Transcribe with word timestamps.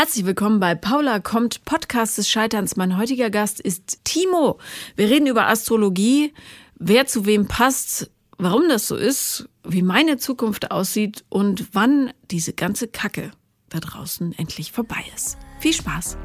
Herzlich 0.00 0.24
willkommen 0.24 0.60
bei 0.60 0.74
Paula 0.74 1.20
kommt, 1.20 1.66
Podcast 1.66 2.16
des 2.16 2.26
Scheiterns. 2.26 2.74
Mein 2.74 2.96
heutiger 2.96 3.28
Gast 3.28 3.60
ist 3.60 4.02
Timo. 4.02 4.58
Wir 4.96 5.10
reden 5.10 5.26
über 5.26 5.46
Astrologie, 5.46 6.32
wer 6.76 7.04
zu 7.04 7.26
wem 7.26 7.48
passt, 7.48 8.10
warum 8.38 8.66
das 8.70 8.88
so 8.88 8.96
ist, 8.96 9.46
wie 9.62 9.82
meine 9.82 10.16
Zukunft 10.16 10.70
aussieht 10.70 11.26
und 11.28 11.74
wann 11.74 12.14
diese 12.30 12.54
ganze 12.54 12.88
Kacke 12.88 13.30
da 13.68 13.78
draußen 13.78 14.32
endlich 14.38 14.72
vorbei 14.72 15.04
ist. 15.14 15.36
Viel 15.58 15.74
Spaß! 15.74 16.16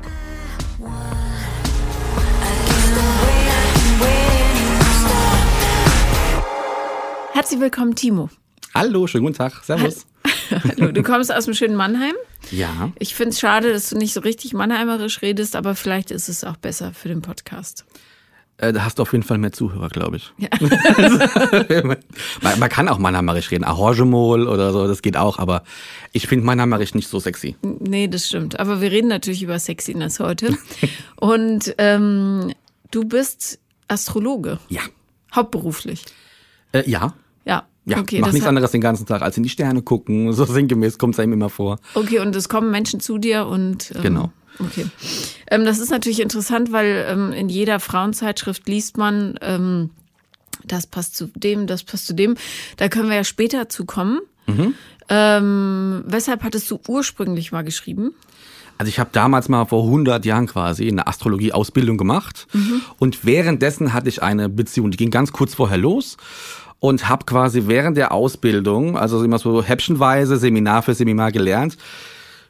Herzlich 7.34 7.60
willkommen, 7.60 7.94
Timo. 7.96 8.30
Hallo, 8.74 9.06
schönen 9.08 9.26
guten 9.26 9.38
Tag. 9.38 9.66
Servus. 9.66 10.06
Hallo, 10.64 10.94
du 10.94 11.04
kommst 11.04 11.34
aus 11.34 11.44
dem 11.44 11.54
schönen 11.54 11.76
Mannheim. 11.76 12.16
Ja. 12.52 12.92
Ich 13.00 13.16
finde 13.16 13.32
es 13.32 13.40
schade, 13.40 13.72
dass 13.72 13.90
du 13.90 13.98
nicht 13.98 14.14
so 14.14 14.22
richtig 14.22 14.54
mannheimerisch 14.54 15.22
redest, 15.22 15.56
aber 15.56 15.76
vielleicht 15.76 16.12
ist 16.12 16.30
es 16.30 16.44
auch 16.44 16.58
besser 16.58 16.94
für 16.94 17.08
den 17.08 17.22
Podcast. 17.22 17.86
Äh, 18.58 18.72
da 18.72 18.86
hast 18.86 19.00
du 19.00 19.02
auf 19.02 19.12
jeden 19.12 19.24
Fall 19.24 19.38
mehr 19.38 19.52
Zuhörer, 19.52 19.90
glaube 19.90 20.18
ich. 20.18 20.32
Ja. 20.38 20.48
man, 22.42 22.60
man, 22.60 22.70
kann 22.70 22.88
auch 22.88 22.98
mannheimerisch 22.98 23.52
reden, 23.52 23.66
Ahorgemol 23.66 24.48
oder 24.48 24.72
so, 24.72 24.88
das 24.88 25.02
geht 25.02 25.18
auch, 25.18 25.40
aber 25.40 25.64
ich 26.14 26.28
finde 26.28 26.46
mannheimerisch 26.46 26.94
nicht 26.96 27.10
so 27.10 27.20
sexy. 27.20 27.58
Nee, 27.62 28.08
das 28.08 28.28
stimmt. 28.28 28.58
Aber 28.60 28.80
wir 28.80 28.92
reden 28.92 29.10
natürlich 29.10 29.44
über 29.44 29.60
Sexiness 29.60 30.22
heute. 30.22 30.58
Und 31.18 31.76
ähm, 31.78 32.54
du 32.92 33.04
bist 33.04 33.60
Astrologe. 33.90 34.60
Ja. 34.70 34.82
Hauptberuflich. 35.34 36.06
Äh, 36.72 36.90
ja. 36.90 37.14
Ja. 37.44 37.68
Ja, 37.86 38.00
okay, 38.00 38.20
mach 38.20 38.32
nichts 38.32 38.48
anderes 38.48 38.72
den 38.72 38.82
ganzen 38.82 39.06
Tag, 39.06 39.22
als 39.22 39.38
in 39.38 39.44
die 39.44 39.50
Sterne 39.50 39.82
gucken. 39.82 40.34
So 40.36 40.46
sinngemäß 40.46 40.98
kommt 40.98 41.16
es 41.16 41.20
einem 41.20 41.34
immer 41.34 41.50
vor. 41.50 41.80
Okay, 41.94 42.20
und 42.20 42.36
es 42.36 42.50
kommen 42.50 42.72
Menschen 42.72 43.00
zu 43.00 43.18
dir 43.18 43.46
und. 43.46 43.92
Ähm, 43.96 44.02
genau. 44.02 44.32
Okay. 44.60 44.86
Ähm, 45.48 45.66
das 45.66 45.80
ist 45.80 45.92
natürlich 45.92 46.22
interessant, 46.22 46.72
weil 46.72 47.06
ähm, 47.10 47.32
in 47.32 47.50
jeder 47.50 47.80
Frauenzeitschrift 47.80 48.68
liest 48.68 48.98
man, 48.98 49.38
ähm, 49.42 49.92
das 50.64 50.88
passt 50.88 51.16
zu 51.16 51.28
dem, 51.36 51.68
das 51.68 51.84
passt 51.84 52.08
zu 52.08 52.14
dem. 52.14 52.36
Da 52.78 52.90
können 52.90 53.10
wir 53.10 53.16
ja 53.16 53.24
später 53.24 53.70
zu 53.70 53.86
kommen. 53.86 54.20
Mhm. 54.48 54.74
Ähm, 55.10 56.04
weshalb 56.08 56.44
hattest 56.44 56.72
du 56.72 56.80
ursprünglich 56.88 57.52
mal 57.52 57.64
geschrieben? 57.64 58.14
Also 58.78 58.90
ich 58.90 59.00
habe 59.00 59.10
damals 59.14 59.48
mal 59.48 59.66
vor 59.66 59.84
100 59.84 60.26
Jahren 60.26 60.48
quasi 60.48 60.88
eine 60.88 61.08
Astrologie-Ausbildung 61.08 61.98
gemacht 61.98 62.48
mhm. 62.52 62.82
und 62.98 63.26
währenddessen 63.26 63.94
hatte 63.94 64.10
ich 64.10 64.22
eine 64.22 64.50
Beziehung, 64.50 64.92
die 64.92 64.98
ging 64.98 65.12
ganz 65.12 65.32
kurz 65.32 65.54
vorher 65.54 65.78
los 65.78 66.18
und 66.80 67.10
habe 67.10 67.26
quasi 67.26 67.64
während 67.68 67.98
der 67.98 68.12
Ausbildung, 68.12 68.98
also 68.98 69.24
immer 69.24 69.40
so 69.40 69.64
häppchenweise, 69.64 70.38
Seminar 70.38 70.84
für 70.84 70.94
Seminar 70.94 71.32
gelernt, 71.32 71.78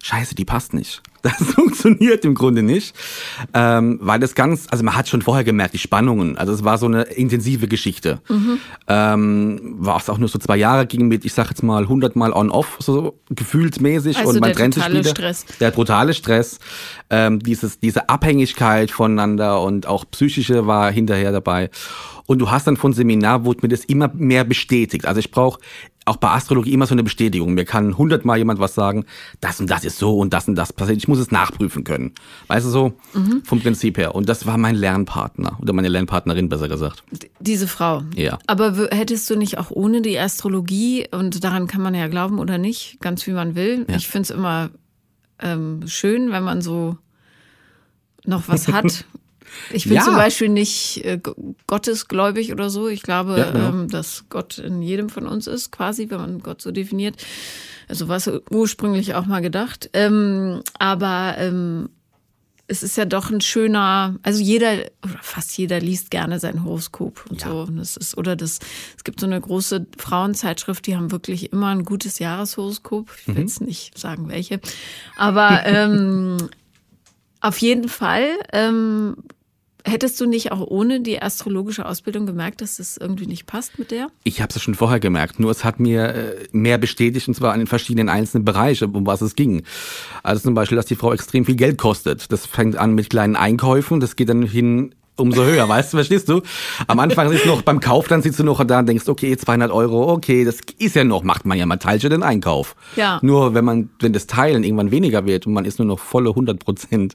scheiße, 0.03 0.35
die 0.35 0.45
passt 0.45 0.73
nicht. 0.73 1.01
Das 1.25 1.37
funktioniert 1.55 2.23
im 2.23 2.35
Grunde 2.35 2.61
nicht, 2.61 2.95
ähm, 3.55 3.97
weil 3.99 4.19
das 4.19 4.35
ganz, 4.35 4.67
also 4.69 4.83
man 4.83 4.95
hat 4.95 5.09
schon 5.09 5.23
vorher 5.23 5.43
gemerkt, 5.43 5.73
die 5.73 5.79
Spannungen, 5.79 6.37
also 6.37 6.53
es 6.53 6.63
war 6.63 6.77
so 6.77 6.85
eine 6.85 7.01
intensive 7.01 7.67
Geschichte. 7.67 8.21
Mhm. 8.29 8.59
Ähm, 8.87 9.75
war 9.79 9.97
es 9.97 10.07
auch 10.07 10.19
nur 10.19 10.29
so 10.29 10.37
zwei 10.37 10.55
Jahre 10.55 10.85
ging 10.85 11.07
mit, 11.07 11.25
ich 11.25 11.33
sag 11.33 11.49
jetzt 11.49 11.63
mal, 11.63 11.81
100 11.81 12.15
Mal 12.15 12.31
on-off, 12.31 12.77
so 12.79 13.19
gefühlsmäßig 13.31 14.17
also 14.19 14.29
und 14.29 14.39
man 14.39 14.53
trennt 14.53 14.75
sich 14.75 14.87
wieder. 14.87 15.09
Stress. 15.09 15.45
Der 15.59 15.71
brutale 15.71 16.13
Stress, 16.13 16.59
ähm, 17.09 17.39
dieses, 17.39 17.79
diese 17.79 18.07
Abhängigkeit 18.07 18.91
voneinander 18.91 19.61
und 19.61 19.87
auch 19.87 20.05
psychische 20.11 20.67
war 20.67 20.91
hinterher 20.91 21.31
dabei. 21.31 21.71
Und 22.27 22.39
du 22.39 22.49
hast 22.49 22.67
dann 22.67 22.77
von 22.77 22.93
Seminar, 22.93 23.45
wurde 23.45 23.59
mir 23.63 23.69
das 23.69 23.85
immer 23.85 24.11
mehr 24.13 24.43
bestätigt. 24.43 25.05
Also 25.05 25.19
ich 25.19 25.31
brauche 25.31 25.59
auch 26.06 26.17
bei 26.17 26.30
Astrologie 26.30 26.72
immer 26.72 26.86
so 26.86 26.94
eine 26.94 27.03
Bestätigung. 27.03 27.53
Mir 27.56 27.66
kann 27.66 27.98
hundertmal 27.98 28.38
jemand 28.38 28.59
was 28.59 28.75
sagen, 28.75 29.06
das 29.42 29.59
und 29.59 29.70
das 29.70 29.84
ist 29.84 29.98
so 29.98 30.17
und 30.17 30.34
das 30.34 30.48
und 30.48 30.56
das 30.56 30.72
passiert. 30.72 30.98
Ich 30.98 31.08
muss 31.08 31.20
es 31.20 31.31
nachprüfen 31.31 31.84
können. 31.84 32.14
Weißt 32.48 32.66
du 32.66 32.70
so, 32.70 32.94
mhm. 33.14 33.42
vom 33.44 33.59
Prinzip 33.59 33.98
her. 33.98 34.14
Und 34.14 34.30
das 34.30 34.45
war 34.45 34.58
mein 34.58 34.76
Lernpartner 34.76 35.58
oder 35.61 35.73
meine 35.73 35.88
Lernpartnerin, 35.88 36.48
besser 36.48 36.67
gesagt. 36.67 37.03
Diese 37.39 37.67
Frau. 37.67 38.03
Ja. 38.16 38.38
Aber 38.45 38.89
hättest 38.92 39.30
du 39.30 39.36
nicht 39.36 39.58
auch 39.58 39.71
ohne 39.71 40.02
die 40.02 40.17
Astrologie, 40.20 41.08
und 41.11 41.44
daran 41.44 41.67
kann 41.67 41.82
man 41.82 41.95
ja 41.95 42.08
glauben 42.08 42.39
oder 42.39 42.58
nicht, 42.58 42.99
ganz 43.02 43.26
wie 43.26 43.32
man 43.32 43.55
will. 43.55 43.86
Ja. 43.89 43.95
Ich 43.95 44.08
finde 44.08 44.23
es 44.23 44.30
immer 44.30 44.70
ähm, 45.39 45.82
schön, 45.88 46.32
wenn 46.32 46.44
man 46.44 46.61
so 46.61 46.98
noch 48.26 48.48
was 48.48 48.67
hat, 48.67 49.05
Ich 49.71 49.86
bin 49.86 49.93
ja. 49.93 50.04
zum 50.04 50.16
Beispiel 50.16 50.49
nicht 50.49 51.04
äh, 51.04 51.20
gottesgläubig 51.67 52.52
oder 52.52 52.70
so. 52.70 52.88
Ich 52.88 53.02
glaube, 53.02 53.38
ja, 53.38 53.52
genau. 53.52 53.70
ähm, 53.70 53.88
dass 53.89 54.26
Gott 54.30 54.58
in 54.58 54.82
jedem 54.82 55.10
von 55.10 55.27
uns 55.27 55.48
ist, 55.48 55.71
quasi, 55.71 56.10
wenn 56.10 56.20
man 56.20 56.39
Gott 56.39 56.61
so 56.61 56.71
definiert. 56.71 57.16
Also 57.88 58.08
war 58.08 58.17
es 58.17 58.30
ursprünglich 58.49 59.15
auch 59.15 59.26
mal 59.26 59.42
gedacht. 59.42 59.89
Ähm, 59.94 60.61
aber 60.80 61.36
ähm, 61.38 61.89
es 62.67 62.82
ist 62.82 62.98
ja 62.98 63.05
doch 63.05 63.30
ein 63.30 63.42
schöner, 63.42 64.15
also 64.23 64.42
jeder 64.42 64.73
oder 65.04 65.20
fast 65.21 65.55
jeder 65.58 65.80
liest 65.80 66.10
gerne 66.10 66.39
sein 66.39 66.64
Horoskop 66.64 67.26
und 67.30 67.42
ja. 67.42 67.49
so. 67.49 67.61
Und 67.61 67.77
das 67.77 67.95
ist, 67.95 68.17
oder 68.17 68.36
das, 68.36 68.60
es 68.98 69.04
gibt 69.04 69.20
so 69.20 69.27
eine 69.27 69.39
große 69.39 69.86
Frauenzeitschrift, 69.98 70.88
die 70.88 70.95
haben 70.95 71.11
wirklich 71.11 71.52
immer 71.54 71.67
ein 71.67 71.86
gutes 71.86 72.17
Jahreshoroskop. 72.20 73.11
Ich 73.20 73.27
will 73.27 73.36
mhm. 73.36 73.42
jetzt 73.42 73.61
nicht 73.61 73.98
sagen 73.98 74.30
welche. 74.30 74.60
Aber 75.15 75.65
ähm, 75.65 76.38
auf 77.42 77.60
jeden 77.60 77.88
Fall 77.88 78.30
ähm, 78.52 79.17
Hättest 79.87 80.19
du 80.19 80.25
nicht 80.25 80.51
auch 80.51 80.65
ohne 80.67 80.99
die 80.99 81.21
astrologische 81.21 81.85
Ausbildung 81.85 82.25
gemerkt, 82.25 82.61
dass 82.61 82.77
das 82.77 82.97
irgendwie 82.97 83.27
nicht 83.27 83.45
passt 83.45 83.77
mit 83.77 83.91
der? 83.91 84.07
Ich 84.23 84.41
habe 84.41 84.51
es 84.51 84.59
schon 84.59 84.73
vorher 84.73 84.99
gemerkt, 84.99 85.39
nur 85.39 85.51
es 85.51 85.63
hat 85.63 85.79
mir 85.79 86.07
äh, 86.07 86.47
mehr 86.51 86.79
bestätigt, 86.79 87.27
und 87.27 87.35
zwar 87.35 87.53
an 87.53 87.59
den 87.59 87.67
verschiedenen 87.67 88.09
einzelnen 88.09 88.45
Bereichen, 88.45 88.95
um 88.95 89.05
was 89.05 89.21
es 89.21 89.35
ging. 89.35 89.61
Also 90.23 90.41
zum 90.41 90.55
Beispiel, 90.55 90.75
dass 90.75 90.87
die 90.87 90.95
Frau 90.95 91.13
extrem 91.13 91.45
viel 91.45 91.55
Geld 91.55 91.77
kostet. 91.77 92.31
Das 92.31 92.47
fängt 92.47 92.77
an 92.77 92.95
mit 92.95 93.11
kleinen 93.11 93.35
Einkäufen, 93.35 93.99
das 93.99 94.15
geht 94.15 94.29
dann 94.29 94.41
hin 94.41 94.95
umso 95.17 95.43
höher, 95.43 95.69
weißt 95.69 95.93
du, 95.93 95.97
verstehst 95.97 96.29
du? 96.29 96.41
Am 96.87 96.99
Anfang 96.99 97.29
sitzt 97.29 97.45
du 97.45 97.49
noch 97.49 97.61
beim 97.61 97.79
Kauf, 97.79 98.07
dann 98.07 98.23
sitzt 98.23 98.39
du 98.39 98.43
noch 98.43 98.63
da 98.63 98.79
und 98.79 98.89
denkst, 98.89 99.07
okay, 99.07 99.37
200 99.37 99.71
Euro, 99.71 100.11
okay, 100.11 100.45
das 100.45 100.57
ist 100.79 100.95
ja 100.95 101.03
noch, 101.03 101.23
macht 101.23 101.45
man 101.45 101.59
ja 101.59 101.67
mal 101.67 101.77
teilst 101.77 102.05
den 102.05 102.23
Einkauf. 102.23 102.75
Ja. 102.95 103.19
Nur 103.21 103.53
wenn 103.53 103.65
man, 103.65 103.89
wenn 103.99 104.13
das 104.13 104.25
Teilen 104.25 104.63
irgendwann 104.63 104.89
weniger 104.89 105.27
wird 105.27 105.45
und 105.45 105.53
man 105.53 105.65
ist 105.65 105.77
nur 105.77 105.87
noch 105.87 105.99
volle 105.99 106.29
100 106.29 106.59
Prozent, 106.59 107.13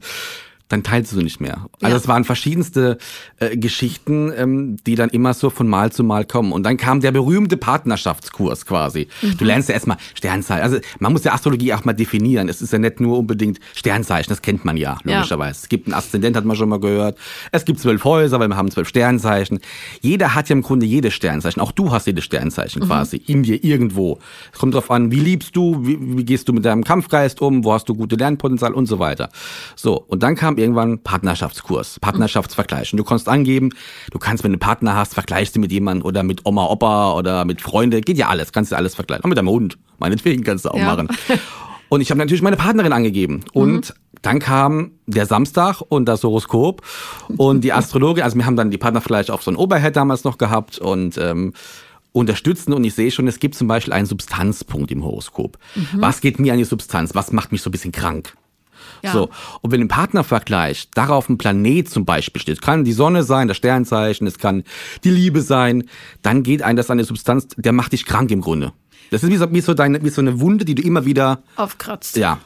dann 0.71 0.85
teilst 0.85 1.13
du 1.13 1.21
nicht 1.21 1.41
mehr. 1.41 1.67
Also 1.83 1.97
ja. 1.97 2.01
es 2.01 2.09
waren 2.09 2.25
verschiedenste 2.25 2.97
äh, 3.41 3.57
Geschichten, 3.57 4.33
ähm, 4.35 4.77
die 4.87 4.95
dann 4.95 5.11
immer 5.11 5.35
so 5.35 5.51
von 5.51 5.69
Mal 5.69 5.91
zu 5.91 6.05
Mal 6.05 6.25
kommen. 6.25 6.53
Und 6.53 6.63
dann 6.63 6.77
kam 6.77 7.01
der 7.01 7.11
berühmte 7.11 7.57
Partnerschaftskurs 7.57 8.65
quasi. 8.67 9.09
Mhm. 9.21 9.37
Du 9.37 9.45
lernst 9.45 9.69
ja 9.69 9.75
erstmal 9.75 9.97
Sternzeichen. 10.15 10.63
Also 10.63 10.79
man 11.01 11.13
muss 11.13 11.25
ja 11.25 11.33
Astrologie 11.33 11.75
auch 11.75 11.85
mal 11.85 11.93
definieren. 11.93 12.49
Es 12.49 12.63
ist 12.63 12.73
ja 12.73 12.79
nicht 12.79 13.01
nur 13.01 13.19
unbedingt 13.19 13.59
Sternzeichen, 13.75 14.31
das 14.31 14.43
kennt 14.43 14.65
man 14.65 14.77
ja, 14.77 14.97
logischerweise. 15.03 15.59
Ja. 15.59 15.63
Es 15.65 15.69
gibt 15.69 15.89
einen 15.89 15.95
Aszendent, 15.95 16.37
hat 16.37 16.45
man 16.45 16.57
schon 16.57 16.69
mal 16.69 16.79
gehört. 16.79 17.19
Es 17.51 17.65
gibt 17.65 17.81
zwölf 17.81 18.05
Häuser, 18.05 18.39
weil 18.39 18.49
wir 18.49 18.57
haben 18.57 18.71
zwölf 18.71 18.89
Sternzeichen. 18.89 19.59
Jeder 20.01 20.37
hat 20.37 20.49
ja 20.49 20.55
im 20.55 20.63
Grunde 20.63 20.87
jedes 20.87 21.15
Sternzeichen. 21.15 21.61
Auch 21.61 21.73
du 21.73 21.91
hast 21.91 22.07
jedes 22.07 22.23
Sternzeichen 22.23 22.83
mhm. 22.83 22.87
quasi 22.87 23.17
in 23.17 23.43
dir 23.43 23.65
irgendwo. 23.65 24.21
Es 24.53 24.61
kommt 24.61 24.75
darauf 24.75 24.93
an, 24.93 25.11
wie 25.11 25.19
liebst 25.19 25.57
du, 25.57 25.85
wie, 25.85 25.99
wie 26.17 26.25
gehst 26.25 26.49
du 26.49 26.53
mit 26.53 26.65
deinem 26.65 26.85
Kampfgeist 26.85 27.43
um, 27.43 27.65
wo 27.65 27.73
hast 27.73 27.89
du 27.89 27.97
gute 27.97 28.15
Lernpotenzial 28.15 28.73
und 28.73 28.87
so 28.87 29.01
weiter. 29.01 29.31
So, 29.75 30.01
und 30.07 30.23
dann 30.23 30.37
kam 30.37 30.60
irgendwann 30.61 31.03
Partnerschaftskurs, 31.03 31.99
Partnerschaftsvergleich. 32.01 32.93
Und 32.93 32.99
du 32.99 33.05
kannst 33.05 33.29
angeben, 33.29 33.71
du 34.11 34.19
kannst, 34.19 34.45
wenn 34.45 34.53
du 34.53 34.57
einen 34.57 34.61
Partner 34.61 34.95
hast, 34.95 35.15
vergleichst 35.15 35.57
du 35.57 35.61
mit 35.61 35.73
jemandem 35.73 36.07
oder 36.07 36.23
mit 36.23 36.47
Oma, 36.47 36.67
Opa 36.67 37.15
oder 37.15 37.45
mit 37.45 37.61
Freunde, 37.61 38.01
geht 38.01 38.19
ja 38.19 38.29
alles, 38.29 38.53
kannst 38.53 38.73
du 38.73 38.77
alles 38.77 38.95
vergleichen. 38.95 39.25
Auch 39.25 39.29
mit 39.29 39.39
deinem 39.39 39.49
Hund, 39.49 39.79
meinetwegen 39.99 40.45
kannst 40.45 40.65
du 40.65 40.71
auch 40.71 40.79
ja. 40.79 40.85
machen. 40.85 41.09
Und 41.89 42.01
ich 42.01 42.11
habe 42.11 42.19
natürlich 42.19 42.43
meine 42.43 42.57
Partnerin 42.57 42.93
angegeben. 42.93 43.45
Und 43.53 43.91
mhm. 43.91 44.19
dann 44.23 44.39
kam 44.39 44.93
der 45.07 45.27
Samstag 45.27 45.81
und 45.89 46.07
das 46.07 46.23
Horoskop 46.23 46.83
und 47.37 47.63
die 47.63 47.73
Astrologin, 47.73 48.23
also 48.23 48.37
wir 48.37 48.47
haben 48.47 48.57
dann 48.57 48.71
die 48.71 48.79
Partnervergleich 48.79 49.31
auf 49.31 49.43
so 49.43 49.51
ein 49.51 49.57
Oberhead 49.57 49.97
damals 49.97 50.23
noch 50.23 50.39
gehabt 50.39 50.79
und 50.79 51.19
ähm, 51.19 51.53
unterstützen 52.13 52.73
und 52.73 52.85
ich 52.85 52.95
sehe 52.95 53.11
schon, 53.11 53.27
es 53.29 53.39
gibt 53.39 53.55
zum 53.55 53.69
Beispiel 53.69 53.93
einen 53.93 54.07
Substanzpunkt 54.07 54.91
im 54.91 55.05
Horoskop. 55.05 55.59
Mhm. 55.75 56.01
Was 56.01 56.21
geht 56.21 56.39
mir 56.39 56.53
an 56.53 56.59
die 56.59 56.65
Substanz? 56.65 57.15
Was 57.15 57.33
macht 57.33 57.53
mich 57.53 57.63
so 57.63 57.71
ein 57.71 57.73
bisschen 57.73 57.93
krank? 57.93 58.37
Ja. 59.03 59.13
So. 59.13 59.31
Und 59.61 59.71
wenn 59.71 59.81
im 59.81 59.89
Partnervergleich 59.89 60.89
darauf 60.95 61.29
ein 61.29 61.39
Planet 61.39 61.89
zum 61.89 62.05
Beispiel 62.05 62.41
steht, 62.43 62.63
kann 62.63 62.85
die 62.85 62.93
Sonne 62.93 63.23
sein, 63.23 63.49
das 63.49 63.57
Sternzeichen, 63.57 64.27
es 64.27 64.39
kann 64.39 64.65
die 65.05 65.11
Liebe 65.11 65.43
sein, 65.43 65.85
dann 66.23 66.43
geht 66.43 66.63
ein 66.63 66.77
das 66.77 66.91
an 66.91 66.99
eine 66.99 67.05
Substanz, 67.05 67.49
der 67.57 67.73
macht 67.73 67.93
dich 67.93 68.07
krank 68.07 68.31
im 68.31 68.41
Grunde. 68.41 68.73
Das 69.11 69.23
ist 69.23 69.31
wie 69.31 69.37
so, 69.37 69.53
wie 69.53 69.61
so, 69.61 69.75
deine, 69.75 70.03
wie 70.05 70.11
so 70.11 70.21
eine 70.21 70.41
Wunde, 70.41 70.65
die 70.65 70.75
du 70.75 70.83
immer 70.83 71.05
wieder 71.05 71.43
aufkratzt. 71.57 72.17
Ja. 72.17 72.39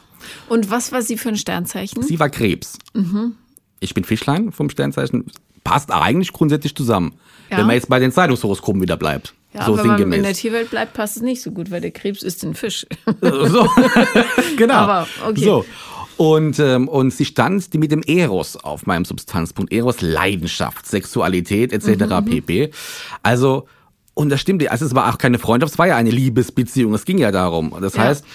Und 0.49 0.71
was 0.71 0.91
war 0.91 1.01
sie 1.01 1.17
für 1.17 1.29
ein 1.29 1.37
Sternzeichen? 1.37 2.01
Sie 2.01 2.19
war 2.19 2.29
Krebs. 2.29 2.77
Mhm. 2.93 3.35
Ich 3.79 3.93
bin 3.93 4.03
Fischlein 4.03 4.51
vom 4.51 4.69
Sternzeichen. 4.69 5.25
Passt 5.63 5.91
eigentlich 5.91 6.33
grundsätzlich 6.33 6.75
zusammen. 6.75 7.13
Ja. 7.49 7.57
Wenn 7.57 7.67
man 7.67 7.75
jetzt 7.75 7.89
bei 7.89 7.99
den 7.99 8.11
Zeitungshoroskopen 8.11 8.81
wieder 8.81 8.97
bleibt. 8.97 9.33
Ja, 9.53 9.65
so 9.65 9.77
wenn 9.77 9.87
man 9.87 10.11
in 10.11 10.23
der 10.23 10.33
Tierwelt 10.33 10.69
bleibt, 10.69 10.93
passt 10.93 11.15
es 11.15 11.23
nicht 11.23 11.41
so 11.41 11.51
gut, 11.51 11.71
weil 11.71 11.79
der 11.79 11.91
Krebs 11.91 12.23
ist 12.23 12.43
ein 12.43 12.55
Fisch. 12.55 12.85
So, 13.21 13.69
genau. 14.57 14.73
Aber 14.73 15.07
okay. 15.25 15.43
So. 15.43 15.65
Und, 16.17 16.59
ähm, 16.59 16.87
und 16.87 17.11
sie 17.11 17.25
stand 17.25 17.73
mit 17.73 17.91
dem 17.91 18.01
Eros 18.03 18.55
auf 18.55 18.85
meinem 18.85 19.05
Substanzpunkt. 19.05 19.73
Eros, 19.73 20.01
Leidenschaft, 20.01 20.85
Sexualität 20.85 21.73
etc. 21.73 22.05
Mhm. 22.05 22.25
pp. 22.25 22.71
Also, 23.23 23.67
und 24.13 24.29
das 24.29 24.39
stimmt, 24.39 24.67
also 24.69 24.85
es 24.85 24.95
war 24.95 25.13
auch 25.13 25.17
keine 25.17 25.39
Freundschaft, 25.39 25.73
es 25.73 25.79
war 25.79 25.87
ja 25.87 25.97
eine 25.97 26.11
Liebesbeziehung, 26.11 26.93
es 26.93 27.05
ging 27.05 27.17
ja 27.17 27.31
darum. 27.31 27.75
Das 27.81 27.95
ja. 27.95 28.03
heißt, 28.03 28.25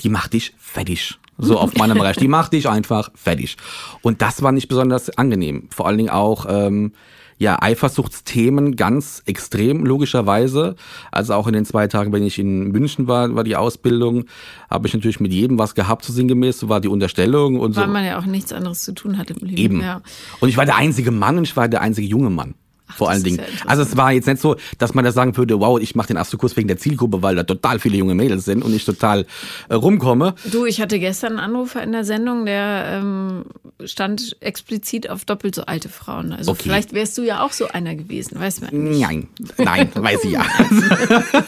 die 0.00 0.08
macht 0.08 0.34
dich 0.34 0.54
fertig. 0.58 1.18
So 1.38 1.58
auf 1.58 1.74
meinem 1.74 1.98
Bereich. 1.98 2.16
Die 2.16 2.28
macht 2.28 2.52
dich 2.52 2.68
einfach 2.68 3.10
fertig. 3.14 3.56
Und 4.02 4.22
das 4.22 4.42
war 4.42 4.52
nicht 4.52 4.68
besonders 4.68 5.16
angenehm. 5.16 5.68
Vor 5.70 5.86
allen 5.86 5.96
Dingen 5.96 6.10
auch, 6.10 6.46
ähm, 6.48 6.92
ja, 7.42 7.60
Eifersuchtsthemen 7.60 8.76
ganz 8.76 9.20
extrem, 9.26 9.84
logischerweise. 9.84 10.76
Also 11.10 11.34
auch 11.34 11.48
in 11.48 11.54
den 11.54 11.64
zwei 11.64 11.88
Tagen, 11.88 12.12
wenn 12.12 12.22
ich 12.22 12.38
in 12.38 12.70
München 12.70 13.08
war, 13.08 13.34
war 13.34 13.42
die 13.42 13.56
Ausbildung, 13.56 14.26
habe 14.70 14.86
ich 14.86 14.94
natürlich 14.94 15.18
mit 15.18 15.32
jedem 15.32 15.58
was 15.58 15.74
gehabt, 15.74 16.04
so 16.04 16.12
sinngemäß, 16.12 16.60
so 16.60 16.68
war 16.68 16.80
die 16.80 16.86
Unterstellung 16.86 17.58
und 17.58 17.74
Weil 17.74 17.86
so. 17.86 17.92
man 17.92 18.04
ja 18.04 18.16
auch 18.20 18.26
nichts 18.26 18.52
anderes 18.52 18.82
zu 18.82 18.94
tun 18.94 19.18
hat 19.18 19.30
im 19.32 19.44
Leben. 19.44 19.58
Eben. 19.58 19.80
Ja. 19.80 20.02
Und 20.38 20.50
ich 20.50 20.56
war 20.56 20.66
der 20.66 20.76
einzige 20.76 21.10
Mann 21.10 21.36
und 21.36 21.42
ich 21.42 21.56
war 21.56 21.68
der 21.68 21.80
einzige 21.80 22.06
junge 22.06 22.30
Mann. 22.30 22.54
Vor 22.96 23.10
allen 23.10 23.22
Dingen. 23.22 23.38
ja 23.38 23.44
also 23.66 23.82
es 23.82 23.96
war 23.96 24.12
jetzt 24.12 24.26
nicht 24.26 24.40
so, 24.40 24.56
dass 24.78 24.94
man 24.94 25.04
da 25.04 25.12
sagen 25.12 25.36
würde, 25.36 25.58
wow, 25.60 25.80
ich 25.80 25.94
mache 25.94 26.08
den 26.08 26.16
Astrokurs 26.16 26.56
wegen 26.56 26.68
der 26.68 26.78
Zielgruppe, 26.78 27.22
weil 27.22 27.34
da 27.36 27.42
total 27.44 27.78
viele 27.78 27.96
junge 27.96 28.14
Mädels 28.14 28.44
sind 28.44 28.62
und 28.62 28.74
ich 28.74 28.84
total 28.84 29.26
äh, 29.68 29.74
rumkomme. 29.74 30.34
Du, 30.50 30.66
ich 30.66 30.80
hatte 30.80 30.98
gestern 30.98 31.32
einen 31.38 31.40
Anrufer 31.40 31.82
in 31.82 31.92
der 31.92 32.04
Sendung, 32.04 32.46
der 32.46 32.84
ähm, 33.00 33.44
stand 33.84 34.36
explizit 34.40 35.08
auf 35.10 35.24
doppelt 35.24 35.54
so 35.54 35.62
alte 35.64 35.88
Frauen. 35.88 36.32
Also 36.32 36.52
Okay. 36.52 36.62
vielleicht 36.64 36.92
wärst 36.92 37.16
du 37.18 37.22
ja 37.22 37.42
auch 37.44 37.52
so 37.52 37.68
einer 37.68 37.94
gewesen, 37.94 38.38
weiß 38.38 38.60
man. 38.60 38.70
nicht. 38.84 39.00
Nein, 39.00 39.28
nein, 39.58 39.90
weiß 39.94 40.24
ich 40.24 40.32
ja. 40.32 40.44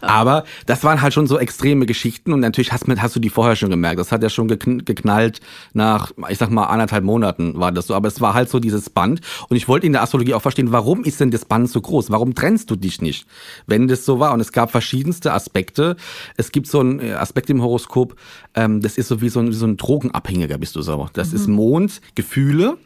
Aber 0.00 0.44
das 0.66 0.84
waren 0.84 1.00
halt 1.02 1.14
schon 1.14 1.26
so 1.26 1.38
extreme 1.38 1.86
Geschichten 1.86 2.32
und 2.32 2.40
natürlich 2.40 2.72
hast, 2.72 2.86
hast 2.88 3.16
du 3.16 3.20
die 3.20 3.30
vorher 3.30 3.56
schon 3.56 3.70
gemerkt. 3.70 3.98
Das 3.98 4.12
hat 4.12 4.22
ja 4.22 4.30
schon 4.30 4.48
gekn- 4.48 4.84
geknallt 4.84 5.40
nach, 5.72 6.12
ich 6.28 6.38
sag 6.38 6.50
mal, 6.50 6.64
anderthalb 6.64 7.04
Monaten 7.04 7.58
war 7.58 7.72
das 7.72 7.86
so. 7.86 7.94
Aber 7.94 8.08
es 8.08 8.20
war 8.20 8.34
halt 8.34 8.48
so 8.50 8.58
dieses 8.60 8.90
Band. 8.90 9.20
Und 9.48 9.56
ich 9.56 9.68
wollte 9.68 9.86
in 9.86 9.92
der 9.92 10.02
Astrologie 10.02 10.34
auch 10.34 10.42
verstehen, 10.42 10.72
warum 10.72 11.04
ist 11.04 11.20
denn 11.20 11.30
das 11.30 11.44
Band 11.44 11.70
so 11.70 11.80
groß? 11.80 12.10
Warum 12.10 12.34
trennst 12.34 12.70
du 12.70 12.76
dich 12.76 13.00
nicht, 13.02 13.26
wenn 13.66 13.88
das 13.88 14.04
so 14.04 14.20
war? 14.20 14.32
Und 14.32 14.40
es 14.40 14.52
gab 14.52 14.70
verschiedenste 14.70 15.32
Aspekte. 15.32 15.96
Es 16.36 16.52
gibt 16.52 16.66
so 16.66 16.80
einen 16.80 17.00
äh, 17.00 17.12
Aspekt 17.12 17.50
im 17.50 17.62
Horoskop, 17.62 18.16
ähm, 18.54 18.80
das 18.80 18.98
ist 18.98 19.08
so 19.08 19.20
wie 19.20 19.28
so 19.28 19.40
ein, 19.40 19.48
wie 19.48 19.54
so 19.54 19.66
ein 19.66 19.76
Drogenabhängiger, 19.76 20.58
bist 20.58 20.76
du 20.76 20.82
so. 20.82 21.08
Das 21.12 21.32
ist 21.32 21.48
Mond, 21.48 22.00
Gefühle. 22.14 22.76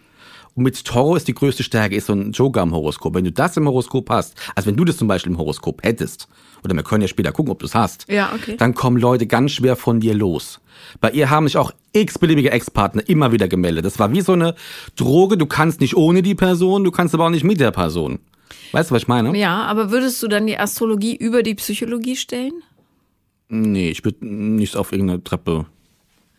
Und 0.54 0.64
mit 0.64 0.84
Toro 0.84 1.16
ist 1.16 1.28
die 1.28 1.34
größte 1.34 1.62
Stärke, 1.62 1.96
ist 1.96 2.06
so 2.06 2.12
ein 2.12 2.32
Joker 2.32 2.62
im 2.62 2.72
Horoskop. 2.72 3.14
Wenn 3.14 3.24
du 3.24 3.32
das 3.32 3.56
im 3.56 3.66
Horoskop 3.66 4.10
hast, 4.10 4.34
also 4.54 4.68
wenn 4.68 4.76
du 4.76 4.84
das 4.84 4.98
zum 4.98 5.08
Beispiel 5.08 5.32
im 5.32 5.38
Horoskop 5.38 5.82
hättest, 5.82 6.28
oder 6.64 6.74
wir 6.74 6.82
können 6.82 7.02
ja 7.02 7.08
später 7.08 7.32
gucken, 7.32 7.50
ob 7.52 7.58
du 7.60 7.66
es 7.66 7.74
hast, 7.74 8.06
Ja, 8.08 8.32
okay. 8.34 8.56
dann 8.56 8.74
kommen 8.74 8.96
Leute 8.96 9.26
ganz 9.26 9.52
schwer 9.52 9.76
von 9.76 10.00
dir 10.00 10.14
los. 10.14 10.60
Bei 11.00 11.10
ihr 11.10 11.30
haben 11.30 11.46
sich 11.46 11.56
auch 11.56 11.72
x-beliebige 11.92 12.50
Ex-Partner 12.50 13.02
immer 13.08 13.32
wieder 13.32 13.48
gemeldet. 13.48 13.84
Das 13.84 13.98
war 13.98 14.12
wie 14.12 14.20
so 14.20 14.32
eine 14.32 14.54
Droge, 14.96 15.36
du 15.36 15.46
kannst 15.46 15.80
nicht 15.80 15.96
ohne 15.96 16.22
die 16.22 16.34
Person, 16.34 16.84
du 16.84 16.90
kannst 16.90 17.14
aber 17.14 17.26
auch 17.26 17.30
nicht 17.30 17.44
mit 17.44 17.60
der 17.60 17.70
Person. 17.70 18.18
Weißt 18.72 18.90
du, 18.90 18.94
was 18.94 19.02
ich 19.02 19.08
meine? 19.08 19.36
Ja, 19.36 19.62
aber 19.64 19.90
würdest 19.90 20.22
du 20.22 20.28
dann 20.28 20.46
die 20.46 20.58
Astrologie 20.58 21.14
über 21.16 21.42
die 21.42 21.54
Psychologie 21.54 22.16
stellen? 22.16 22.52
Nee, 23.48 23.90
ich 23.90 24.04
würde 24.04 24.26
nicht 24.26 24.76
auf 24.76 24.92
irgendeine 24.92 25.22
Treppe. 25.22 25.66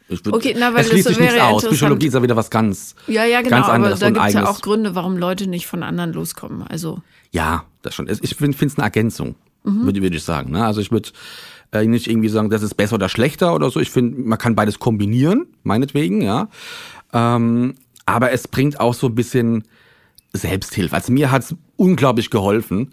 Ich 0.09 0.23
würd, 0.25 0.35
Okay, 0.35 0.55
na, 0.57 0.73
weil 0.73 0.81
es 0.81 0.89
schließt 0.89 1.05
das 1.07 1.15
sich 1.15 1.21
nichts 1.23 1.39
aus. 1.39 1.65
Psychologie 1.65 2.07
ist 2.07 2.13
ja 2.13 2.21
wieder 2.21 2.35
was 2.35 2.49
ganz, 2.49 2.95
Ja, 3.07 3.25
ja, 3.25 3.41
genau, 3.41 3.51
ganz 3.57 3.65
aber 3.67 3.73
anderes 3.75 3.99
da 3.99 4.07
und 4.07 4.13
gibt 4.13 4.25
es 4.27 4.33
ja 4.33 4.47
auch 4.47 4.61
Gründe, 4.61 4.95
warum 4.95 5.17
Leute 5.17 5.47
nicht 5.47 5.67
von 5.67 5.81
anderen 5.83 6.13
loskommen. 6.13 6.63
Also, 6.63 7.01
Ja, 7.31 7.63
das 7.81 7.95
schon. 7.95 8.07
Ich 8.09 8.35
finde 8.35 8.57
es 8.65 8.77
eine 8.77 8.83
Ergänzung, 8.85 9.35
Mhm. 9.63 9.85
würde 9.85 10.01
würd 10.01 10.13
ich 10.15 10.23
sagen. 10.23 10.51
Ne? 10.51 10.65
Also 10.65 10.81
ich 10.81 10.91
würde 10.91 11.09
äh, 11.71 11.85
nicht 11.85 12.07
irgendwie 12.07 12.29
sagen, 12.29 12.49
das 12.49 12.61
ist 12.61 12.75
besser 12.75 12.95
oder 12.95 13.09
schlechter 13.09 13.55
oder 13.55 13.69
so. 13.71 13.79
Ich 13.79 13.89
finde, 13.89 14.19
man 14.21 14.37
kann 14.37 14.55
beides 14.55 14.77
kombinieren, 14.79 15.47
meinetwegen, 15.63 16.21
ja. 16.21 16.49
Ähm, 17.13 17.75
aber 18.05 18.31
es 18.31 18.47
bringt 18.47 18.79
auch 18.79 18.93
so 18.93 19.07
ein 19.07 19.15
bisschen 19.15 19.63
Selbsthilfe. 20.33 20.95
Also 20.95 21.11
mir 21.13 21.31
hat's 21.31 21.55
unglaublich 21.77 22.29
geholfen, 22.29 22.91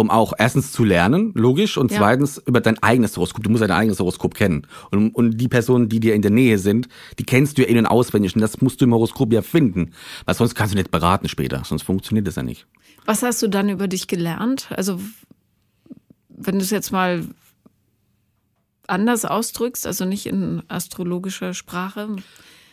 um 0.00 0.10
auch 0.10 0.32
erstens 0.38 0.72
zu 0.72 0.84
lernen, 0.84 1.32
logisch, 1.34 1.76
und 1.76 1.90
Ja. 1.90 1.98
zweitens 1.98 2.38
über 2.46 2.60
dein 2.60 2.82
eigenes 2.82 3.16
Horoskop. 3.16 3.42
Du 3.44 3.50
musst 3.50 3.62
dein 3.62 3.70
eigenes 3.70 3.98
Horoskop 4.00 4.34
kennen. 4.34 4.66
Und, 4.90 5.10
und 5.14 5.38
die 5.38 5.48
Personen, 5.48 5.88
die 5.88 6.00
dir 6.00 6.14
in 6.14 6.22
der 6.22 6.30
Nähe 6.30 6.58
sind, 6.58 6.88
die 7.18 7.24
kennst 7.24 7.58
du 7.58 7.62
ja 7.62 7.68
in- 7.68 7.78
und 7.78 7.86
auswendig. 7.86 8.34
Und 8.34 8.40
das 8.40 8.60
musst 8.60 8.80
du 8.80 8.84
im 8.84 8.92
Horoskop 8.94 9.32
ja 9.32 9.42
finden. 9.42 9.92
Weil 10.24 10.34
sonst 10.34 10.54
kannst 10.54 10.74
du 10.74 10.78
nicht 10.78 10.90
beraten 10.90 11.28
später. 11.28 11.62
Sonst 11.64 11.82
funktioniert 11.82 12.26
das 12.26 12.36
ja 12.36 12.42
nicht. 12.42 12.66
was 13.04 13.22
hast 13.22 13.42
du 13.42 13.48
dann 13.48 13.68
über 13.68 13.86
dich 13.88 14.08
gelernt? 14.08 14.68
Also, 14.70 15.00
wenn 16.28 16.56
du 16.56 16.60
es 16.64 16.70
jetzt 16.70 16.90
mal 16.90 17.24
anders 18.88 19.24
ausdrückst, 19.24 19.86
also 19.86 20.04
nicht 20.04 20.26
in 20.26 20.62
astrologischer 20.68 21.54
Sprache. 21.54 22.08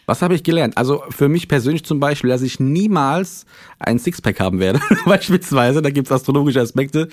Was 0.06 0.22
habe 0.22 0.36
ich 0.36 0.44
gelernt? 0.44 0.78
Also 0.78 1.02
für 1.10 1.30
mich 1.30 1.48
persönlich 1.48 1.86
zum 1.86 2.00
Beispiel, 2.00 2.30
dass 2.30 2.42
ich 2.42 2.60
niemals 2.60 3.46
ein 3.80 4.00
Sixpack 4.00 4.40
haben 4.40 4.60
werde, 4.60 4.80
beispielsweise. 5.06 5.82
Da 5.82 5.90
gibt 5.92 6.08
es 6.08 6.12
astrologische 6.12 6.60
Aspekte, 6.60 7.08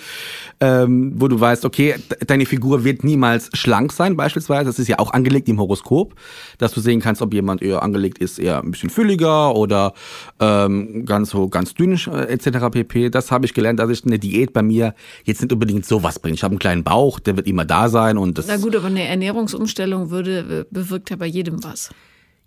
ähm, 0.60 1.12
wo 1.16 1.28
du 1.28 1.38
weißt, 1.38 1.64
okay, 1.64 1.94
de- 2.10 2.18
deine 2.26 2.46
Figur 2.46 2.84
wird 2.84 3.04
niemals 3.04 3.50
schlank 3.54 3.92
sein, 3.92 4.16
beispielsweise. 4.16 4.64
Das 4.66 4.78
ist 4.78 4.88
ja 4.88 4.98
auch 4.98 5.12
angelegt 5.12 5.48
im 5.48 5.58
Horoskop, 5.60 6.14
dass 6.58 6.72
du 6.72 6.80
sehen 6.80 7.00
kannst, 7.00 7.22
ob 7.22 7.32
jemand 7.32 7.62
eher 7.62 7.82
angelegt 7.82 8.18
ist, 8.18 8.38
eher 8.38 8.62
ein 8.62 8.70
bisschen 8.72 8.90
fülliger 8.90 9.54
oder 9.54 9.94
ähm, 10.40 11.04
ganz 11.06 11.30
so 11.30 11.48
ganz 11.48 11.74
dünn 11.74 11.92
äh, 12.08 12.24
etc. 12.24 12.70
pp. 12.72 13.10
Das 13.10 13.30
habe 13.30 13.46
ich 13.46 13.54
gelernt, 13.54 13.78
dass 13.78 13.90
ich 13.90 14.04
eine 14.04 14.18
Diät 14.18 14.52
bei 14.52 14.62
mir 14.62 14.94
jetzt 15.24 15.40
nicht 15.42 15.52
unbedingt 15.52 15.86
sowas 15.86 16.18
bringt. 16.18 16.36
Ich 16.36 16.42
habe 16.42 16.52
einen 16.52 16.58
kleinen 16.58 16.84
Bauch, 16.84 17.20
der 17.20 17.36
wird 17.36 17.46
immer 17.46 17.64
da 17.64 17.88
sein 17.88 18.18
und 18.18 18.36
das 18.38 18.46
Na 18.48 18.56
gut, 18.56 18.74
aber 18.76 18.86
eine 18.86 19.04
Ernährungsumstellung 19.04 20.10
würde, 20.10 20.66
äh, 20.70 20.74
bewirkt 20.74 21.10
ja 21.10 21.16
bei 21.16 21.26
jedem 21.26 21.62
was. 21.64 21.90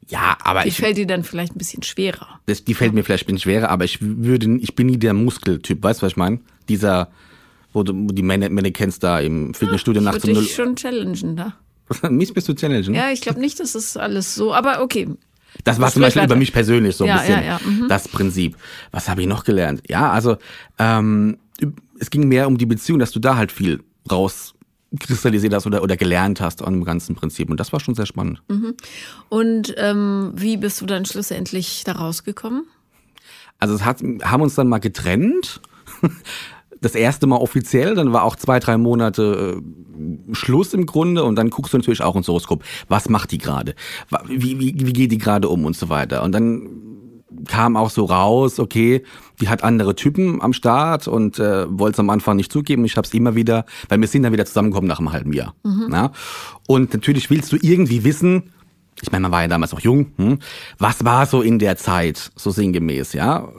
Ja, 0.10 0.38
aber 0.44 0.64
Die 0.64 0.70
ich 0.70 0.78
fällt 0.78 0.98
dir 0.98 1.08
dann 1.08 1.24
vielleicht 1.24 1.56
ein 1.56 1.58
bisschen 1.58 1.84
schwerer. 1.84 2.40
das, 2.46 2.64
die 2.64 2.74
fällt 2.74 2.94
mir 2.94 3.04
vielleicht 3.04 3.24
ein 3.24 3.36
bisschen 3.36 3.40
schwerer, 3.40 3.70
aber 3.70 3.86
ich 3.86 4.00
würde, 4.02 4.58
ich 4.58 4.76
bin 4.76 4.88
nie 4.88 4.98
der 4.98 5.14
Muskeltyp, 5.14 5.82
weißt 5.84 6.02
du, 6.02 6.06
was 6.06 6.12
ich 6.14 6.18
meine? 6.18 6.40
Dieser, 6.70 7.10
wo 7.74 7.84
du 7.84 7.94
wo 7.94 8.08
die 8.08 8.24
Männer, 8.24 8.50
Männer 8.50 8.72
kennst 8.72 9.04
da 9.04 9.20
im 9.20 9.54
Fitnessstudio 9.54 10.02
Ich 10.02 10.06
nachts 10.06 10.24
um 10.26 10.34
null. 10.34 10.44
dich 10.44 10.56
schon 10.56 10.76
challengen 10.76 11.36
da. 11.36 11.54
Mich 12.10 12.34
bist 12.34 12.48
du 12.48 12.54
challengen? 12.54 12.94
Ja, 12.94 13.12
ich 13.12 13.22
glaube 13.22 13.40
nicht, 13.40 13.60
dass 13.60 13.74
das 13.74 13.98
alles 13.98 14.36
so, 14.36 14.54
aber 14.54 14.82
okay. 14.82 15.08
Das 15.64 15.80
war 15.80 15.88
zum 15.92 16.02
Sprich 16.02 16.16
Beispiel 16.16 16.24
über 16.24 16.36
mich 16.36 16.52
persönlich 16.52 16.96
so 16.96 17.04
ein 17.04 17.10
Ja, 17.10 17.18
bisschen 17.20 17.36
ja, 17.36 17.44
ja, 17.44 17.60
mhm. 17.64 17.88
das 17.88 18.08
Prinzip. 18.08 18.58
Was 18.92 19.08
habe 19.08 19.22
ich 19.22 19.28
noch 19.28 19.44
gelernt? 19.44 19.84
Ja, 19.88 20.12
also 20.12 20.38
ähm, 20.80 21.38
es 22.00 22.10
ging 22.10 22.28
mehr 22.28 22.48
um 22.48 22.58
die 22.58 22.66
Beziehung, 22.66 22.98
dass 23.00 23.12
du 23.12 23.20
da 23.20 23.36
halt 23.36 23.52
viel 23.52 23.84
rauskristallisiert 24.94 25.54
hast 25.54 25.66
oder, 25.66 25.84
oder 25.84 25.98
gelernt 25.98 26.42
hast 26.42 26.64
an 26.64 26.74
dem 26.74 26.86
ganzen 26.86 27.16
Prinzip. 27.16 27.50
Und 27.50 27.60
das 27.60 27.74
war 27.74 27.80
schon 27.80 27.96
sehr 27.96 28.06
spannend. 28.06 28.42
Und 29.30 29.74
ähm, 29.78 30.32
wie 30.36 30.58
bist 30.58 30.82
du 30.82 30.86
dann 30.86 31.06
schlussendlich 31.06 31.84
da 31.84 31.94
rausgekommen? 31.94 32.66
Also 33.60 33.76
es 33.76 33.86
hat, 33.86 34.02
haben 34.24 34.42
uns 34.42 34.56
dann 34.56 34.68
mal 34.68 34.80
getrennt. 34.80 35.62
Das 36.82 36.96
erste 36.96 37.28
Mal 37.28 37.38
offiziell, 37.38 37.96
dann 37.96 38.12
war 38.12 38.24
auch 38.24 38.36
zwei, 38.36 38.60
drei 38.60 38.78
Monate 38.78 39.56
äh, 39.56 40.36
Schluss 40.36 40.74
im 40.74 40.86
Grunde 40.86 41.24
und 41.24 41.38
dann 41.38 41.50
guckst 41.50 41.72
du 41.72 41.78
natürlich 41.78 42.02
auch 42.02 42.18
ins 42.18 42.28
Horoskop. 42.28 42.62
Was 42.90 43.08
macht 43.08 43.32
die 43.32 43.38
gerade? 43.38 43.74
Wie, 44.28 44.60
wie, 44.60 44.76
wie 44.86 44.92
geht 44.92 45.14
die 45.14 45.18
gerade 45.18 45.48
um 45.48 45.64
und 45.64 45.78
so 45.78 45.88
weiter? 45.88 46.24
Und 46.24 46.34
dann 46.34 46.68
kam 47.48 47.78
auch 47.78 47.90
so 47.90 48.06
raus, 48.06 48.60
okay, 48.60 49.04
die 49.42 49.50
hat 49.50 49.64
andere 49.64 49.96
Typen 49.96 50.42
am 50.42 50.54
Start 50.54 51.08
und 51.08 51.40
äh, 51.40 51.66
wollte 51.70 51.96
es 51.96 52.00
am 52.00 52.10
Anfang 52.10 52.38
nicht 52.38 52.52
zugeben. 52.52 52.86
Ich 52.86 52.98
habe 52.98 53.08
es 53.08 53.14
immer 53.14 53.36
wieder, 53.36 53.66
weil 53.90 54.00
wir 54.00 54.08
sind 54.08 54.24
dann 54.24 54.34
wieder 54.34 54.46
zusammengekommen 54.46 54.88
nach 54.88 55.00
einem 55.00 55.12
halben 55.12 55.34
Jahr. 55.34 55.56
Ja? 55.92 56.12
Und 56.68 56.94
natürlich 56.94 57.30
willst 57.30 57.52
du 57.52 57.58
irgendwie 57.62 58.04
wissen, 58.04 58.52
ich 59.02 59.12
meine, 59.12 59.24
man 59.24 59.32
war 59.32 59.42
ja 59.42 59.48
damals 59.48 59.72
noch 59.72 59.82
jung, 59.82 60.14
hm? 60.18 60.40
was 60.78 61.04
war 61.04 61.26
so 61.26 61.42
in 61.42 61.60
der 61.60 61.78
Zeit, 61.78 62.32
so 62.36 62.52
sinngemäß, 62.52 63.14
ja? 63.14 63.50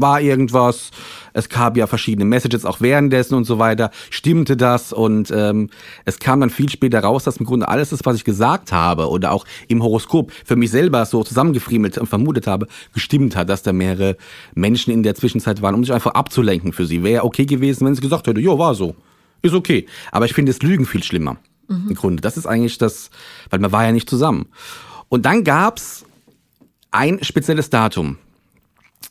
War 0.00 0.20
irgendwas, 0.20 0.90
es 1.32 1.48
gab 1.48 1.76
ja 1.76 1.86
verschiedene 1.86 2.24
Messages 2.24 2.64
auch 2.64 2.80
währenddessen 2.80 3.34
und 3.34 3.44
so 3.44 3.58
weiter, 3.58 3.90
stimmte 4.10 4.56
das 4.56 4.92
und 4.92 5.30
ähm, 5.34 5.70
es 6.04 6.18
kam 6.18 6.40
dann 6.40 6.50
viel 6.50 6.68
später 6.68 7.00
raus, 7.00 7.24
dass 7.24 7.36
im 7.36 7.46
Grunde 7.46 7.68
alles 7.68 7.90
das, 7.90 8.00
was 8.04 8.16
ich 8.16 8.24
gesagt 8.24 8.72
habe 8.72 9.08
oder 9.08 9.32
auch 9.32 9.44
im 9.68 9.82
Horoskop 9.82 10.32
für 10.44 10.56
mich 10.56 10.70
selber 10.70 11.04
so 11.06 11.24
zusammengefriemelt 11.24 11.98
und 11.98 12.06
vermutet 12.06 12.46
habe, 12.46 12.66
gestimmt 12.92 13.36
hat, 13.36 13.48
dass 13.48 13.62
da 13.62 13.72
mehrere 13.72 14.16
Menschen 14.54 14.92
in 14.92 15.02
der 15.02 15.14
Zwischenzeit 15.14 15.62
waren, 15.62 15.74
um 15.74 15.84
sich 15.84 15.92
einfach 15.92 16.12
abzulenken 16.12 16.72
für 16.72 16.86
sie. 16.86 17.02
Wäre 17.02 17.24
okay 17.24 17.46
gewesen, 17.46 17.86
wenn 17.86 17.94
sie 17.94 18.02
gesagt 18.02 18.26
hätte, 18.26 18.40
jo, 18.40 18.58
war 18.58 18.74
so. 18.74 18.94
Ist 19.42 19.54
okay. 19.54 19.86
Aber 20.12 20.24
ich 20.24 20.34
finde 20.34 20.52
das 20.52 20.62
Lügen 20.62 20.86
viel 20.86 21.02
schlimmer. 21.02 21.36
Im 21.68 21.94
Grunde. 21.94 22.20
Das 22.20 22.36
ist 22.36 22.46
eigentlich 22.46 22.78
das, 22.78 23.10
weil 23.50 23.58
man 23.58 23.72
war 23.72 23.84
ja 23.84 23.92
nicht 23.92 24.08
zusammen. 24.08 24.46
Und 25.08 25.26
dann 25.26 25.42
gab's 25.42 26.04
ein 26.92 27.22
spezielles 27.22 27.70
Datum, 27.70 28.18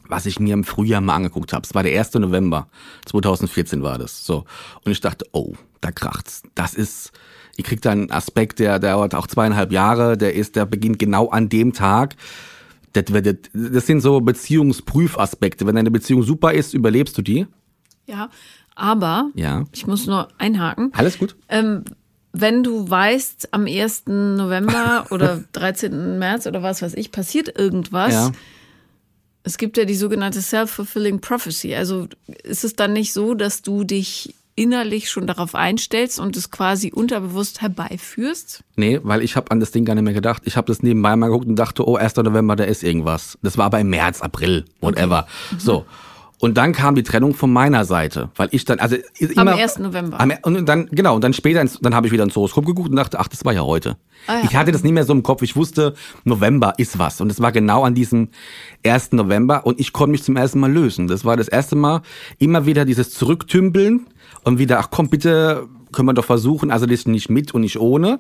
was 0.08 0.26
ich 0.26 0.40
mir 0.40 0.54
im 0.54 0.64
Frühjahr 0.64 1.02
mal 1.02 1.16
angeguckt 1.16 1.54
habe. 1.54 1.64
Es 1.66 1.74
war 1.76 1.84
der 1.84 1.98
1. 2.00 2.14
November 2.16 2.68
2014 3.06 3.82
war 3.84 3.98
das. 3.98 4.26
So. 4.26 4.46
Und 4.84 4.92
ich 4.92 5.02
dachte, 5.02 5.26
oh, 5.32 5.54
da 5.82 5.92
kracht's. 5.92 6.44
Das 6.56 6.74
ist, 6.74 7.12
ihr 7.58 7.64
kriegt 7.64 7.86
da 7.86 7.92
einen 7.92 8.12
Aspekt, 8.12 8.60
der 8.60 8.80
der 8.80 8.92
dauert 8.92 9.16
auch 9.16 9.28
zweieinhalb 9.28 9.72
Jahre, 9.72 10.18
der 10.18 10.34
ist, 10.34 10.56
der 10.56 10.66
beginnt 10.66 11.00
genau 11.00 11.30
an 11.30 11.50
dem 11.50 11.74
Tag. 11.74 12.16
Das, 12.94 13.06
das, 13.06 13.36
das 13.54 13.86
sind 13.86 14.02
so 14.02 14.22
Beziehungsprüfaspekte. 14.22 15.66
Wenn 15.68 15.76
deine 15.76 15.92
Beziehung 15.92 16.24
super 16.24 16.54
ist, 16.54 16.74
überlebst 16.74 17.18
du 17.18 17.22
die. 17.22 17.48
Ja, 18.06 18.30
aber 18.76 19.32
Ja. 19.36 19.64
ich 19.72 19.88
muss 19.88 20.06
nur 20.06 20.28
einhaken. 20.38 20.92
Alles 20.94 21.18
gut. 21.18 21.36
Ähm, 21.50 21.84
wenn 22.34 22.64
du 22.64 22.90
weißt, 22.90 23.54
am 23.54 23.66
1. 23.66 24.04
November 24.08 25.08
oder 25.12 25.44
13. 25.54 26.20
März 26.20 26.48
oder 26.48 26.62
was 26.64 26.82
weiß 26.82 26.94
ich, 26.96 27.12
passiert 27.12 27.58
irgendwas, 27.58 28.14
Ja. 28.14 28.32
Es 29.46 29.58
gibt 29.58 29.78
ja 29.78 29.86
die 29.86 29.96
sogenannte 29.96 30.42
Self-Fulfilling 30.42 31.22
Prophecy. 31.22 31.76
Also 31.76 32.08
ist 32.44 32.64
es 32.64 32.76
dann 32.76 32.94
nicht 32.94 33.14
so, 33.14 33.36
dass 33.36 33.62
du 33.62 33.84
dich 33.84 34.36
innerlich 34.56 35.10
schon 35.10 35.28
darauf 35.28 35.54
einstellst 35.54 36.20
und 36.20 36.36
es 36.36 36.50
quasi 36.50 36.92
unterbewusst 36.92 37.62
herbeiführst? 37.62 38.64
Nee, 38.76 39.00
weil 39.04 39.22
ich 39.22 39.36
habe 39.36 39.52
an 39.52 39.60
das 39.60 39.72
Ding 39.72 39.86
gar 39.86 39.96
nicht 39.96 40.04
mehr 40.04 40.14
gedacht. 40.14 40.44
Ich 40.46 40.58
habe 40.58 40.68
das 40.68 40.82
nebenbei 40.82 41.16
mal 41.16 41.28
geguckt 41.28 41.46
und 41.46 41.58
dachte, 41.58 41.88
oh, 41.88 41.96
1. 41.96 42.16
November, 42.18 42.56
da 42.56 42.64
ist 42.64 42.84
irgendwas. 42.84 43.38
Das 43.44 43.58
war 43.58 43.66
aber 43.66 43.80
im 43.80 43.90
März, 43.90 44.22
April, 44.22 44.66
whatever. 44.82 45.28
Okay. 45.28 45.56
Mhm. 45.56 45.60
So. 45.60 45.86
Und 46.46 46.58
dann 46.58 46.74
kam 46.74 46.94
die 46.94 47.02
Trennung 47.02 47.34
von 47.34 47.52
meiner 47.52 47.86
Seite, 47.86 48.30
weil 48.36 48.50
ich 48.52 48.66
dann, 48.66 48.78
also 48.78 48.98
immer, 49.18 49.54
am 49.54 49.58
1. 49.58 49.80
November. 49.80 50.20
Am, 50.20 50.32
und 50.44 50.70
dann, 50.70 50.86
genau, 50.92 51.16
und 51.16 51.24
dann 51.24 51.34
später, 51.34 51.60
ins, 51.60 51.80
dann 51.82 51.96
habe 51.96 52.06
ich 52.06 52.14
wieder 52.14 52.24
ins 52.24 52.36
Horoskop 52.36 52.68
geguckt 52.68 52.92
und 52.92 52.96
dachte, 52.96 53.20
ach, 53.20 53.28
das 53.28 53.44
war 53.46 53.54
ja 53.54 53.62
heute. 53.62 53.98
Ah, 54.28 54.36
ja. 54.36 54.42
Ich 54.44 54.56
hatte 54.56 54.72
das 54.72 54.84
nicht 54.84 54.92
mehr 54.92 55.06
so 55.06 55.14
im 55.14 55.24
Kopf. 55.24 55.42
Ich 55.42 55.56
wusste, 55.56 55.96
November 56.24 56.76
ist 56.78 57.00
was. 57.00 57.20
Und 57.20 57.32
es 57.32 57.40
war 57.40 57.52
genau 57.52 57.84
an 57.84 57.96
diesem 57.96 58.30
1. 58.86 59.14
November 59.14 59.66
und 59.66 59.80
ich 59.80 59.92
konnte 59.92 60.12
mich 60.12 60.22
zum 60.22 60.38
ersten 60.38 60.60
Mal 60.60 60.72
lösen. 60.72 61.08
Das 61.08 61.26
war 61.26 61.36
das 61.36 61.48
erste 61.48 61.76
Mal 61.76 62.04
immer 62.38 62.68
wieder 62.68 62.86
dieses 62.86 63.10
Zurücktümpeln 63.10 64.06
und 64.44 64.60
wieder, 64.60 64.78
ach 64.78 64.92
komm, 64.92 65.10
bitte, 65.10 65.68
können 65.94 66.08
wir 66.10 66.14
doch 66.14 66.26
versuchen. 66.26 66.70
Also 66.70 66.86
das 66.86 67.08
nicht 67.08 67.28
mit 67.28 67.56
und 67.56 67.62
nicht 67.62 67.80
ohne. 67.80 68.20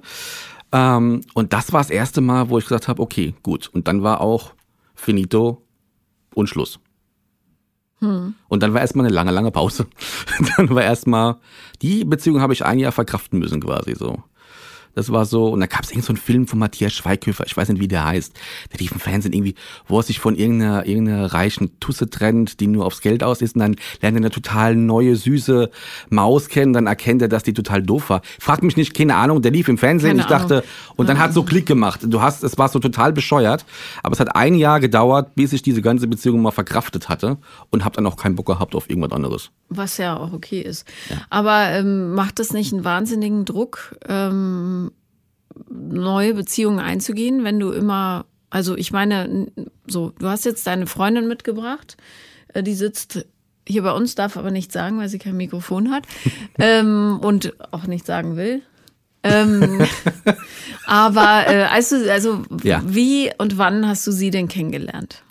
Ähm, 0.71 1.21
und 1.35 1.53
das 1.53 1.73
war 1.73 1.81
das 1.81 1.91
erste 1.91 2.21
Mal, 2.21 2.49
wo 2.49 2.57
ich 2.57 2.63
gesagt 2.65 2.87
habe, 2.87 3.03
okay, 3.03 3.35
gut. 3.43 3.69
Und 3.71 3.87
dann 3.87 4.01
war 4.01 4.19
auch 4.19 4.53
finito 4.95 5.61
und 6.33 6.49
Schluss. 6.49 6.79
Hm. 7.99 8.35
Und 8.47 8.63
dann 8.63 8.73
war 8.73 8.81
erstmal 8.81 9.05
eine 9.05 9.15
lange, 9.15 9.31
lange 9.31 9.51
Pause. 9.51 9.87
dann 10.57 10.69
war 10.69 10.83
erstmal, 10.83 11.37
die 11.81 12.03
Beziehung 12.05 12.41
habe 12.41 12.53
ich 12.53 12.65
ein 12.65 12.79
Jahr 12.79 12.91
verkraften 12.91 13.39
müssen 13.39 13.61
quasi 13.61 13.95
so. 13.95 14.23
Das 14.95 15.11
war 15.11 15.25
so, 15.25 15.49
und 15.49 15.59
da 15.59 15.67
gab 15.67 15.83
es 15.83 15.91
irgend 15.91 16.05
so 16.05 16.13
einen 16.13 16.17
Film 16.17 16.47
von 16.47 16.57
Matthias 16.57 16.93
Schweighöfer, 16.93 17.45
ich 17.45 17.55
weiß 17.55 17.69
nicht, 17.69 17.81
wie 17.81 17.87
der 17.87 18.05
heißt. 18.05 18.33
Der 18.71 18.79
lief 18.79 18.93
im 18.93 18.99
Fernsehen 18.99 19.33
irgendwie, 19.33 19.55
wo 19.87 19.99
er 19.99 20.03
sich 20.03 20.19
von 20.19 20.35
irgendeiner, 20.35 20.85
irgendeiner 20.85 21.33
reichen 21.33 21.79
Tusse 21.79 22.09
trennt, 22.09 22.59
die 22.61 22.67
nur 22.67 22.85
aufs 22.85 23.01
Geld 23.01 23.23
aus 23.23 23.41
ist, 23.41 23.55
und 23.55 23.59
dann 23.59 23.75
lernt 24.01 24.15
er 24.15 24.21
eine 24.21 24.29
total 24.29 24.75
neue, 24.75 25.15
süße 25.15 25.69
Maus 26.09 26.47
kennen, 26.47 26.73
dann 26.73 26.87
erkennt 26.87 27.21
er, 27.21 27.27
dass 27.27 27.43
die 27.43 27.53
total 27.53 27.83
doof 27.83 28.09
war. 28.09 28.21
Fragt 28.39 28.63
mich 28.63 28.77
nicht, 28.77 28.93
keine 28.93 29.15
Ahnung, 29.15 29.41
der 29.41 29.51
lief 29.51 29.67
im 29.67 29.77
Fernsehen, 29.77 30.11
keine 30.11 30.21
ich 30.21 30.27
dachte, 30.27 30.55
Ahnung. 30.55 30.69
und 30.95 31.09
dann 31.09 31.19
hat 31.19 31.33
so 31.33 31.43
Klick 31.43 31.65
gemacht. 31.65 31.99
Du 32.03 32.21
hast, 32.21 32.43
es 32.43 32.57
war 32.57 32.69
so 32.69 32.79
total 32.79 33.11
bescheuert, 33.11 33.65
aber 34.01 34.13
es 34.13 34.19
hat 34.19 34.35
ein 34.35 34.55
Jahr 34.55 34.79
gedauert, 34.79 35.35
bis 35.35 35.51
ich 35.51 35.61
diese 35.61 35.81
ganze 35.81 36.07
Beziehung 36.07 36.41
mal 36.41 36.51
verkraftet 36.51 37.09
hatte 37.09 37.37
und 37.69 37.83
habe 37.83 37.95
dann 37.95 38.05
auch 38.05 38.15
keinen 38.15 38.35
Bock 38.35 38.45
gehabt 38.45 38.75
auf 38.75 38.89
irgendwas 38.89 39.11
anderes. 39.11 39.51
Was 39.67 39.97
ja 39.97 40.17
auch 40.17 40.31
okay 40.31 40.61
ist. 40.61 40.87
Ja. 41.09 41.17
Aber 41.29 41.69
ähm, 41.71 42.13
macht 42.13 42.39
das 42.39 42.53
nicht 42.53 42.71
einen 42.71 42.85
wahnsinnigen 42.85 43.43
Druck? 43.43 43.97
Ähm 44.07 44.84
neue 45.69 46.33
Beziehungen 46.33 46.79
einzugehen, 46.79 47.43
wenn 47.43 47.59
du 47.59 47.71
immer, 47.71 48.25
also 48.49 48.75
ich 48.75 48.91
meine, 48.91 49.51
so, 49.87 50.11
du 50.19 50.27
hast 50.27 50.45
jetzt 50.45 50.65
deine 50.67 50.87
Freundin 50.87 51.27
mitgebracht, 51.27 51.97
äh, 52.53 52.63
die 52.63 52.73
sitzt 52.73 53.25
hier 53.67 53.83
bei 53.83 53.91
uns, 53.91 54.15
darf 54.15 54.37
aber 54.37 54.51
nicht 54.51 54.71
sagen, 54.71 54.97
weil 54.99 55.09
sie 55.09 55.19
kein 55.19 55.37
Mikrofon 55.37 55.91
hat 55.91 56.03
ähm, 56.59 57.19
und 57.21 57.53
auch 57.71 57.87
nicht 57.87 58.05
sagen 58.05 58.35
will. 58.37 58.61
ähm, 59.23 59.85
aber 60.85 61.47
äh, 61.47 61.63
also, 61.63 61.95
also 62.09 62.43
ja. 62.63 62.81
wie 62.85 63.31
und 63.37 63.57
wann 63.57 63.87
hast 63.87 64.05
du 64.05 64.11
sie 64.11 64.29
denn 64.29 64.47
kennengelernt? 64.47 65.24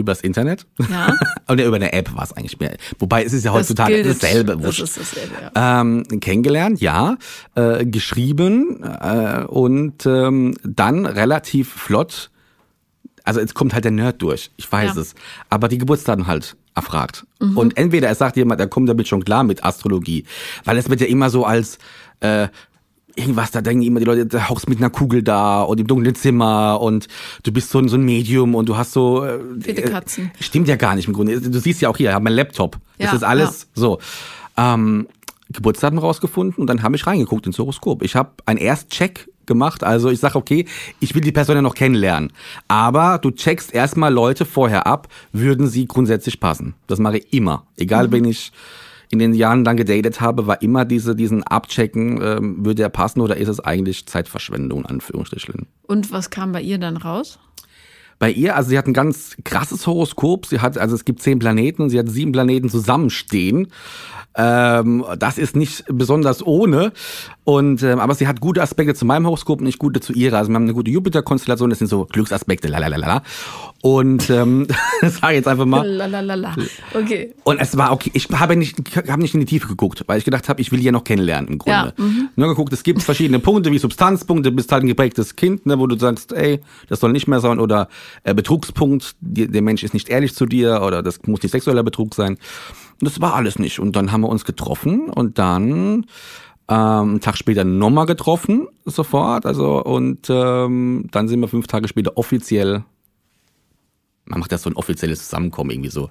Übers 0.00 0.20
Internet? 0.20 0.66
Ja. 0.90 1.14
Oder 1.48 1.64
über 1.64 1.76
eine 1.76 1.92
App 1.92 2.14
war 2.14 2.24
es 2.24 2.32
eigentlich 2.32 2.58
mehr. 2.58 2.76
Wobei 2.98 3.24
es 3.24 3.32
ist 3.32 3.44
ja 3.44 3.52
heutzutage 3.52 4.02
das 4.02 4.18
dasselbe. 4.18 4.56
Das 4.56 4.78
ist 4.78 4.98
dasselbe, 4.98 5.34
ja. 5.54 5.80
Ähm, 5.80 6.04
kennengelernt, 6.20 6.80
ja. 6.80 7.16
Äh, 7.54 7.86
geschrieben 7.86 8.82
äh, 8.82 9.44
und 9.44 10.06
ähm, 10.06 10.54
dann 10.62 11.06
relativ 11.06 11.72
flott. 11.72 12.30
Also 13.24 13.40
jetzt 13.40 13.54
kommt 13.54 13.74
halt 13.74 13.84
der 13.84 13.92
Nerd 13.92 14.22
durch, 14.22 14.50
ich 14.56 14.70
weiß 14.70 14.94
ja. 14.96 15.00
es. 15.02 15.14
Aber 15.48 15.68
die 15.68 15.78
Geburtsdaten 15.78 16.26
halt 16.26 16.56
erfragt. 16.74 17.26
Mhm. 17.40 17.56
Und 17.56 17.76
entweder 17.76 18.08
er 18.08 18.14
sagt 18.14 18.36
jemand, 18.36 18.60
er 18.60 18.66
kommt 18.66 18.88
damit 18.88 19.08
schon 19.08 19.24
klar 19.24 19.44
mit 19.44 19.64
Astrologie. 19.64 20.24
Weil 20.64 20.78
es 20.78 20.88
wird 20.88 21.00
ja 21.00 21.06
immer 21.06 21.30
so 21.30 21.44
als 21.44 21.78
äh, 22.20 22.48
irgendwas, 23.20 23.50
da 23.50 23.60
denken 23.60 23.82
immer 23.82 24.00
die 24.00 24.06
Leute, 24.06 24.26
du 24.26 24.48
hockst 24.48 24.68
mit 24.68 24.78
einer 24.78 24.90
Kugel 24.90 25.22
da 25.22 25.62
und 25.62 25.78
im 25.78 25.86
dunklen 25.86 26.14
Zimmer 26.14 26.80
und 26.80 27.08
du 27.42 27.52
bist 27.52 27.70
so 27.70 27.78
ein, 27.78 27.88
so 27.88 27.96
ein 27.96 28.02
Medium 28.02 28.54
und 28.54 28.68
du 28.68 28.76
hast 28.76 28.92
so. 28.92 29.24
Äh, 29.24 29.38
Viele 29.60 29.82
Katzen. 29.82 30.30
Stimmt 30.40 30.68
ja 30.68 30.76
gar 30.76 30.94
nicht 30.94 31.06
im 31.06 31.14
Grunde. 31.14 31.40
Du 31.40 31.58
siehst 31.58 31.80
ja 31.80 31.88
auch 31.88 31.96
hier, 31.96 32.10
ich 32.10 32.14
habe 32.14 32.24
meinen 32.24 32.36
Laptop. 32.36 32.78
Das 32.98 33.10
ja, 33.10 33.16
ist 33.16 33.22
alles 33.22 33.62
ja. 33.62 33.80
so. 33.80 33.98
Ähm, 34.56 35.06
Geburtsdaten 35.52 35.98
rausgefunden 35.98 36.60
und 36.60 36.66
dann 36.68 36.82
habe 36.82 36.96
ich 36.96 37.06
reingeguckt 37.06 37.46
ins 37.46 37.58
Horoskop. 37.58 38.02
Ich 38.02 38.14
habe 38.14 38.30
einen 38.46 38.58
Erstcheck 38.58 39.28
gemacht. 39.46 39.82
Also 39.82 40.10
ich 40.10 40.20
sage, 40.20 40.36
okay, 40.36 40.64
ich 41.00 41.14
will 41.14 41.22
die 41.22 41.32
Person 41.32 41.56
ja 41.56 41.62
noch 41.62 41.74
kennenlernen. 41.74 42.32
Aber 42.68 43.18
du 43.18 43.30
checkst 43.32 43.74
erstmal 43.74 44.12
Leute 44.12 44.44
vorher 44.46 44.86
ab, 44.86 45.08
würden 45.32 45.66
sie 45.66 45.86
grundsätzlich 45.86 46.38
passen. 46.40 46.74
Das 46.86 46.98
mache 46.98 47.18
ich 47.18 47.32
immer. 47.32 47.66
Egal, 47.76 48.06
mhm. 48.06 48.12
wenn 48.12 48.24
ich 48.26 48.52
in 49.10 49.18
den 49.18 49.34
Jahren 49.34 49.64
dann 49.64 49.76
gedatet 49.76 50.20
habe, 50.20 50.46
war 50.46 50.62
immer 50.62 50.84
diese, 50.84 51.16
diesen 51.16 51.42
Abchecken, 51.42 52.20
ähm, 52.22 52.64
würde 52.64 52.82
er 52.82 52.88
passen 52.88 53.20
oder 53.20 53.36
ist 53.36 53.48
es 53.48 53.60
eigentlich 53.60 54.06
Zeitverschwendung, 54.06 54.86
Anführungsstrichen. 54.86 55.66
Und 55.82 56.12
was 56.12 56.30
kam 56.30 56.52
bei 56.52 56.62
ihr 56.62 56.78
dann 56.78 56.96
raus? 56.96 57.38
Bei 58.20 58.30
ihr, 58.30 58.54
also 58.54 58.68
sie 58.68 58.78
hat 58.78 58.86
ein 58.86 58.92
ganz 58.92 59.34
krasses 59.44 59.86
Horoskop. 59.86 60.46
Sie 60.46 60.60
hat, 60.60 60.76
also 60.76 60.94
es 60.94 61.06
gibt 61.06 61.22
zehn 61.22 61.38
Planeten 61.38 61.82
und 61.82 61.90
sie 61.90 61.98
hat 61.98 62.08
sieben 62.08 62.32
Planeten 62.32 62.68
zusammenstehen. 62.68 63.68
Ähm, 64.36 65.04
das 65.18 65.38
ist 65.38 65.56
nicht 65.56 65.84
besonders 65.88 66.46
ohne. 66.46 66.92
Und, 67.44 67.82
ähm, 67.82 67.98
aber 67.98 68.14
sie 68.14 68.28
hat 68.28 68.40
gute 68.40 68.62
Aspekte 68.62 68.94
zu 68.94 69.06
meinem 69.06 69.26
Horoskop 69.26 69.60
und 69.60 69.64
nicht 69.64 69.78
gute 69.78 70.00
zu 70.00 70.12
ihrer. 70.12 70.36
Also 70.36 70.50
wir 70.50 70.54
haben 70.54 70.64
eine 70.64 70.74
gute 70.74 70.90
Jupiter-Konstellation, 70.90 71.70
das 71.70 71.78
sind 71.78 71.88
so 71.88 72.04
Glücksaspekte, 72.04 72.68
lalalala. 72.68 73.22
Und 73.82 74.28
ähm, 74.28 74.66
das 75.00 75.16
sage 75.16 75.32
ich 75.32 75.36
jetzt 75.38 75.48
einfach 75.48 75.64
mal. 75.64 75.86
Lalalala. 75.86 76.54
Okay. 76.94 77.34
Und 77.44 77.60
es 77.60 77.76
war 77.76 77.92
okay. 77.92 78.10
Ich 78.14 78.28
habe 78.28 78.56
nicht, 78.56 78.76
hab 78.96 79.18
nicht 79.18 79.34
in 79.34 79.40
die 79.40 79.46
Tiefe 79.46 79.68
geguckt, 79.68 80.04
weil 80.06 80.18
ich 80.18 80.24
gedacht 80.24 80.48
habe, 80.48 80.60
ich 80.60 80.70
will 80.70 80.80
ja 80.80 80.92
noch 80.92 81.04
kennenlernen 81.04 81.50
im 81.50 81.58
Grunde. 81.58 81.94
Ja. 81.96 82.04
Mhm. 82.04 82.28
Nur 82.36 82.48
geguckt, 82.48 82.72
es 82.72 82.82
gibt 82.82 83.02
verschiedene 83.02 83.38
Punkte 83.38 83.72
wie 83.72 83.78
Substanzpunkte, 83.78 84.52
bist 84.52 84.70
halt 84.70 84.84
ein 84.84 84.88
geprägtes 84.88 85.36
Kind, 85.36 85.64
ne, 85.64 85.78
wo 85.78 85.86
du 85.86 85.98
sagst, 85.98 86.32
ey, 86.32 86.60
das 86.88 87.00
soll 87.00 87.12
nicht 87.12 87.26
mehr 87.26 87.40
sein 87.40 87.58
oder 87.58 87.88
äh, 88.24 88.34
Betrugspunkt, 88.34 89.16
die, 89.20 89.48
der 89.48 89.62
Mensch 89.62 89.82
ist 89.82 89.94
nicht 89.94 90.10
ehrlich 90.10 90.34
zu 90.34 90.46
dir 90.46 90.82
oder 90.82 91.02
das 91.02 91.20
muss 91.26 91.42
nicht 91.42 91.52
sexueller 91.52 91.82
Betrug 91.82 92.14
sein. 92.14 92.36
Das 93.00 93.20
war 93.20 93.34
alles 93.34 93.58
nicht. 93.58 93.78
Und 93.78 93.96
dann 93.96 94.12
haben 94.12 94.20
wir 94.20 94.28
uns 94.28 94.44
getroffen 94.44 95.08
und 95.08 95.38
dann 95.38 96.04
ähm, 96.68 97.10
einen 97.10 97.20
Tag 97.20 97.36
später 97.36 97.64
nochmal 97.64 98.06
getroffen, 98.06 98.68
sofort. 98.84 99.46
Also, 99.46 99.82
und 99.82 100.28
ähm, 100.28 101.06
dann 101.10 101.28
sind 101.28 101.40
wir 101.40 101.48
fünf 101.48 101.66
Tage 101.66 101.88
später 101.88 102.16
offiziell, 102.16 102.84
man 104.30 104.40
macht 104.40 104.52
ja 104.52 104.58
so 104.58 104.70
ein 104.70 104.76
offizielles 104.76 105.24
Zusammenkommen 105.24 105.70
irgendwie 105.70 105.90
so. 105.90 106.10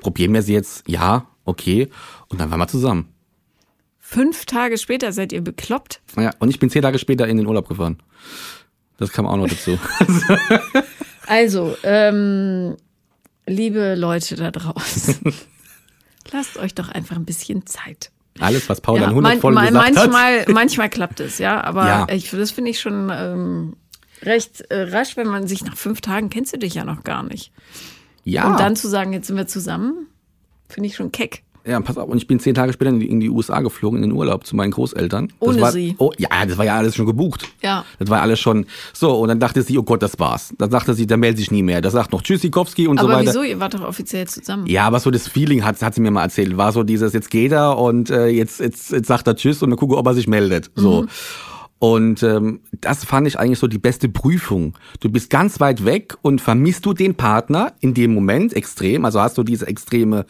Probieren 0.00 0.34
wir 0.34 0.42
sie 0.42 0.52
jetzt? 0.52 0.84
Ja, 0.86 1.26
okay. 1.44 1.88
Und 2.28 2.40
dann 2.40 2.50
waren 2.50 2.60
wir 2.60 2.68
zusammen. 2.68 3.08
Fünf 3.98 4.44
Tage 4.44 4.76
später 4.76 5.12
seid 5.12 5.32
ihr 5.32 5.40
bekloppt? 5.40 6.02
Ja, 6.16 6.30
und 6.38 6.50
ich 6.50 6.58
bin 6.58 6.68
zehn 6.68 6.82
Tage 6.82 6.98
später 6.98 7.26
in 7.26 7.38
den 7.38 7.46
Urlaub 7.46 7.68
gefahren. 7.68 8.02
Das 8.98 9.10
kam 9.10 9.26
auch 9.26 9.36
noch 9.36 9.48
dazu. 9.48 9.78
also, 11.26 11.74
ähm, 11.82 12.76
liebe 13.46 13.94
Leute 13.94 14.36
da 14.36 14.50
draußen. 14.50 15.34
Lasst 16.32 16.58
euch 16.58 16.74
doch 16.74 16.90
einfach 16.90 17.16
ein 17.16 17.24
bisschen 17.24 17.66
Zeit. 17.66 18.12
Alles, 18.40 18.68
was 18.68 18.80
Paul 18.80 18.98
ja, 18.98 19.04
an 19.04 19.10
100 19.10 19.38
voll 19.38 19.52
man, 19.52 19.68
gesagt 19.68 19.94
manchmal, 19.94 20.40
hat. 20.40 20.48
Manchmal 20.48 20.90
klappt 20.90 21.20
es, 21.20 21.38
ja. 21.38 21.62
Aber 21.62 21.86
ja. 21.86 22.06
Ich, 22.10 22.30
das 22.30 22.50
finde 22.50 22.70
ich 22.72 22.80
schon 22.80 23.10
ähm, 23.12 23.76
recht 24.24 24.62
äh, 24.70 24.82
rasch, 24.82 25.16
wenn 25.16 25.26
man 25.26 25.46
sich 25.46 25.64
nach 25.64 25.76
fünf 25.76 26.00
Tagen 26.00 26.30
kennst 26.30 26.52
du 26.52 26.58
dich 26.58 26.74
ja 26.74 26.84
noch 26.84 27.04
gar 27.04 27.22
nicht. 27.22 27.52
Ja. 28.24 28.50
Und 28.50 28.58
dann 28.58 28.76
zu 28.76 28.88
sagen, 28.88 29.12
jetzt 29.12 29.26
sind 29.26 29.36
wir 29.36 29.46
zusammen, 29.46 30.06
finde 30.68 30.88
ich 30.88 30.96
schon 30.96 31.12
keck. 31.12 31.42
Ja, 31.66 31.80
pass 31.80 31.96
auf, 31.96 32.10
und 32.10 32.18
ich 32.18 32.26
bin 32.26 32.38
zehn 32.40 32.54
Tage 32.54 32.74
später 32.74 32.90
in 32.90 33.00
die, 33.00 33.08
in 33.08 33.20
die, 33.20 33.30
USA 33.30 33.60
geflogen, 33.60 34.02
in 34.02 34.10
den 34.10 34.12
Urlaub 34.12 34.46
zu 34.46 34.54
meinen 34.54 34.70
Großeltern. 34.70 35.32
Ohne 35.40 35.62
war, 35.62 35.72
sie? 35.72 35.94
Oh, 35.98 36.10
ja, 36.18 36.28
das 36.46 36.58
war 36.58 36.66
ja 36.66 36.76
alles 36.76 36.94
schon 36.94 37.06
gebucht. 37.06 37.48
Ja. 37.62 37.86
Das 37.98 38.10
war 38.10 38.20
alles 38.20 38.38
schon 38.38 38.66
so. 38.92 39.18
Und 39.18 39.28
dann 39.28 39.40
dachte 39.40 39.62
sie, 39.62 39.78
oh 39.78 39.82
Gott, 39.82 40.02
das 40.02 40.18
war's. 40.18 40.52
Dann 40.58 40.70
sagte 40.70 40.92
sie, 40.92 41.06
der 41.06 41.16
meldet 41.16 41.38
sich 41.38 41.50
nie 41.50 41.62
mehr. 41.62 41.80
Das 41.80 41.94
sagt 41.94 42.12
noch 42.12 42.20
Tschüssikowski 42.20 42.86
und 42.86 42.98
aber 42.98 43.08
so 43.08 43.14
weiter. 43.14 43.30
Aber 43.30 43.40
wieso? 43.40 43.50
Ihr 43.50 43.60
wart 43.60 43.72
doch 43.72 43.82
offiziell 43.82 44.28
zusammen. 44.28 44.66
Ja, 44.66 44.86
aber 44.86 45.00
so 45.00 45.10
das 45.10 45.26
Feeling 45.26 45.64
hat, 45.64 45.80
hat 45.80 45.94
sie 45.94 46.02
mir 46.02 46.10
mal 46.10 46.24
erzählt. 46.24 46.54
War 46.58 46.70
so 46.72 46.82
dieses, 46.82 47.14
jetzt 47.14 47.30
geht 47.30 47.52
er 47.52 47.78
und 47.78 48.10
äh, 48.10 48.26
jetzt, 48.26 48.60
jetzt, 48.60 48.92
jetzt 48.92 49.06
sagt 49.06 49.26
er 49.26 49.34
Tschüss 49.34 49.62
und 49.62 49.70
dann 49.70 49.78
gucke, 49.78 49.96
ob 49.96 50.06
er 50.06 50.12
sich 50.12 50.26
meldet. 50.28 50.70
So. 50.74 51.02
Mhm. 51.02 51.08
Und 51.84 52.22
ähm, 52.22 52.60
das 52.80 53.04
fand 53.04 53.28
ich 53.28 53.38
eigentlich 53.38 53.58
so 53.58 53.66
die 53.66 53.76
beste 53.76 54.08
Prüfung. 54.08 54.72
Du 55.00 55.10
bist 55.10 55.28
ganz 55.28 55.60
weit 55.60 55.84
weg 55.84 56.16
und 56.22 56.40
vermisst 56.40 56.86
du 56.86 56.94
den 56.94 57.14
Partner 57.14 57.74
in 57.80 57.92
dem 57.92 58.14
Moment 58.14 58.54
extrem? 58.54 59.04
Also 59.04 59.20
hast 59.20 59.36
du 59.36 59.42
diese 59.42 59.66
extreme 59.66 60.24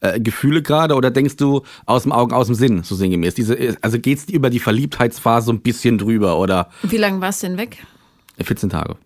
äh, 0.00 0.18
Gefühle 0.18 0.62
gerade 0.62 0.96
oder 0.96 1.12
denkst 1.12 1.36
du 1.36 1.62
aus 1.84 2.02
dem 2.02 2.10
Augen, 2.10 2.32
aus 2.32 2.46
dem 2.46 2.56
Sinn, 2.56 2.82
so 2.82 2.96
sinngemäß? 2.96 3.34
Diese, 3.34 3.76
also 3.82 4.00
geht's 4.00 4.24
über 4.28 4.50
die 4.50 4.58
Verliebtheitsphase 4.58 5.46
so 5.46 5.52
ein 5.52 5.60
bisschen 5.60 5.96
drüber 5.96 6.40
oder? 6.40 6.70
Wie 6.82 6.96
lange 6.96 7.20
warst 7.20 7.44
du 7.44 7.46
denn 7.46 7.56
weg? 7.56 7.86
14 8.42 8.70
Tage. 8.70 8.96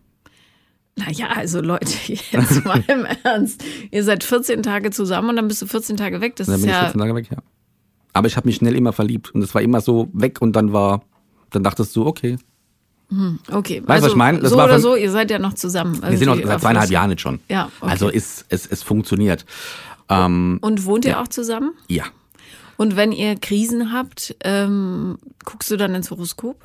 Naja, 0.97 1.27
also 1.37 1.61
Leute, 1.61 1.93
jetzt 2.07 2.65
mal 2.65 2.83
im 2.89 3.07
Ernst. 3.25 3.63
Ihr 3.91 4.05
seid 4.05 4.25
14 4.25 4.63
Tage 4.63 4.91
zusammen 4.91 5.29
und 5.29 5.37
dann 5.37 5.49
bist 5.49 5.61
du 5.61 5.67
14 5.67 5.99
Tage 5.99 6.23
weg. 6.23 6.37
Das 6.37 6.47
dann 6.47 6.57
ist 6.57 6.63
bin 6.63 6.71
ja. 6.71 6.77
Ich 6.77 6.93
14 6.93 6.99
Tage 6.99 7.15
weg, 7.15 7.29
ja. 7.31 7.43
Aber 8.15 8.27
ich 8.27 8.39
habe 8.39 8.49
mich 8.49 8.57
schnell 8.57 8.75
immer 8.75 8.95
verliebt 8.95 9.35
und 9.35 9.43
es 9.43 9.55
war 9.55 9.61
immer 9.61 9.83
so 9.83 10.09
weg 10.15 10.41
und 10.41 10.57
dann 10.57 10.73
war 10.73 11.03
dann 11.51 11.63
dachtest 11.63 11.95
du, 11.97 12.07
okay. 12.07 12.39
Hm, 13.09 13.41
okay. 13.51 13.83
Weißt 13.85 13.89
du, 13.89 13.93
also, 13.93 14.05
was 14.07 14.13
ich 14.13 14.17
meine? 14.17 14.49
so 14.49 14.55
oder 14.57 14.81
so, 14.81 14.95
ihr 14.95 15.11
seid 15.11 15.31
ja 15.31 15.39
noch 15.39 15.55
zusammen. 15.55 15.95
Also 15.97 16.11
wir 16.11 16.19
sind 16.19 16.29
noch 16.29 16.47
seit 16.47 16.61
zweieinhalb 16.61 16.91
Jahren 16.91 17.11
jetzt 17.11 17.23
schon. 17.23 17.41
Ja, 17.49 17.71
okay. 17.81 17.91
Also 17.91 18.09
ist, 18.09 18.47
es, 18.49 18.67
es 18.67 18.83
funktioniert. 18.83 19.45
Ähm, 20.09 20.59
Und 20.61 20.85
wohnt 20.85 21.05
ihr 21.05 21.13
ja. 21.13 21.23
auch 21.23 21.29
zusammen? 21.29 21.73
Ja. 21.89 22.05
Und 22.77 22.97
wenn 22.97 23.13
ihr 23.13 23.37
Krisen 23.37 23.93
habt, 23.93 24.37
ähm, 24.43 25.19
guckst 25.45 25.71
du 25.71 25.77
dann 25.77 25.95
ins 25.95 26.11
Horoskop? 26.11 26.65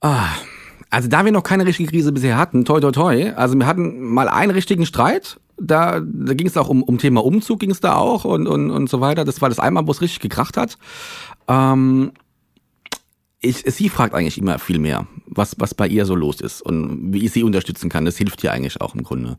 Ah, 0.00 0.28
also 0.90 1.08
da 1.08 1.24
wir 1.24 1.32
noch 1.32 1.42
keine 1.42 1.66
richtige 1.66 1.90
Krise 1.90 2.12
bisher 2.12 2.36
hatten, 2.36 2.64
toi 2.64 2.80
toi 2.80 2.90
toi, 2.90 3.32
also 3.34 3.56
wir 3.56 3.66
hatten 3.66 4.02
mal 4.02 4.28
einen 4.28 4.50
richtigen 4.50 4.86
Streit, 4.86 5.38
da, 5.58 6.00
da 6.00 6.34
ging 6.34 6.46
es 6.46 6.56
auch 6.56 6.68
um, 6.68 6.82
um 6.82 6.98
Thema 6.98 7.24
Umzug, 7.24 7.60
ging 7.60 7.70
es 7.70 7.80
da 7.80 7.94
auch 7.96 8.24
und, 8.24 8.46
und, 8.46 8.70
und 8.70 8.90
so 8.90 9.00
weiter. 9.00 9.24
Das 9.24 9.40
war 9.40 9.48
das 9.48 9.58
einmal, 9.58 9.86
wo 9.86 9.90
es 9.90 10.00
richtig 10.00 10.20
gekracht 10.20 10.56
hat. 10.56 10.78
Ähm, 11.48 12.12
ich, 13.42 13.64
sie 13.66 13.88
fragt 13.88 14.14
eigentlich 14.14 14.38
immer 14.38 14.58
viel 14.58 14.78
mehr, 14.78 15.06
was, 15.26 15.56
was 15.58 15.74
bei 15.74 15.88
ihr 15.88 16.06
so 16.06 16.14
los 16.14 16.40
ist 16.40 16.62
und 16.62 17.12
wie 17.12 17.24
ich 17.24 17.32
sie 17.32 17.42
unterstützen 17.42 17.90
kann. 17.90 18.04
Das 18.04 18.16
hilft 18.16 18.42
ihr 18.44 18.52
eigentlich 18.52 18.80
auch 18.80 18.94
im 18.94 19.02
Grunde. 19.02 19.36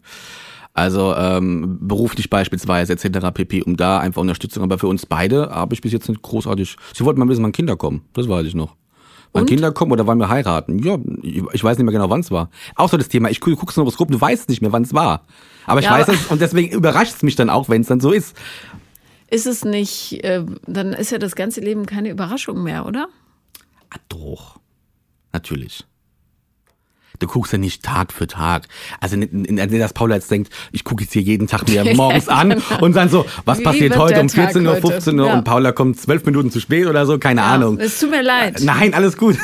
Also 0.73 1.15
ähm, 1.15 1.77
beruflich 1.81 2.29
beispielsweise 2.29 2.93
etc. 2.93 3.27
pp. 3.33 3.63
Um 3.63 3.77
da 3.77 3.99
einfach 3.99 4.21
Unterstützung. 4.21 4.63
Aber 4.63 4.77
für 4.77 4.87
uns 4.87 5.05
beide 5.05 5.49
habe 5.51 5.73
ich 5.73 5.81
bis 5.81 5.93
jetzt 5.93 6.09
nicht 6.09 6.21
großartig. 6.21 6.77
Sie 6.93 7.05
wollten 7.05 7.19
mal 7.19 7.29
wissen, 7.29 7.43
wann 7.43 7.51
Kinder 7.51 7.77
kommen. 7.77 8.01
Das 8.13 8.27
weiß 8.27 8.45
ich 8.45 8.55
noch. 8.55 8.75
Wann 9.33 9.47
Kinder 9.47 9.71
kommen 9.71 9.91
oder 9.91 10.05
wann 10.05 10.19
wir 10.19 10.29
heiraten? 10.29 10.77
Ja, 10.77 10.99
ich 11.23 11.63
weiß 11.63 11.77
nicht 11.77 11.85
mehr 11.85 11.93
genau, 11.93 12.09
wann 12.11 12.19
es 12.19 12.29
war. 12.29 12.51
Auch 12.75 12.89
so 12.89 12.97
das 12.97 13.09
Thema, 13.09 13.31
ich 13.31 13.39
gucke 13.39 13.65
das 13.65 13.77
Horoskop, 13.77 14.11
du 14.11 14.21
weißt 14.21 14.47
nicht 14.47 14.61
mehr, 14.61 14.71
wann 14.71 14.83
es 14.83 14.93
war. 14.93 15.25
Aber 15.65 15.79
ich 15.79 15.87
ja, 15.87 15.93
weiß 15.93 16.07
es 16.09 16.27
und 16.27 16.39
deswegen 16.39 16.71
überrascht 16.71 17.15
es 17.15 17.23
mich 17.23 17.35
dann 17.35 17.49
auch, 17.49 17.67
wenn 17.67 17.81
es 17.81 17.87
dann 17.87 17.99
so 17.99 18.11
ist. 18.11 18.37
Ist 19.31 19.47
es 19.47 19.65
nicht, 19.65 20.23
äh, 20.23 20.45
dann 20.67 20.93
ist 20.93 21.11
ja 21.11 21.17
das 21.17 21.35
ganze 21.35 21.61
Leben 21.61 21.87
keine 21.87 22.11
Überraschung 22.11 22.61
mehr, 22.61 22.85
oder? 22.85 23.07
Ah, 23.93 23.99
doch. 24.09 24.59
Natürlich. 25.31 25.85
Du 27.19 27.27
guckst 27.27 27.53
ja 27.53 27.59
nicht 27.59 27.83
Tag 27.83 28.11
für 28.11 28.27
Tag. 28.27 28.67
Also 28.99 29.15
dass 29.17 29.93
Paula 29.93 30.15
jetzt 30.15 30.31
denkt, 30.31 30.51
ich 30.71 30.83
gucke 30.83 31.03
jetzt 31.03 31.13
hier 31.13 31.21
jeden 31.21 31.47
Tag 31.47 31.67
mir 31.67 31.85
morgens 31.95 32.27
an 32.27 32.49
genau. 32.49 32.81
und 32.81 32.95
dann 32.95 33.09
so, 33.09 33.25
was 33.45 33.59
Wie 33.59 33.63
passiert 33.63 33.97
heute 33.97 34.19
um 34.19 34.29
14 34.29 34.65
Uhr, 34.65 34.75
15 34.77 35.19
Uhr 35.19 35.27
ja. 35.27 35.33
und 35.35 35.43
Paula 35.43 35.71
kommt 35.71 35.99
zwölf 35.99 36.25
Minuten 36.25 36.51
zu 36.51 36.59
spät 36.59 36.87
oder 36.87 37.05
so, 37.05 37.19
keine 37.19 37.41
ja, 37.41 37.47
Ahnung. 37.47 37.79
Es 37.79 37.99
tut 37.99 38.09
mir 38.09 38.23
leid. 38.23 38.61
Nein, 38.61 38.93
alles 38.93 39.15
gut. 39.15 39.37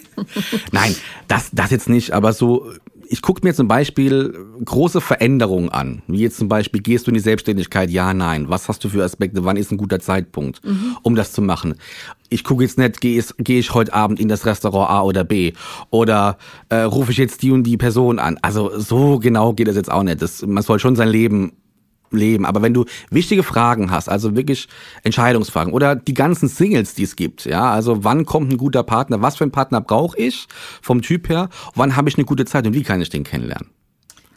Nein, 0.72 0.94
das, 1.28 1.50
das 1.52 1.70
jetzt 1.70 1.88
nicht, 1.88 2.12
aber 2.12 2.32
so 2.32 2.70
ich 3.12 3.20
gucke 3.20 3.46
mir 3.46 3.52
zum 3.52 3.68
Beispiel 3.68 4.34
große 4.64 5.02
Veränderungen 5.02 5.68
an, 5.68 6.00
wie 6.06 6.20
jetzt 6.20 6.38
zum 6.38 6.48
Beispiel, 6.48 6.80
gehst 6.80 7.06
du 7.06 7.10
in 7.10 7.14
die 7.14 7.20
Selbstständigkeit? 7.20 7.90
Ja, 7.90 8.14
nein. 8.14 8.48
Was 8.48 8.70
hast 8.70 8.82
du 8.84 8.88
für 8.88 9.04
Aspekte? 9.04 9.44
Wann 9.44 9.58
ist 9.58 9.70
ein 9.70 9.76
guter 9.76 10.00
Zeitpunkt, 10.00 10.64
mhm. 10.64 10.96
um 11.02 11.14
das 11.14 11.32
zu 11.32 11.42
machen? 11.42 11.74
Ich 12.30 12.42
gucke 12.42 12.62
jetzt 12.62 12.78
nicht, 12.78 13.02
gehe 13.02 13.22
geh 13.36 13.58
ich 13.58 13.74
heute 13.74 13.92
Abend 13.92 14.18
in 14.18 14.28
das 14.28 14.46
Restaurant 14.46 14.88
A 14.88 15.02
oder 15.02 15.24
B 15.24 15.52
oder 15.90 16.38
äh, 16.70 16.76
rufe 16.76 17.12
ich 17.12 17.18
jetzt 17.18 17.42
die 17.42 17.50
und 17.50 17.64
die 17.64 17.76
Person 17.76 18.18
an. 18.18 18.38
Also 18.40 18.78
so 18.78 19.18
genau 19.18 19.52
geht 19.52 19.68
das 19.68 19.76
jetzt 19.76 19.92
auch 19.92 20.04
nicht. 20.04 20.22
Das, 20.22 20.40
man 20.46 20.62
soll 20.62 20.78
schon 20.78 20.96
sein 20.96 21.08
Leben 21.08 21.52
leben. 22.16 22.46
Aber 22.46 22.62
wenn 22.62 22.74
du 22.74 22.84
wichtige 23.10 23.42
Fragen 23.42 23.90
hast, 23.90 24.08
also 24.08 24.36
wirklich 24.36 24.68
Entscheidungsfragen 25.02 25.72
oder 25.72 25.96
die 25.96 26.14
ganzen 26.14 26.48
Singles, 26.48 26.94
die 26.94 27.04
es 27.04 27.16
gibt, 27.16 27.44
ja, 27.44 27.70
also 27.70 28.04
wann 28.04 28.26
kommt 28.26 28.52
ein 28.52 28.58
guter 28.58 28.82
Partner, 28.82 29.22
was 29.22 29.36
für 29.36 29.44
einen 29.44 29.52
Partner 29.52 29.80
brauche 29.80 30.18
ich 30.18 30.46
vom 30.80 31.02
Typ 31.02 31.28
her, 31.28 31.48
wann 31.74 31.96
habe 31.96 32.08
ich 32.08 32.16
eine 32.16 32.24
gute 32.24 32.44
Zeit 32.44 32.66
und 32.66 32.74
wie 32.74 32.82
kann 32.82 33.00
ich 33.00 33.10
den 33.10 33.24
kennenlernen? 33.24 33.70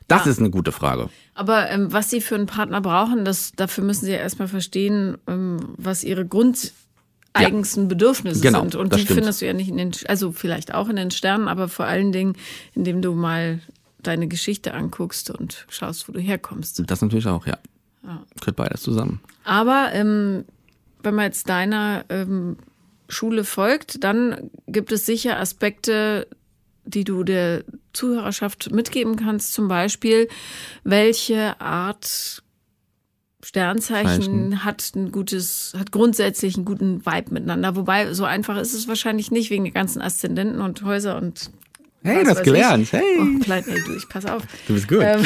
Das 0.08 0.26
ja. 0.26 0.32
ist 0.32 0.40
eine 0.40 0.50
gute 0.50 0.72
Frage. 0.72 1.10
Aber 1.34 1.70
ähm, 1.70 1.92
was 1.92 2.10
Sie 2.10 2.22
für 2.22 2.36
einen 2.36 2.46
Partner 2.46 2.82
brauchen, 2.82 3.26
das, 3.26 3.54
dafür 3.56 3.84
müssen 3.84 4.06
Sie 4.06 4.12
ja 4.12 4.20
erstmal 4.20 4.48
verstehen, 4.48 5.18
ähm, 5.28 5.58
was 5.78 6.04
Ihre 6.04 6.26
grundeigensten 6.26 7.84
ja. 7.84 7.90
Bedürfnisse 7.90 8.42
genau, 8.42 8.62
sind. 8.62 8.76
Und 8.76 8.94
die 8.94 9.02
stimmt. 9.02 9.20
findest 9.20 9.42
du 9.42 9.48
ja 9.48 9.54
nicht 9.54 9.70
in 9.70 9.78
den, 9.78 9.92
also 10.08 10.32
vielleicht 10.32 10.74
auch 10.74 10.90
in 10.90 10.96
den 10.96 11.12
Sternen, 11.12 11.48
aber 11.48 11.68
vor 11.68 11.86
allen 11.86 12.12
Dingen, 12.12 12.34
indem 12.74 13.02
du 13.02 13.14
mal 13.14 13.62
deine 14.08 14.28
Geschichte 14.28 14.74
anguckst 14.74 15.30
und 15.30 15.66
schaust, 15.70 16.08
wo 16.08 16.14
du 16.14 16.20
herkommst. 16.20 16.82
Das 16.90 17.02
natürlich 17.02 17.28
auch, 17.28 17.46
ja. 17.46 17.58
ja. 18.04 18.24
Gehört 18.40 18.56
beides 18.56 18.82
zusammen. 18.82 19.22
Aber 19.44 19.90
ähm, 19.94 20.46
wenn 21.04 21.16
man 21.16 21.26
jetzt 21.26 21.50
deiner 21.50 22.06
ähm, 22.10 22.58
Schule 23.08 23.44
folgt, 23.44 24.04
dann 24.04 24.50
gibt 24.68 24.92
es 24.92 25.06
sicher 25.06 25.40
Aspekte, 25.40 26.28
die 26.86 27.04
du 27.04 27.24
der 27.24 27.64
Zuhörerschaft 27.94 28.72
mitgeben 28.72 29.16
kannst. 29.16 29.54
Zum 29.54 29.68
Beispiel, 29.68 30.28
welche 30.84 31.60
Art 31.60 32.44
Sternzeichen 33.44 34.52
Zeichen. 34.52 34.66
hat 34.66 34.92
ein 34.96 35.12
gutes, 35.12 35.74
hat 35.78 35.92
grundsätzlich 35.92 36.56
einen 36.56 36.66
guten 36.66 37.06
Vibe 37.06 37.32
miteinander. 37.32 37.76
Wobei, 37.76 38.12
so 38.14 38.24
einfach 38.24 38.58
ist 38.58 38.74
es 38.74 38.88
wahrscheinlich 38.88 39.30
nicht 39.30 39.52
wegen 39.52 39.66
der 39.66 39.74
ganzen 39.74 40.02
Aszendenten 40.02 40.62
und 40.62 40.82
Häuser 40.82 41.18
und 41.18 41.52
Hey, 42.06 42.24
das 42.24 42.44
gelernt. 42.44 42.84
Ich. 42.84 42.94
Hey. 42.94 43.02
Oh, 43.20 43.40
Plan 43.40 43.64
hey, 43.66 43.82
du, 43.86 43.96
ich 43.96 44.08
pass 44.08 44.26
auf. 44.26 44.44
Du 44.68 44.76
bist 44.76 44.88
gut. 44.88 45.02
Ähm, 45.02 45.26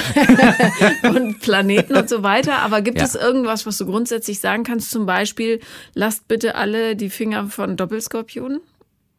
und 1.15 1.39
Planeten 1.41 1.95
und 1.95 2.07
so 2.07 2.23
weiter. 2.23 2.59
Aber 2.59 2.81
gibt 2.81 2.99
ja. 2.99 3.03
es 3.03 3.15
irgendwas, 3.15 3.65
was 3.65 3.77
du 3.77 3.85
grundsätzlich 3.85 4.39
sagen 4.39 4.63
kannst? 4.63 4.91
Zum 4.91 5.05
Beispiel, 5.05 5.59
lasst 5.93 6.27
bitte 6.27 6.55
alle 6.55 6.95
die 6.95 7.09
Finger 7.09 7.47
von 7.47 7.75
Doppelskorpionen. 7.75 8.61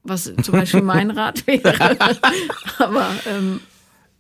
Was 0.03 0.33
zum 0.43 0.53
Beispiel 0.53 0.81
mein 0.81 1.11
Rat 1.11 1.47
wäre. 1.47 1.97
Aber 2.79 3.11
ähm, 3.27 3.61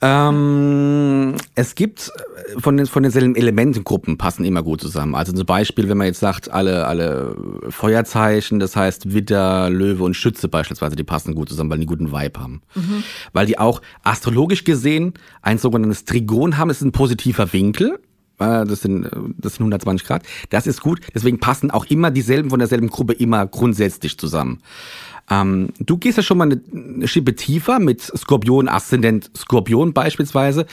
ähm, 0.02 1.34
es 1.54 1.74
gibt 1.74 2.10
äh, 2.56 2.60
von 2.60 2.76
den 2.76 2.86
von 2.86 3.02
denselben 3.02 3.36
Elementengruppen 3.36 4.16
passen 4.16 4.44
immer 4.44 4.62
gut 4.62 4.80
zusammen. 4.80 5.14
Also 5.14 5.32
zum 5.32 5.44
Beispiel, 5.44 5.88
wenn 5.88 5.98
man 5.98 6.06
jetzt 6.06 6.20
sagt, 6.20 6.50
alle 6.50 6.86
alle 6.86 7.36
Feuerzeichen, 7.68 8.60
das 8.60 8.76
heißt 8.76 9.12
Witter, 9.12 9.68
Löwe 9.68 10.04
und 10.04 10.14
Schütze 10.14 10.48
beispielsweise, 10.48 10.96
die 10.96 11.04
passen 11.04 11.34
gut 11.34 11.50
zusammen, 11.50 11.70
weil 11.70 11.78
die 11.78 11.86
einen 11.86 11.98
guten 11.98 12.12
Vibe 12.12 12.40
haben, 12.40 12.62
mhm. 12.74 13.04
weil 13.32 13.46
die 13.46 13.58
auch 13.58 13.82
astrologisch 14.02 14.64
gesehen 14.64 15.14
ein 15.42 15.58
sogenanntes 15.58 16.06
Trigon 16.06 16.56
haben. 16.56 16.68
Das 16.68 16.78
ist 16.78 16.84
ein 16.84 16.92
positiver 16.92 17.52
Winkel. 17.52 18.00
Äh, 18.40 18.64
das 18.64 18.80
sind, 18.80 19.04
äh, 19.04 19.10
das 19.38 19.54
sind 19.54 19.62
120 19.62 20.06
Grad. 20.06 20.22
Das 20.48 20.66
ist 20.66 20.80
gut. 20.80 21.00
Deswegen 21.14 21.38
passen 21.38 21.70
auch 21.70 21.86
immer 21.86 22.10
dieselben 22.10 22.50
von 22.50 22.58
derselben 22.58 22.88
Gruppe 22.88 23.12
immer 23.12 23.46
grundsätzlich 23.46 24.18
zusammen. 24.18 24.60
Ähm, 25.30 25.68
du 25.78 25.96
gehst 25.96 26.16
ja 26.16 26.24
schon 26.24 26.38
mal 26.38 26.44
eine, 26.44 26.60
eine 26.74 27.06
Schippe 27.06 27.36
tiefer 27.36 27.78
mit 27.78 28.00
Skorpion, 28.00 28.68
Aszendent 28.68 29.30
Skorpion 29.36 29.92
beispielsweise. 29.92 30.66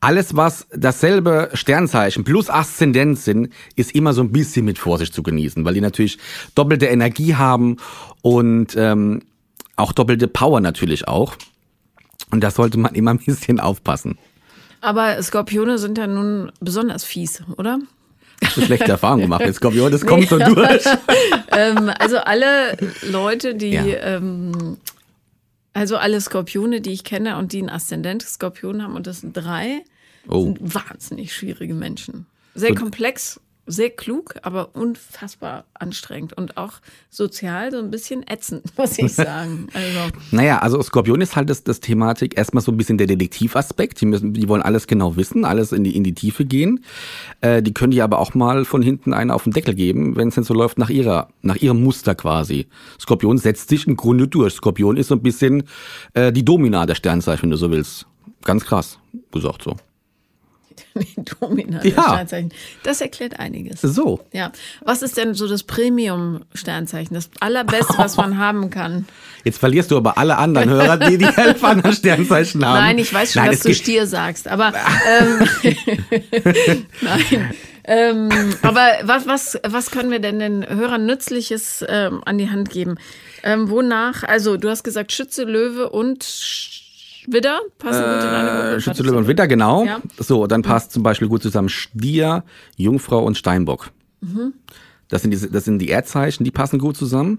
Alles, 0.00 0.36
was 0.36 0.66
dasselbe 0.74 1.50
Sternzeichen 1.54 2.24
plus 2.24 2.50
Aszendent 2.50 3.18
sind, 3.18 3.48
ist 3.76 3.94
immer 3.94 4.12
so 4.12 4.22
ein 4.22 4.30
bisschen 4.30 4.66
mit 4.66 4.78
Vorsicht 4.78 5.14
zu 5.14 5.22
genießen, 5.22 5.64
weil 5.64 5.74
die 5.74 5.80
natürlich 5.80 6.18
doppelte 6.54 6.86
Energie 6.86 7.34
haben 7.34 7.78
und 8.20 8.74
ähm, 8.76 9.22
auch 9.76 9.92
doppelte 9.92 10.28
Power 10.28 10.60
natürlich 10.60 11.08
auch. 11.08 11.36
Und 12.30 12.42
da 12.42 12.50
sollte 12.50 12.78
man 12.78 12.94
immer 12.94 13.12
ein 13.12 13.18
bisschen 13.18 13.58
aufpassen. 13.58 14.18
Aber 14.84 15.22
Skorpione 15.22 15.78
sind 15.78 15.96
ja 15.96 16.06
nun 16.06 16.52
besonders 16.60 17.04
fies, 17.04 17.42
oder? 17.56 17.78
Hast 18.44 18.58
du 18.58 18.60
schlechte 18.60 18.90
Erfahrungen 18.90 19.22
gemacht 19.22 19.46
mit 19.46 19.54
Skorpion? 19.54 19.90
Das 19.90 20.04
kommt 20.04 20.28
so 20.28 20.38
durch. 20.54 20.84
ähm, 21.52 21.90
also 21.98 22.18
alle 22.18 22.76
Leute, 23.00 23.54
die, 23.54 23.70
ja. 23.70 23.82
ähm, 23.84 24.76
also 25.72 25.96
alle 25.96 26.20
Skorpione, 26.20 26.82
die 26.82 26.92
ich 26.92 27.02
kenne 27.02 27.38
und 27.38 27.52
die 27.52 27.60
einen 27.60 27.70
Aszendent 27.70 28.22
Skorpion 28.24 28.82
haben, 28.82 28.94
und 28.94 29.06
das 29.06 29.22
sind 29.22 29.34
drei, 29.34 29.82
oh. 30.28 30.44
sind 30.44 30.74
wahnsinnig 30.74 31.34
schwierige 31.34 31.72
Menschen. 31.72 32.26
Sehr 32.54 32.74
komplex 32.74 33.40
sehr 33.66 33.90
klug, 33.90 34.34
aber 34.42 34.74
unfassbar 34.74 35.64
anstrengend 35.74 36.32
und 36.32 36.56
auch 36.56 36.74
sozial 37.10 37.70
so 37.72 37.78
ein 37.78 37.90
bisschen 37.90 38.26
ätzend, 38.26 38.64
muss 38.78 38.98
ich 38.98 39.12
sagen. 39.14 39.68
Also. 39.72 40.16
naja, 40.30 40.58
also 40.58 40.82
Skorpion 40.82 41.20
ist 41.20 41.36
halt 41.36 41.50
das, 41.50 41.64
das 41.64 41.80
Thematik 41.80 42.36
erstmal 42.36 42.62
so 42.62 42.72
ein 42.72 42.76
bisschen 42.76 42.98
der 42.98 43.06
Detektivaspekt. 43.06 44.00
Die, 44.00 44.06
müssen, 44.06 44.32
die 44.32 44.48
wollen 44.48 44.62
alles 44.62 44.86
genau 44.86 45.16
wissen, 45.16 45.44
alles 45.44 45.72
in 45.72 45.84
die, 45.84 45.96
in 45.96 46.04
die 46.04 46.14
Tiefe 46.14 46.44
gehen. 46.44 46.84
Äh, 47.40 47.62
die 47.62 47.72
können 47.72 47.90
dir 47.92 48.04
aber 48.04 48.18
auch 48.18 48.34
mal 48.34 48.64
von 48.64 48.82
hinten 48.82 49.14
einen 49.14 49.30
auf 49.30 49.44
den 49.44 49.52
Deckel 49.52 49.74
geben, 49.74 50.16
wenn 50.16 50.28
es 50.28 50.34
denn 50.34 50.44
so 50.44 50.54
läuft 50.54 50.78
nach 50.78 50.90
ihrer, 50.90 51.28
nach 51.42 51.56
ihrem 51.56 51.82
Muster 51.82 52.14
quasi. 52.14 52.66
Skorpion 53.00 53.38
setzt 53.38 53.68
sich 53.68 53.86
im 53.86 53.96
Grunde 53.96 54.28
durch. 54.28 54.54
Skorpion 54.54 54.96
ist 54.96 55.08
so 55.08 55.14
ein 55.14 55.22
bisschen 55.22 55.64
äh, 56.12 56.32
die 56.32 56.44
Domina 56.44 56.86
der 56.86 56.94
Sternzeichen, 56.94 57.44
wenn 57.44 57.50
du 57.50 57.56
so 57.56 57.70
willst. 57.70 58.06
Ganz 58.42 58.64
krass 58.64 58.98
gesagt 59.32 59.62
so. 59.62 59.76
Domina 61.40 61.84
ja. 61.84 62.24
Das 62.82 63.00
erklärt 63.00 63.38
einiges. 63.38 63.80
So. 63.80 64.20
Ja. 64.32 64.52
Was 64.82 65.02
ist 65.02 65.16
denn 65.16 65.34
so 65.34 65.48
das 65.48 65.62
Premium-Sternzeichen? 65.62 67.14
Das 67.14 67.30
allerbeste, 67.40 67.94
was 67.96 68.16
man 68.16 68.38
haben 68.44 68.70
kann? 68.70 69.06
Jetzt 69.44 69.58
verlierst 69.58 69.90
du 69.90 69.96
aber 69.96 70.18
alle 70.18 70.38
anderen 70.38 70.70
Hörer, 70.70 70.96
die 70.96 71.18
die 71.18 71.24
elf 71.36 71.62
anderen 71.62 71.94
Sternzeichen 71.94 72.64
haben. 72.64 72.78
Nein, 72.78 72.98
ich 72.98 73.12
weiß 73.12 73.32
schon, 73.32 73.42
Nein, 73.42 73.52
dass 73.52 73.60
du 73.60 73.74
Stier 73.74 74.06
sagst, 74.06 74.48
aber 74.48 74.72
ähm, 75.08 75.48
Nein. 77.02 77.54
Ähm, 77.86 78.30
aber 78.62 78.86
was, 79.02 79.26
was, 79.26 79.58
was 79.66 79.90
können 79.90 80.10
wir 80.10 80.18
denn 80.18 80.38
den 80.38 80.66
Hörern 80.66 81.04
Nützliches 81.04 81.84
ähm, 81.86 82.22
an 82.24 82.38
die 82.38 82.48
Hand 82.48 82.70
geben? 82.70 82.96
Ähm, 83.42 83.68
wonach, 83.68 84.22
also 84.22 84.56
du 84.56 84.70
hast 84.70 84.84
gesagt 84.84 85.12
Schütze, 85.12 85.44
Löwe 85.44 85.90
und 85.90 86.24
Widder 87.26 87.60
passen 87.78 88.02
gut 88.02 88.22
in 88.22 88.28
eine 88.28 88.50
Gruppe. 88.50 88.80
Schütze, 88.80 89.02
Löwe 89.02 89.16
und 89.16 89.28
Widder, 89.28 89.46
genau. 89.46 89.84
Ja. 89.84 90.00
So, 90.18 90.46
dann 90.46 90.62
passt 90.62 90.92
zum 90.92 91.02
Beispiel 91.02 91.28
gut 91.28 91.42
zusammen 91.42 91.68
Stier, 91.68 92.44
Jungfrau 92.76 93.24
und 93.24 93.36
Steinbock. 93.36 93.90
Mhm. 94.20 94.54
Das, 95.08 95.22
sind 95.22 95.30
die, 95.30 95.50
das 95.50 95.64
sind 95.64 95.78
die 95.78 95.88
Erdzeichen, 95.88 96.44
die 96.44 96.50
passen 96.50 96.78
gut 96.78 96.96
zusammen. 96.96 97.38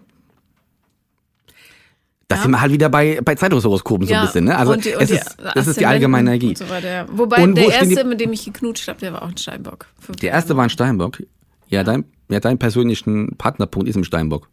Das 2.28 2.40
ja. 2.40 2.44
sind 2.44 2.52
wir 2.52 2.62
halt 2.62 2.72
wieder 2.72 2.90
bei, 2.90 3.20
bei 3.24 3.36
Zeitungshoroskopen 3.36 4.08
so 4.08 4.14
ja. 4.14 4.22
ein 4.22 4.26
bisschen. 4.26 4.46
Ne? 4.46 4.58
Also 4.58 4.74
und 4.74 4.84
die, 4.84 4.96
und 4.96 5.02
es 5.02 5.12
ist, 5.12 5.38
das 5.54 5.68
ist 5.68 5.80
die 5.80 5.86
allgemeine 5.86 6.32
Energie. 6.32 6.56
So 6.56 6.68
weiter, 6.70 6.90
ja. 6.90 7.06
Wobei 7.12 7.44
und 7.44 7.56
der 7.56 7.70
erste, 7.70 8.04
mit 8.04 8.20
dem 8.20 8.34
ich 8.34 8.46
geknutscht 8.46 8.88
habe, 8.88 9.00
der 9.00 9.14
war 9.14 9.22
auch 9.22 9.30
ein 9.30 9.38
Steinbock. 9.38 9.86
Der 10.22 10.32
erste 10.32 10.58
war 10.58 10.64
ein 10.64 10.70
Steinbock. 10.72 11.22
Ja, 11.68 11.84
dein 11.84 12.06
ja, 12.30 12.40
dein 12.40 12.58
persönlichen 12.58 13.36
Partnerpunkt 13.38 13.88
ist 13.88 13.96
im 13.96 14.04
Steinbock. 14.04 14.50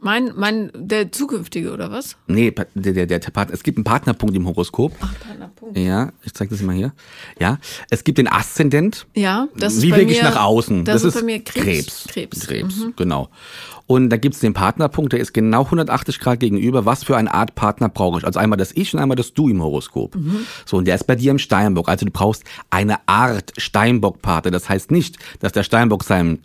Mein, 0.00 0.32
mein, 0.36 0.70
der 0.74 1.10
zukünftige, 1.10 1.72
oder 1.72 1.90
was? 1.90 2.16
Nee, 2.28 2.52
der, 2.74 3.06
der, 3.06 3.06
der 3.06 3.18
Partner, 3.30 3.54
es 3.54 3.62
gibt 3.64 3.78
einen 3.78 3.84
Partnerpunkt 3.84 4.34
im 4.36 4.46
Horoskop. 4.46 4.92
Ach, 5.00 5.12
Partnerpunkt. 5.18 5.76
Ja, 5.76 6.12
ich 6.22 6.34
zeig 6.34 6.50
das 6.50 6.62
mal 6.62 6.74
hier. 6.76 6.92
Ja, 7.40 7.58
es 7.90 8.04
gibt 8.04 8.18
den 8.18 8.28
Aszendent. 8.28 9.06
Ja, 9.14 9.48
das 9.56 9.74
ist 9.74 9.82
Wie 9.82 9.90
bei 9.90 9.98
wirke 9.98 10.12
ich 10.12 10.22
mir- 10.22 10.30
nach 10.30 10.40
außen? 10.42 10.84
Das, 10.84 11.02
ist 11.02 11.14
bei 11.14 11.22
mir 11.22 11.42
Krebs. 11.42 12.04
Krebs. 12.08 12.46
Krebs. 12.46 12.76
Mhm. 12.76 12.94
genau. 12.96 13.28
Und 13.86 14.10
da 14.10 14.18
gibt's 14.18 14.40
den 14.40 14.52
Partnerpunkt, 14.52 15.14
der 15.14 15.20
ist 15.20 15.32
genau 15.32 15.64
180 15.64 16.20
Grad 16.20 16.40
gegenüber. 16.40 16.84
Was 16.84 17.04
für 17.04 17.16
eine 17.16 17.32
Art 17.32 17.54
Partner 17.54 17.88
brauche 17.88 18.18
ich? 18.18 18.24
Also 18.26 18.38
einmal 18.38 18.58
das 18.58 18.70
Ich 18.72 18.92
und 18.92 19.00
einmal 19.00 19.16
das 19.16 19.32
Du 19.32 19.48
im 19.48 19.62
Horoskop. 19.62 20.14
Mhm. 20.14 20.40
So, 20.66 20.76
und 20.76 20.84
der 20.84 20.94
ist 20.94 21.06
bei 21.06 21.16
dir 21.16 21.30
im 21.30 21.38
Steinbock. 21.38 21.88
Also 21.88 22.04
du 22.04 22.12
brauchst 22.12 22.44
eine 22.68 22.98
Art 23.08 23.52
Steinbock-Partner. 23.56 24.50
Das 24.50 24.68
heißt 24.68 24.90
nicht, 24.90 25.16
dass 25.40 25.52
der 25.52 25.62
Steinbock 25.62 26.04
sein 26.04 26.38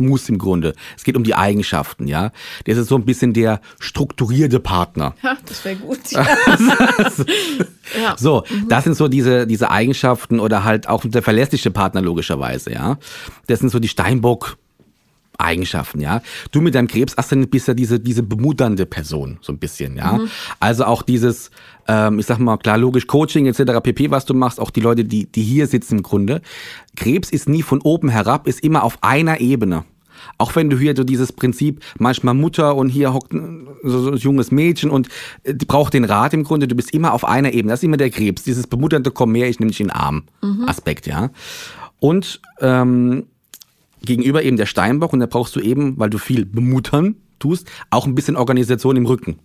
muss 0.00 0.28
im 0.28 0.38
Grunde. 0.38 0.74
Es 0.96 1.04
geht 1.04 1.16
um 1.16 1.24
die 1.24 1.34
Eigenschaften, 1.34 2.06
ja. 2.06 2.32
Das 2.64 2.76
ist 2.76 2.88
so 2.88 2.96
ein 2.96 3.04
bisschen 3.04 3.32
der 3.32 3.60
strukturierte 3.78 4.60
Partner. 4.60 5.14
Ja, 5.22 5.36
das 5.46 5.64
wäre 5.64 5.76
gut. 5.76 5.98
ja. 6.12 6.26
So, 8.16 8.44
das 8.68 8.84
sind 8.84 8.94
so 8.96 9.06
diese, 9.06 9.46
diese 9.46 9.70
Eigenschaften 9.70 10.40
oder 10.40 10.64
halt 10.64 10.88
auch 10.88 11.04
der 11.04 11.22
verlässliche 11.22 11.70
Partner 11.70 12.00
logischerweise, 12.00 12.72
ja. 12.72 12.98
Das 13.46 13.60
sind 13.60 13.68
so 13.68 13.78
die 13.78 13.88
Steinbock 13.88 14.56
Eigenschaften, 15.40 16.00
ja. 16.00 16.22
Du 16.50 16.60
mit 16.60 16.74
deinem 16.74 16.88
Krebsaszendent 16.88 17.50
bist 17.50 17.68
ja 17.68 17.74
diese, 17.74 18.00
diese 18.00 18.22
bemutternde 18.22 18.86
Person, 18.86 19.38
so 19.40 19.52
ein 19.52 19.58
bisschen, 19.58 19.96
ja. 19.96 20.18
Also 20.60 20.84
auch 20.84 21.02
dieses, 21.02 21.50
ähm, 21.88 22.18
ich 22.18 22.26
sag 22.26 22.38
mal, 22.38 22.56
klar, 22.56 22.78
logisch 22.78 23.06
Coaching 23.06 23.46
etc. 23.46 23.80
pp, 23.82 24.10
was 24.10 24.24
du 24.24 24.34
machst, 24.34 24.60
auch 24.60 24.70
die 24.70 24.80
Leute, 24.80 25.04
die, 25.04 25.30
die 25.30 25.42
hier 25.42 25.66
sitzen 25.66 25.98
im 25.98 26.02
Grunde. 26.02 26.42
Krebs 26.96 27.30
ist 27.30 27.48
nie 27.48 27.62
von 27.62 27.80
oben 27.80 28.08
herab, 28.08 28.46
ist 28.46 28.62
immer 28.62 28.84
auf 28.84 28.98
einer 29.02 29.40
Ebene. 29.40 29.84
Auch 30.38 30.54
wenn 30.56 30.70
du 30.70 30.78
hier 30.78 30.94
so 30.96 31.04
dieses 31.04 31.32
Prinzip, 31.32 31.82
manchmal 31.98 32.34
Mutter 32.34 32.76
und 32.76 32.88
hier 32.88 33.12
hockt 33.12 33.32
so, 33.82 34.10
ein 34.10 34.16
junges 34.16 34.50
Mädchen 34.50 34.90
und 34.90 35.08
äh, 35.44 35.54
die 35.54 35.66
braucht 35.66 35.94
den 35.94 36.04
Rat 36.04 36.34
im 36.34 36.44
Grunde, 36.44 36.68
du 36.68 36.74
bist 36.74 36.92
immer 36.92 37.12
auf 37.12 37.24
einer 37.24 37.52
Ebene. 37.52 37.72
Das 37.72 37.80
ist 37.80 37.84
immer 37.84 37.96
der 37.96 38.10
Krebs, 38.10 38.42
dieses 38.42 38.66
bemutternde 38.66 39.10
Komm 39.10 39.34
her, 39.34 39.48
ich 39.48 39.60
nehme 39.60 39.70
dich 39.70 39.80
in 39.80 39.88
den 39.88 39.96
Arm 39.96 40.24
Aspekt, 40.66 41.06
ja. 41.06 41.30
Und 41.98 42.40
ähm, 42.60 43.26
gegenüber 44.04 44.42
eben 44.42 44.56
der 44.56 44.66
Steinbock 44.66 45.12
und 45.12 45.20
da 45.20 45.26
brauchst 45.26 45.56
du 45.56 45.60
eben, 45.60 45.98
weil 45.98 46.10
du 46.10 46.18
viel 46.18 46.44
bemuttern 46.44 47.16
tust, 47.38 47.68
auch 47.90 48.06
ein 48.06 48.14
bisschen 48.14 48.36
Organisation 48.36 48.96
im 48.96 49.06
Rücken. 49.06 49.38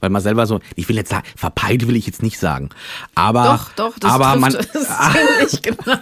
Weil 0.00 0.10
man 0.10 0.22
selber 0.22 0.46
so, 0.46 0.60
ich 0.76 0.88
will 0.88 0.96
jetzt 0.96 1.10
sagen, 1.10 1.26
verpeilt 1.36 1.88
will 1.88 1.96
ich 1.96 2.06
jetzt 2.06 2.22
nicht 2.22 2.38
sagen. 2.38 2.70
Aber, 3.14 3.58
Doch, 3.76 3.90
doch, 3.90 3.98
das 3.98 4.12
aber 4.12 4.36
man, 4.36 4.52
ziemlich 4.52 5.62
genau. 5.62 5.98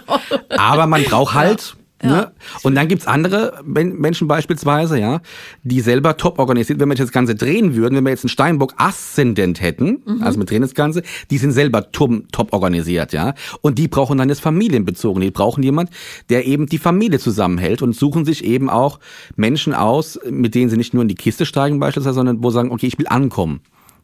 aber 0.49 0.85
man 0.85 1.03
braucht 1.03 1.33
halt, 1.33 1.75
ne? 2.03 2.31
Und 2.63 2.75
dann 2.75 2.87
gibt's 2.87 3.07
andere 3.07 3.61
Men- 3.65 3.97
Menschen 3.97 4.27
beispielsweise, 4.27 4.99
ja, 4.99 5.21
die 5.63 5.81
selber 5.81 6.17
top 6.17 6.39
organisiert, 6.39 6.79
wenn 6.79 6.89
wir 6.89 6.95
jetzt 6.95 7.07
das 7.07 7.11
Ganze 7.11 7.35
drehen 7.35 7.75
würden, 7.75 7.95
wenn 7.95 8.03
wir 8.03 8.11
jetzt 8.11 8.23
einen 8.23 8.29
Steinbock 8.29 8.73
Aszendent 8.77 9.61
hätten, 9.61 10.03
also 10.21 10.39
wir 10.39 10.45
drehen 10.45 10.61
das 10.61 10.73
Ganze, 10.73 11.01
die 11.31 11.37
sind 11.37 11.51
selber 11.51 11.91
top, 11.91 12.31
top 12.31 12.53
organisiert, 12.53 13.13
ja. 13.13 13.33
Und 13.61 13.77
die 13.79 13.87
brauchen 13.87 14.17
dann 14.17 14.27
das 14.27 14.39
familienbezogen. 14.39 15.21
Die 15.21 15.31
brauchen 15.31 15.63
jemand, 15.63 15.89
der 16.29 16.45
eben 16.45 16.67
die 16.67 16.77
Familie 16.77 17.19
zusammenhält 17.19 17.81
und 17.81 17.95
suchen 17.95 18.25
sich 18.25 18.43
eben 18.43 18.69
auch 18.69 18.99
Menschen 19.35 19.73
aus, 19.73 20.19
mit 20.29 20.55
denen 20.55 20.69
sie 20.69 20.77
nicht 20.77 20.93
nur 20.93 21.01
in 21.01 21.09
die 21.09 21.15
Kiste 21.15 21.45
steigen 21.45 21.79
beispielsweise, 21.79 22.15
sondern 22.15 22.43
wo 22.43 22.49
sie 22.49 22.55
sagen, 22.55 22.71
okay, 22.71 22.87
ich 22.87 22.97
will 22.99 23.07
ankommen. 23.07 23.61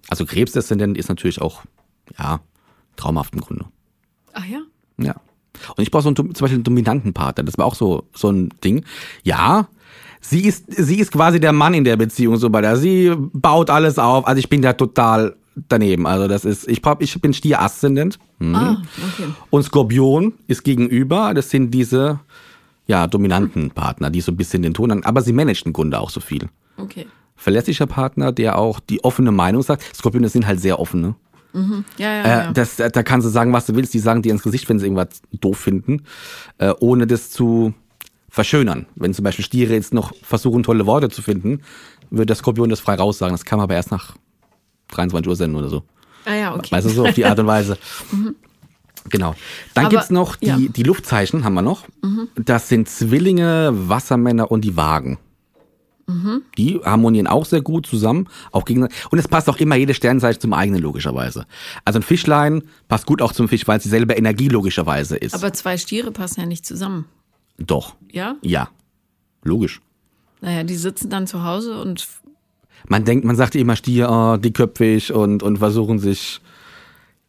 Also 0.09 0.25
Krebsdeszendent 0.25 0.97
ist 0.97 1.09
natürlich 1.09 1.41
auch, 1.41 1.63
ja, 2.17 2.41
traumhaft 2.95 3.33
im 3.33 3.41
Grunde. 3.41 3.65
Ach 4.33 4.45
ja. 4.45 4.59
Ja. 4.97 5.15
Und 5.75 5.83
ich 5.83 5.91
brauche 5.91 6.03
so 6.03 6.09
einen, 6.09 6.15
zum 6.15 6.29
Beispiel 6.29 6.55
einen 6.55 6.63
dominanten 6.63 7.13
Partner. 7.13 7.43
Das 7.43 7.57
war 7.57 7.65
auch 7.65 7.75
so, 7.75 8.03
so 8.13 8.29
ein 8.29 8.49
Ding. 8.63 8.83
Ja, 9.23 9.67
sie 10.21 10.41
ist, 10.41 10.65
sie 10.67 10.99
ist 10.99 11.11
quasi 11.11 11.39
der 11.39 11.53
Mann 11.53 11.73
in 11.73 11.83
der 11.83 11.97
Beziehung, 11.97 12.37
so 12.37 12.49
bei 12.49 12.61
der. 12.61 12.77
Sie 12.77 13.13
baut 13.33 13.69
alles 13.69 13.99
auf. 13.99 14.27
Also 14.27 14.39
ich 14.39 14.49
bin 14.49 14.61
da 14.61 14.73
total 14.73 15.35
daneben. 15.69 16.07
Also 16.07 16.27
das 16.27 16.45
ist, 16.45 16.67
ich, 16.67 16.81
brauch, 16.81 16.99
ich 16.99 17.19
bin 17.21 17.33
Stier 17.33 17.61
Aszendent. 17.61 18.17
Mhm. 18.39 18.55
Ah, 18.55 18.81
okay. 18.97 19.29
Und 19.49 19.63
Skorpion 19.63 20.33
ist 20.47 20.63
gegenüber. 20.63 21.33
Das 21.33 21.49
sind 21.49 21.71
diese, 21.71 22.19
ja, 22.87 23.07
dominanten 23.07 23.71
Partner, 23.71 24.09
die 24.09 24.21
so 24.21 24.31
ein 24.31 24.37
bisschen 24.37 24.63
den 24.63 24.73
Ton 24.73 24.91
an. 24.91 25.03
Aber 25.03 25.21
sie 25.21 25.33
managt 25.33 25.65
im 25.65 25.73
Grunde 25.73 25.99
auch 25.99 26.09
so 26.09 26.19
viel. 26.19 26.49
Okay. 26.77 27.07
Verlässlicher 27.35 27.87
Partner, 27.87 28.31
der 28.31 28.57
auch 28.57 28.79
die 28.79 29.03
offene 29.03 29.31
Meinung 29.31 29.61
sagt. 29.63 29.83
Skorpione 29.95 30.29
sind 30.29 30.47
halt 30.47 30.61
sehr 30.61 30.79
offene. 30.79 31.15
Ja, 31.53 32.13
ja, 32.13 32.23
Äh, 32.23 32.27
ja. 32.45 32.51
das, 32.51 32.77
da 32.77 33.03
kannst 33.03 33.25
du 33.25 33.29
sagen, 33.29 33.53
was 33.53 33.65
du 33.67 33.75
willst. 33.75 33.93
Die 33.93 33.99
sagen 33.99 34.21
dir 34.21 34.31
ins 34.31 34.43
Gesicht, 34.43 34.67
wenn 34.69 34.79
sie 34.79 34.85
irgendwas 34.87 35.21
doof 35.31 35.57
finden, 35.59 36.03
äh, 36.57 36.73
ohne 36.79 37.05
das 37.07 37.29
zu 37.29 37.73
verschönern. 38.29 38.87
Wenn 38.95 39.13
zum 39.13 39.23
Beispiel 39.23 39.45
Stiere 39.45 39.73
jetzt 39.73 39.93
noch 39.93 40.13
versuchen, 40.23 40.63
tolle 40.63 40.85
Worte 40.87 41.09
zu 41.09 41.21
finden, 41.21 41.61
würde 42.09 42.27
der 42.27 42.35
Skorpion 42.35 42.69
das 42.69 42.79
frei 42.79 42.95
raussagen. 42.95 43.33
Das 43.33 43.45
kann 43.45 43.57
man 43.57 43.65
aber 43.65 43.75
erst 43.75 43.91
nach 43.91 44.15
23 44.89 45.29
Uhr 45.29 45.35
senden 45.35 45.57
oder 45.57 45.69
so. 45.69 45.83
ah 46.25 46.33
ja, 46.33 46.55
okay. 46.55 46.71
Weißt 46.71 46.87
du, 46.87 46.91
so 46.91 47.05
auf 47.05 47.13
die 47.13 47.25
Art 47.25 47.39
und 47.39 47.47
Weise. 47.47 47.77
Genau. 49.09 49.35
Dann 49.73 49.87
Aber- 49.87 49.95
gibt's 49.97 50.09
noch 50.11 50.37
die, 50.37 50.45
ja. 50.45 50.57
die 50.57 50.83
Luftzeichen, 50.83 51.43
haben 51.43 51.55
wir 51.55 51.61
noch. 51.61 51.83
Das 52.35 52.69
sind 52.69 52.87
Zwillinge, 52.87 53.71
Wassermänner 53.73 54.49
und 54.49 54.61
die 54.61 54.77
Wagen. 54.77 55.17
Die 56.57 56.79
harmonieren 56.83 57.27
auch 57.27 57.45
sehr 57.45 57.61
gut 57.61 57.85
zusammen. 57.85 58.27
Auch 58.51 58.65
gegen, 58.65 58.83
und 58.83 59.17
es 59.19 59.27
passt 59.27 59.49
auch 59.49 59.57
immer 59.57 59.75
jede 59.75 59.93
Sternzeichen 59.93 60.41
zum 60.41 60.53
eigenen, 60.53 60.81
logischerweise. 60.81 61.45
Also 61.85 61.99
ein 61.99 62.03
Fischlein 62.03 62.63
passt 62.89 63.05
gut 63.05 63.21
auch 63.21 63.31
zum 63.31 63.47
Fisch, 63.47 63.67
weil 63.67 63.77
es 63.77 63.83
dieselbe 63.83 64.13
Energie 64.13 64.49
logischerweise 64.49 65.15
ist. 65.15 65.33
Aber 65.33 65.53
zwei 65.53 65.77
Stiere 65.77 66.11
passen 66.11 66.41
ja 66.41 66.45
nicht 66.45 66.65
zusammen. 66.65 67.05
Doch. 67.57 67.95
Ja? 68.11 68.35
Ja. 68.41 68.69
Logisch. 69.43 69.81
Naja, 70.41 70.63
die 70.63 70.75
sitzen 70.75 71.09
dann 71.09 71.25
zu 71.25 71.43
Hause 71.45 71.79
und 71.81 72.05
Man 72.89 73.05
denkt, 73.05 73.23
man 73.25 73.35
sagt 73.37 73.55
immer 73.55 73.75
Stier, 73.77 74.09
oh, 74.11 74.37
dickköpfig 74.37 75.13
und, 75.13 75.41
und 75.41 75.57
versuchen 75.57 75.99
sich. 75.99 76.41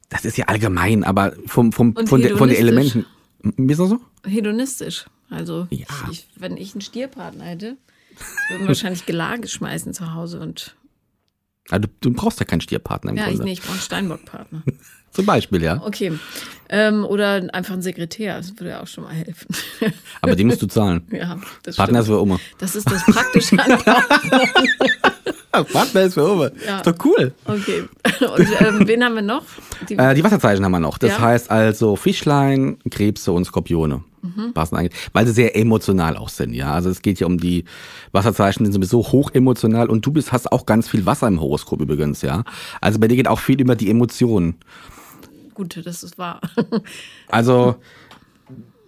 Das 0.08 0.24
ist 0.24 0.36
ja 0.36 0.46
allgemein, 0.46 1.04
aber 1.04 1.32
vom, 1.46 1.72
vom, 1.72 1.94
von, 2.06 2.20
der, 2.20 2.36
von 2.36 2.48
den. 2.48 2.58
Elementen. 2.58 3.06
Wie 3.42 3.70
ist 3.72 3.78
das 3.78 3.88
so? 3.90 4.00
hedonistisch. 4.26 5.06
Also, 5.30 5.66
Ja. 5.70 5.86
ich, 6.10 6.26
wenn 6.36 6.56
ich 6.56 6.74
einen 6.74 6.80
Stierpartner 6.80 7.44
hätte, 7.44 7.76
würden 8.48 8.66
wahrscheinlich 8.68 9.06
Gelage 9.06 9.48
schmeißen 9.48 9.94
zu 9.94 10.14
Hause 10.14 10.40
und 10.40 10.76
Ja, 11.70 11.78
du, 11.78 11.88
du 12.00 12.12
brauchst 12.12 12.40
ja 12.40 12.46
keinen 12.46 12.60
Stierpartner 12.60 13.10
im 13.12 13.16
ja, 13.16 13.24
ich 13.24 13.30
Grunde. 13.30 13.44
nicht, 13.44 13.58
ich 13.58 13.64
brauche 13.64 13.72
einen 13.72 13.82
Steinbockpartner. 13.82 14.62
Zum 15.10 15.26
Beispiel, 15.26 15.62
ja. 15.62 15.80
Okay. 15.82 16.18
Ähm, 16.70 17.04
oder 17.04 17.42
einfach 17.52 17.74
einen 17.74 17.82
Sekretär, 17.82 18.36
das 18.38 18.50
würde 18.58 18.70
ja 18.70 18.82
auch 18.82 18.86
schon 18.86 19.04
mal 19.04 19.12
helfen. 19.12 19.48
Aber 20.22 20.34
die 20.34 20.44
musst 20.44 20.62
du 20.62 20.66
zahlen. 20.66 21.02
ja, 21.10 21.38
das 21.62 21.76
Partner 21.76 22.00
ist 22.00 22.06
stimmt. 22.06 22.18
für 22.18 22.22
Oma. 22.22 22.40
Das 22.58 22.74
ist 22.74 22.90
das 22.90 23.04
Praktische 23.04 23.58
an 23.58 23.78
Partner 25.72 26.00
ist 26.02 26.14
für 26.14 26.28
Oma. 26.32 26.50
Ja. 26.66 26.78
Ist 26.78 26.86
doch 26.86 26.94
cool. 27.04 27.32
Okay. 27.44 27.84
Und 28.36 28.48
ähm, 28.60 28.88
wen 28.88 29.04
haben 29.04 29.14
wir 29.14 29.22
noch? 29.22 29.44
Die, 29.88 29.94
Äh, 29.96 30.14
die 30.14 30.24
Wasserzeichen 30.24 30.64
haben 30.64 30.72
wir 30.72 30.80
noch. 30.80 30.98
Das 30.98 31.10
Ja. 31.12 31.20
heißt 31.20 31.50
also 31.50 31.94
Fischlein, 31.96 32.78
Krebse 32.90 33.30
und 33.30 33.44
Skorpione. 33.44 34.02
Mhm. 34.22 34.52
Weil 35.12 35.26
sie 35.26 35.32
sehr 35.32 35.54
emotional 35.54 36.16
auch 36.16 36.30
sind, 36.30 36.54
ja. 36.54 36.72
Also 36.72 36.88
es 36.88 37.02
geht 37.02 37.20
ja 37.20 37.26
um 37.26 37.38
die 37.38 37.64
Wasserzeichen, 38.12 38.64
die 38.64 38.72
sind 38.72 38.82
sowieso 38.82 39.12
hoch 39.12 39.30
emotional 39.34 39.88
und 39.90 40.04
du 40.06 40.12
bist, 40.12 40.32
hast 40.32 40.50
auch 40.50 40.64
ganz 40.66 40.88
viel 40.88 41.04
Wasser 41.06 41.28
im 41.28 41.40
Horoskop 41.40 41.80
übrigens, 41.82 42.22
ja. 42.22 42.42
Also 42.80 42.98
bei 42.98 43.06
dir 43.06 43.16
geht 43.16 43.28
auch 43.28 43.38
viel 43.38 43.60
über 43.60 43.76
die 43.76 43.90
Emotionen. 43.90 44.56
Gut, 45.54 45.80
das 45.84 46.02
ist 46.02 46.18
wahr. 46.18 46.40
Also, 47.28 47.76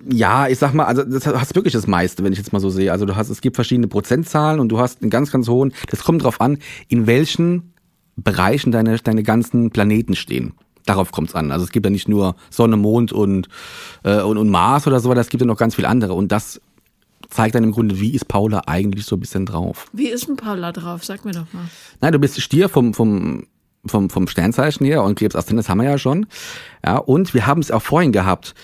ja, 0.08 0.48
ich 0.48 0.58
sag 0.58 0.74
mal, 0.74 0.84
also 0.84 1.02
das 1.02 1.26
hast 1.26 1.54
wirklich 1.54 1.72
das 1.72 1.86
meiste, 1.86 2.22
wenn 2.22 2.32
ich 2.32 2.38
jetzt 2.38 2.52
mal 2.52 2.60
so 2.60 2.70
sehe. 2.70 2.92
Also 2.92 3.06
du 3.06 3.16
hast, 3.16 3.30
es 3.30 3.40
gibt 3.40 3.56
verschiedene 3.56 3.88
Prozentzahlen 3.88 4.60
und 4.60 4.68
du 4.68 4.78
hast 4.78 5.02
einen 5.02 5.10
ganz, 5.10 5.32
ganz 5.32 5.48
hohen, 5.48 5.72
das 5.90 6.04
kommt 6.04 6.22
drauf 6.22 6.40
an, 6.40 6.58
in 6.88 7.06
welchen 7.06 7.72
Bereichen 8.16 8.72
deine, 8.72 8.98
deine 8.98 9.22
ganzen 9.22 9.70
Planeten 9.70 10.14
stehen. 10.14 10.54
Darauf 10.84 11.10
kommt 11.10 11.30
es 11.30 11.34
an. 11.34 11.50
Also 11.50 11.64
es 11.64 11.72
gibt 11.72 11.84
ja 11.84 11.90
nicht 11.90 12.08
nur 12.08 12.36
Sonne, 12.50 12.76
Mond 12.76 13.12
und, 13.12 13.48
äh, 14.04 14.20
und, 14.22 14.38
und 14.38 14.48
Mars 14.48 14.86
oder 14.86 15.00
so, 15.00 15.12
es 15.12 15.28
gibt 15.28 15.40
ja 15.40 15.46
noch 15.46 15.58
ganz 15.58 15.74
viele 15.74 15.88
andere. 15.88 16.14
Und 16.14 16.30
das 16.30 16.60
zeigt 17.28 17.54
dann 17.56 17.64
im 17.64 17.72
Grunde, 17.72 17.98
wie 17.98 18.10
ist 18.10 18.28
Paula 18.28 18.62
eigentlich 18.66 19.04
so 19.06 19.16
ein 19.16 19.20
bisschen 19.20 19.46
drauf. 19.46 19.86
Wie 19.92 20.08
ist 20.08 20.28
denn 20.28 20.36
Paula 20.36 20.70
drauf? 20.72 21.04
Sag 21.04 21.24
mir 21.24 21.32
doch 21.32 21.52
mal. 21.52 21.68
Nein, 22.00 22.12
du 22.12 22.18
bist 22.20 22.40
Stier 22.40 22.68
vom, 22.68 22.94
vom, 22.94 23.46
vom, 23.88 24.10
vom 24.10 24.28
Sternzeichen 24.28 24.86
her 24.86 25.02
und 25.02 25.18
Krebs 25.18 25.36
Aszendent, 25.36 25.64
das 25.64 25.68
haben 25.68 25.78
wir 25.78 25.90
ja 25.90 25.98
schon. 25.98 26.26
Ja, 26.84 26.98
und 26.98 27.34
wir 27.34 27.46
haben 27.46 27.60
es 27.60 27.70
auch 27.70 27.82
vorhin 27.82 28.12
gehabt, 28.12 28.54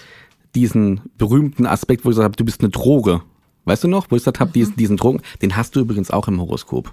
diesen 0.54 1.00
berühmten 1.18 1.66
Aspekt, 1.66 2.04
wo 2.04 2.10
ich 2.10 2.16
gesagt 2.16 2.24
habe, 2.24 2.36
du 2.36 2.44
bist 2.44 2.60
eine 2.60 2.70
Droge. 2.70 3.22
Weißt 3.64 3.84
du 3.84 3.88
noch, 3.88 4.10
wo 4.10 4.16
ich 4.16 4.22
gesagt 4.22 4.40
habe, 4.40 4.52
diesen, 4.52 4.76
diesen 4.76 4.96
Drogen, 4.96 5.22
den 5.40 5.56
hast 5.56 5.76
du 5.76 5.80
übrigens 5.80 6.10
auch 6.10 6.28
im 6.28 6.40
Horoskop. 6.40 6.92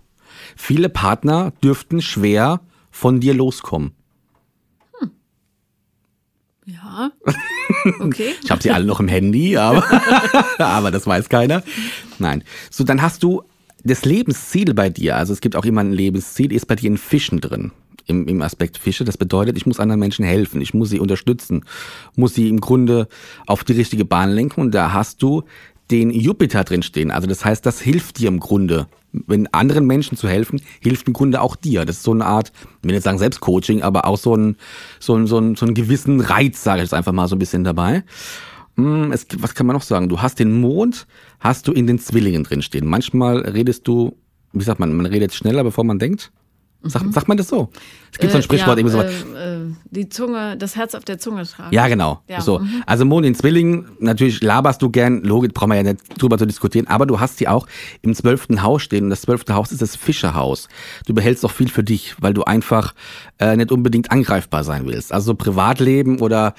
Viele 0.55 0.89
Partner 0.89 1.51
dürften 1.63 2.01
schwer 2.01 2.61
von 2.91 3.19
dir 3.19 3.33
loskommen. 3.33 3.91
Ja. 6.65 7.11
Okay. 7.99 8.33
Ich 8.43 8.51
habe 8.51 8.61
sie 8.61 8.71
alle 8.71 8.85
noch 8.85 8.99
im 8.99 9.07
Handy, 9.07 9.57
aber, 9.57 9.85
aber 10.57 10.91
das 10.91 11.05
weiß 11.05 11.29
keiner. 11.29 11.63
Nein. 12.17 12.43
So, 12.69 12.83
dann 12.83 13.01
hast 13.01 13.23
du 13.23 13.43
das 13.83 14.05
Lebensziel 14.05 14.73
bei 14.73 14.89
dir. 14.89 15.17
Also 15.17 15.33
es 15.33 15.41
gibt 15.41 15.55
auch 15.55 15.65
immer 15.65 15.81
ein 15.81 15.91
Lebensziel, 15.91 16.51
ist 16.51 16.67
bei 16.67 16.75
dir 16.75 16.87
in 16.87 16.97
Fischen 16.97 17.41
drin. 17.41 17.71
Im, 18.09 18.27
Im 18.27 18.41
Aspekt 18.41 18.77
Fische. 18.77 19.05
Das 19.05 19.17
bedeutet, 19.17 19.55
ich 19.57 19.65
muss 19.65 19.79
anderen 19.79 19.99
Menschen 19.99 20.25
helfen. 20.25 20.61
Ich 20.61 20.73
muss 20.73 20.89
sie 20.89 20.99
unterstützen. 20.99 21.63
Muss 22.15 22.33
sie 22.33 22.49
im 22.49 22.59
Grunde 22.59 23.07
auf 23.45 23.63
die 23.63 23.73
richtige 23.73 24.05
Bahn 24.05 24.31
lenken. 24.31 24.61
Und 24.61 24.71
da 24.71 24.93
hast 24.93 25.21
du 25.21 25.43
den 25.91 26.11
Jupiter 26.11 26.63
drinstehen. 26.63 27.11
Also 27.11 27.27
das 27.27 27.43
heißt, 27.45 27.65
das 27.65 27.81
hilft 27.81 28.19
dir 28.19 28.27
im 28.27 28.39
Grunde. 28.39 28.87
Wenn 29.11 29.47
anderen 29.47 29.87
Menschen 29.87 30.17
zu 30.17 30.27
helfen, 30.27 30.61
hilft 30.81 31.07
im 31.07 31.13
Grunde 31.13 31.41
auch 31.41 31.55
dir. 31.55 31.85
Das 31.85 31.97
ist 31.97 32.03
so 32.03 32.11
eine 32.11 32.25
Art, 32.25 32.51
ich 32.81 32.87
will 32.87 32.93
nicht 32.93 33.03
sagen 33.03 33.17
Selbstcoaching, 33.17 33.81
aber 33.81 34.05
auch 34.05 34.17
so 34.17 34.35
ein, 34.35 34.55
so 34.99 35.15
ein, 35.15 35.25
so 35.25 35.39
ein, 35.39 35.55
so 35.55 35.65
ein 35.65 35.73
gewissen 35.73 36.21
Reiz, 36.21 36.63
sage 36.63 36.79
ich 36.79 36.83
jetzt 36.83 36.93
einfach 36.93 37.11
mal 37.11 37.27
so 37.27 37.35
ein 37.35 37.39
bisschen 37.39 37.63
dabei. 37.63 38.03
Hm, 38.75 39.11
es, 39.11 39.25
was 39.39 39.55
kann 39.55 39.65
man 39.65 39.75
noch 39.75 39.81
sagen? 39.81 40.09
Du 40.09 40.21
hast 40.21 40.37
den 40.37 40.61
Mond, 40.61 41.07
hast 41.39 41.67
du 41.67 41.71
in 41.71 41.87
den 41.87 41.97
Zwillingen 41.97 42.43
drinstehen. 42.43 42.85
Manchmal 42.85 43.39
redest 43.39 43.87
du, 43.87 44.15
wie 44.53 44.63
sagt 44.63 44.79
man, 44.79 44.93
man 44.93 45.07
redet 45.07 45.33
schneller, 45.33 45.63
bevor 45.63 45.83
man 45.83 45.97
denkt. 45.97 46.31
Sag, 46.81 47.03
mhm. 47.03 47.11
Sagt 47.11 47.27
man 47.27 47.35
das 47.35 47.49
so? 47.49 47.69
Es 48.11 48.17
gibt 48.19 48.31
so 48.31 48.37
ein 48.37 48.43
Sprichwort, 48.43 48.77
äh, 48.77 48.81
ja, 48.81 48.87
irgendwie 48.87 49.17
so. 49.27 49.35
Äh, 49.35 49.55
äh, 49.55 49.73
die 49.91 50.07
Zunge, 50.07 50.55
das 50.55 50.77
Herz 50.77 50.95
auf 50.95 51.03
der 51.03 51.19
Zunge 51.19 51.43
tragen. 51.43 51.75
Ja, 51.75 51.89
genau. 51.89 52.21
Ja. 52.29 52.39
So. 52.39 52.59
Mhm. 52.59 52.83
Also 52.85 53.03
Mond 53.03 53.25
in 53.25 53.35
Zwillingen, 53.35 53.89
natürlich 53.99 54.41
laberst 54.41 54.81
du 54.81 54.89
gern, 54.89 55.21
Logik 55.23 55.53
brauchen 55.53 55.71
wir 55.71 55.75
ja 55.75 55.83
nicht 55.83 56.21
drüber 56.21 56.37
zu 56.37 56.45
diskutieren, 56.45 56.87
aber 56.87 57.05
du 57.05 57.19
hast 57.19 57.37
sie 57.37 57.49
auch 57.49 57.67
im 58.01 58.15
zwölften 58.15 58.63
Haus 58.63 58.81
stehen 58.81 59.05
und 59.05 59.09
das 59.09 59.21
zwölfte 59.21 59.55
Haus 59.55 59.73
ist 59.73 59.81
das 59.81 59.97
Fischerhaus. 59.97 60.69
Du 61.05 61.13
behältst 61.13 61.45
auch 61.45 61.51
viel 61.51 61.67
für 61.67 61.83
dich, 61.83 62.15
weil 62.21 62.33
du 62.33 62.43
einfach 62.43 62.95
äh, 63.39 63.57
nicht 63.57 63.73
unbedingt 63.73 64.11
angreifbar 64.11 64.63
sein 64.63 64.85
willst. 64.85 65.11
Also 65.11 65.35
Privatleben 65.35 66.19
oder 66.19 66.53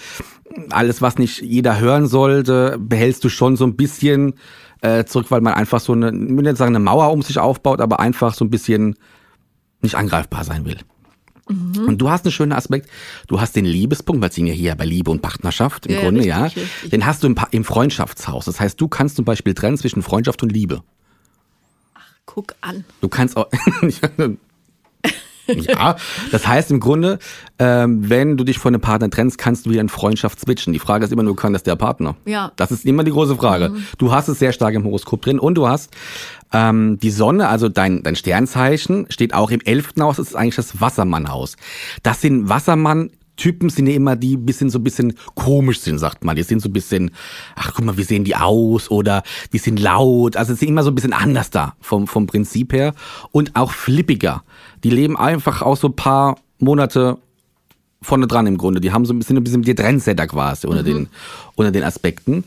alles, 0.68 1.00
was 1.00 1.16
nicht 1.16 1.40
jeder 1.40 1.80
hören 1.80 2.06
sollte, 2.06 2.76
behältst 2.78 3.24
du 3.24 3.30
schon 3.30 3.56
so 3.56 3.64
ein 3.64 3.76
bisschen 3.76 4.34
äh, 4.82 5.04
zurück, 5.04 5.30
weil 5.30 5.40
man 5.40 5.54
einfach 5.54 5.80
so 5.80 5.92
eine, 5.92 6.08
ich 6.08 6.14
will 6.14 6.42
nicht 6.42 6.58
sagen 6.58 6.76
eine 6.76 6.84
Mauer 6.84 7.10
um 7.10 7.22
sich 7.22 7.38
aufbaut, 7.38 7.80
aber 7.80 8.00
einfach 8.00 8.34
so 8.34 8.44
ein 8.44 8.50
bisschen 8.50 8.96
nicht 9.82 9.94
angreifbar 9.94 10.44
sein 10.44 10.64
will. 10.64 10.78
Mhm. 11.50 11.88
Und 11.88 11.98
du 11.98 12.10
hast 12.10 12.24
einen 12.24 12.32
schönen 12.32 12.52
Aspekt. 12.52 12.88
Du 13.26 13.40
hast 13.40 13.56
den 13.56 13.64
Liebespunkt, 13.64 14.22
weil 14.22 14.30
es 14.30 14.36
ja 14.36 14.44
hier 14.46 14.74
bei 14.74 14.84
Liebe 14.84 15.10
und 15.10 15.20
Partnerschaft 15.20 15.86
im 15.86 15.94
ja, 15.94 16.00
Grunde, 16.00 16.20
richtig, 16.20 16.34
ja. 16.36 16.44
Richtig. 16.44 16.90
Den 16.90 17.06
hast 17.06 17.22
du 17.22 17.26
im, 17.26 17.36
im, 17.50 17.64
Freundschaftshaus. 17.64 18.44
Das 18.44 18.60
heißt, 18.60 18.80
du 18.80 18.88
kannst 18.88 19.16
zum 19.16 19.24
Beispiel 19.24 19.54
trennen 19.54 19.76
zwischen 19.76 20.02
Freundschaft 20.02 20.42
und 20.42 20.52
Liebe. 20.52 20.82
Ach, 21.94 22.12
guck 22.26 22.54
an. 22.60 22.84
Du 23.00 23.08
kannst 23.08 23.36
auch. 23.36 23.48
Ja, 25.56 25.96
das 26.30 26.46
heißt 26.46 26.70
im 26.70 26.78
Grunde, 26.78 27.18
ähm, 27.58 28.08
wenn 28.08 28.36
du 28.36 28.44
dich 28.44 28.58
von 28.58 28.74
einem 28.74 28.80
Partner 28.80 29.10
trennst, 29.10 29.38
kannst 29.38 29.66
du 29.66 29.70
wieder 29.70 29.80
in 29.80 29.88
Freundschaft 29.88 30.40
switchen. 30.40 30.72
Die 30.72 30.78
Frage 30.78 31.04
ist 31.04 31.12
immer 31.12 31.22
nur, 31.22 31.36
kann 31.36 31.52
das 31.52 31.62
der 31.62 31.76
Partner? 31.76 32.16
Ja. 32.24 32.52
Das 32.56 32.70
ist 32.70 32.84
immer 32.84 33.04
die 33.04 33.10
große 33.10 33.36
Frage. 33.36 33.70
Mhm. 33.70 33.84
Du 33.98 34.12
hast 34.12 34.28
es 34.28 34.38
sehr 34.38 34.52
stark 34.52 34.74
im 34.74 34.84
Horoskop 34.84 35.22
drin 35.22 35.38
und 35.38 35.54
du 35.56 35.66
hast 35.66 35.90
ähm, 36.52 36.98
die 37.00 37.10
Sonne, 37.10 37.48
also 37.48 37.68
dein, 37.68 38.02
dein 38.02 38.16
Sternzeichen, 38.16 39.06
steht 39.08 39.34
auch 39.34 39.50
im 39.50 39.60
elften 39.60 40.02
Haus, 40.02 40.16
das 40.16 40.28
ist 40.28 40.34
eigentlich 40.34 40.56
das 40.56 40.80
Wassermannhaus. 40.80 41.56
Das 42.02 42.20
sind 42.20 42.48
Wassermann 42.48 43.10
Typen 43.40 43.70
sind 43.70 43.86
ja 43.86 43.94
immer 43.94 44.16
die 44.16 44.36
bisschen 44.36 44.68
so 44.68 44.78
ein 44.78 44.84
bisschen 44.84 45.14
komisch 45.34 45.80
sind, 45.80 45.98
sagt 45.98 46.24
man. 46.24 46.36
Die 46.36 46.42
sind 46.42 46.60
so 46.60 46.68
ein 46.68 46.74
bisschen, 46.74 47.10
ach 47.56 47.72
guck 47.74 47.86
mal, 47.86 47.96
wie 47.96 48.02
sehen 48.02 48.22
die 48.22 48.36
aus 48.36 48.90
oder 48.90 49.22
die 49.54 49.58
sind 49.58 49.80
laut. 49.80 50.36
Also 50.36 50.54
sind 50.54 50.68
immer 50.68 50.82
so 50.82 50.90
ein 50.90 50.94
bisschen 50.94 51.14
anders 51.14 51.48
da 51.48 51.74
vom, 51.80 52.06
vom 52.06 52.26
Prinzip 52.26 52.74
her 52.74 52.92
und 53.32 53.56
auch 53.56 53.72
flippiger. 53.72 54.44
Die 54.84 54.90
leben 54.90 55.16
einfach 55.16 55.62
auch 55.62 55.78
so 55.78 55.88
ein 55.88 55.96
paar 55.96 56.36
Monate 56.58 57.16
vorne 58.02 58.26
dran 58.26 58.46
im 58.46 58.58
Grunde. 58.58 58.80
Die 58.80 58.92
haben 58.92 59.06
so 59.06 59.14
ein 59.14 59.18
bisschen, 59.18 59.38
ein 59.38 59.44
bisschen 59.44 59.62
die 59.62 59.74
Trendsetter 59.74 60.26
quasi 60.26 60.66
unter, 60.66 60.82
mhm. 60.82 60.86
den, 60.86 61.08
unter 61.54 61.70
den 61.70 61.82
Aspekten. 61.82 62.44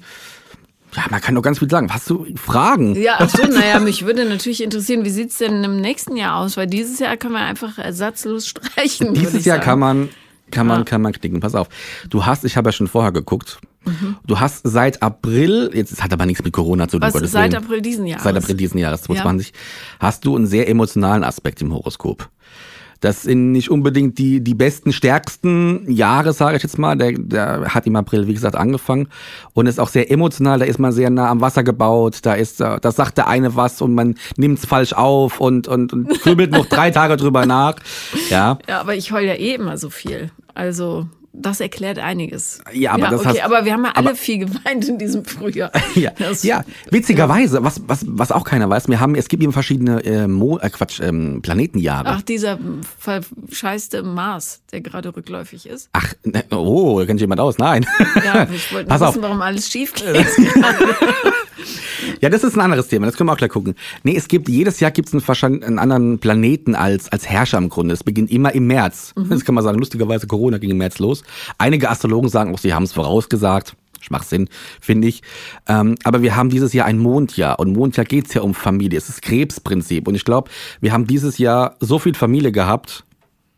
Ja, 0.96 1.06
man 1.10 1.22
kann 1.22 1.36
doch 1.36 1.42
ganz 1.42 1.60
viel 1.60 1.70
sagen. 1.70 1.92
Hast 1.92 2.10
du 2.10 2.26
Fragen? 2.36 2.96
Ja, 2.96 3.16
ach 3.20 3.30
so, 3.30 3.44
naja, 3.48 3.80
mich 3.80 4.06
würde 4.06 4.26
natürlich 4.26 4.64
interessieren, 4.64 5.06
wie 5.06 5.10
sieht's 5.10 5.38
denn 5.38 5.64
im 5.64 5.82
nächsten 5.82 6.16
Jahr 6.16 6.38
aus? 6.38 6.58
Weil 6.58 6.68
dieses 6.68 7.00
Jahr 7.00 7.18
kann 7.18 7.32
man 7.32 7.44
einfach 7.44 7.78
ersatzlos 7.78 8.48
streichen. 8.50 9.14
Dieses 9.14 9.46
Jahr 9.46 9.58
sagen. 9.58 9.66
kann 9.66 9.80
man 9.80 10.10
kann 10.52 10.68
man, 10.68 10.86
kann 10.86 11.02
man 11.02 11.14
knicken. 11.14 11.40
Pass 11.40 11.56
auf. 11.56 11.68
Du 12.10 12.26
hast, 12.26 12.46
ich 12.46 12.58
habe 12.58 12.70
ja 12.70 12.72
schon 12.72 12.88
vorher 12.88 13.12
geguckt. 13.12 13.60
Mhm. 13.86 14.18
Du 14.26 14.40
hast 14.40 14.62
seit 14.64 15.02
April, 15.02 15.72
jetzt 15.74 16.02
hat 16.02 16.14
aber 16.14 16.26
nichts 16.26 16.44
mit 16.44 16.54
Corona 16.54 16.88
zu 16.88 17.00
tun. 17.00 17.10
Was, 17.12 17.32
seit 17.32 17.56
April 17.56 17.82
diesen 17.82 18.06
Jahres? 18.06 18.24
Seit 18.24 18.38
April 18.38 18.56
diesen 18.56 18.78
Jahres, 18.78 19.02
2020, 19.02 19.48
ja. 19.48 19.54
hast 20.00 20.26
du 20.26 20.36
einen 20.36 20.46
sehr 20.46 20.70
emotionalen 20.70 21.24
Aspekt 21.24 21.62
im 21.62 21.74
Horoskop. 21.74 22.30
Das 23.04 23.24
sind 23.24 23.52
nicht 23.52 23.70
unbedingt 23.70 24.18
die, 24.18 24.40
die 24.40 24.54
besten, 24.54 24.94
stärksten 24.94 25.92
Jahre, 25.92 26.32
sage 26.32 26.56
ich 26.56 26.64
jetzt 26.64 26.78
mal. 26.78 26.96
Der, 26.96 27.12
der 27.12 27.74
hat 27.74 27.86
im 27.86 27.98
April, 27.98 28.28
wie 28.28 28.34
gesagt, 28.34 28.56
angefangen 28.56 29.10
und 29.54 29.68
ist 29.68 29.78
auch 29.78 29.90
sehr 29.90 30.10
emotional. 30.10 30.60
Da 30.60 30.64
ist 30.64 30.80
man 30.80 30.94
sehr 30.94 31.10
nah 31.10 31.30
am 31.30 31.42
Wasser 31.42 31.64
gebaut. 31.64 32.20
Da 32.22 32.36
ist, 32.36 32.62
da 32.62 32.80
sagt 32.94 33.18
der 33.18 33.28
eine 33.28 33.58
was 33.58 33.82
und 33.82 33.94
man 33.94 34.16
nimmt 34.38 34.60
es 34.60 34.66
falsch 34.66 34.94
auf 34.94 35.42
und, 35.42 35.68
und, 35.68 35.92
und 35.92 36.22
grübelt 36.22 36.52
noch 36.52 36.66
drei 36.66 36.92
Tage 36.92 37.18
drüber 37.18 37.46
nach. 37.46 37.76
Ja. 38.30 38.58
ja, 38.68 38.80
aber 38.80 38.96
ich 38.96 39.12
heul 39.12 39.24
ja 39.24 39.34
eh 39.34 39.56
immer 39.56 39.78
so 39.78 39.90
viel. 39.90 40.32
Also 40.54 41.08
das 41.34 41.60
erklärt 41.60 41.98
einiges. 41.98 42.62
Ja, 42.72 42.92
aber 42.92 43.06
ja, 43.06 43.10
das 43.10 43.20
okay, 43.22 43.30
hast, 43.30 43.44
aber 43.44 43.66
wir 43.66 43.74
haben 43.74 43.84
ja 43.84 43.92
alle 43.92 44.10
aber, 44.10 44.16
viel 44.16 44.38
geweint 44.38 44.88
in 44.88 45.00
diesem 45.00 45.26
Frühjahr. 45.26 45.72
ja, 45.96 46.12
ja, 46.44 46.64
witzigerweise, 46.92 47.64
was, 47.64 47.82
was, 47.88 48.06
was 48.08 48.32
auch 48.32 48.44
keiner 48.44 48.70
weiß, 48.70 48.88
wir 48.88 49.00
haben, 49.00 49.16
es 49.16 49.28
gibt 49.28 49.42
eben 49.42 49.52
verschiedene 49.52 50.04
äh, 50.06 50.28
Mo, 50.28 50.60
äh, 50.60 50.70
Quatsch, 50.70 51.00
ähm, 51.02 51.42
Planetenjahre. 51.42 52.10
Ach, 52.10 52.22
dieser 52.22 52.60
verscheißte 53.00 54.04
Mars, 54.04 54.62
der 54.72 54.82
gerade 54.82 55.16
rückläufig 55.16 55.66
ist. 55.66 55.90
Ach, 55.94 56.14
ne, 56.24 56.44
oh, 56.52 57.04
kennt 57.06 57.20
jemand 57.20 57.42
aus? 57.42 57.58
Nein. 57.58 57.86
Ja, 58.24 58.48
ich 58.54 58.72
wollte 58.72 58.92
wissen, 58.92 59.04
auf. 59.04 59.22
warum 59.22 59.42
alles 59.42 59.70
schief 59.70 59.94
geht. 59.96 60.28
Ja, 62.22 62.30
das 62.30 62.44
ist 62.44 62.56
ein 62.56 62.62
anderes 62.62 62.88
Thema, 62.88 63.06
das 63.06 63.16
können 63.16 63.30
wir 63.30 63.34
auch 63.34 63.38
gleich 63.38 63.52
gucken. 63.52 63.76
Nee, 64.04 64.16
es 64.16 64.28
gibt, 64.28 64.50
jedes 64.50 64.80
Jahr 64.80 64.92
gibt 64.92 65.14
es 65.14 65.44
einen, 65.44 65.64
einen, 65.64 65.80
anderen 65.80 66.20
Planeten 66.20 66.76
als, 66.76 67.12
als 67.12 67.28
Herrscher 67.28 67.58
im 67.58 67.70
Grunde. 67.70 67.94
Es 67.94 68.04
beginnt 68.04 68.32
immer 68.32 68.54
im 68.54 68.68
März. 68.68 69.14
Mhm. 69.16 69.30
Das 69.30 69.46
kann 69.46 69.56
man 69.56 69.64
sagen, 69.64 69.80
lustigerweise 69.80 70.28
Corona 70.28 70.58
ging 70.58 70.72
im 70.72 70.78
März 70.78 71.00
los. 71.00 71.24
Einige 71.58 71.90
Astrologen 71.90 72.30
sagen 72.30 72.54
auch, 72.54 72.60
sie 72.60 72.74
haben 72.74 72.84
es 72.84 72.94
vorausgesagt. 72.94 73.76
Schwachsinn, 74.02 74.50
finde 74.82 75.08
ich. 75.08 75.22
Ähm, 75.68 75.96
aber 76.04 76.22
wir 76.22 76.36
haben 76.36 76.50
dieses 76.50 76.74
Jahr 76.74 76.86
ein 76.86 76.98
Mondjahr 76.98 77.60
und 77.60 77.72
Mondjahr 77.74 78.06
geht's 78.06 78.34
ja 78.34 78.42
um 78.42 78.54
Familie. 78.54 78.98
Es 78.98 79.08
ist 79.08 79.22
Krebsprinzip 79.22 80.08
und 80.08 80.16
ich 80.16 80.26
glaube, 80.26 80.50
wir 80.82 80.92
haben 80.92 81.08
dieses 81.08 81.38
Jahr 81.38 81.78
so 81.80 82.00
viel 82.00 82.14
Familie 82.14 82.52
gehabt, 82.52 83.06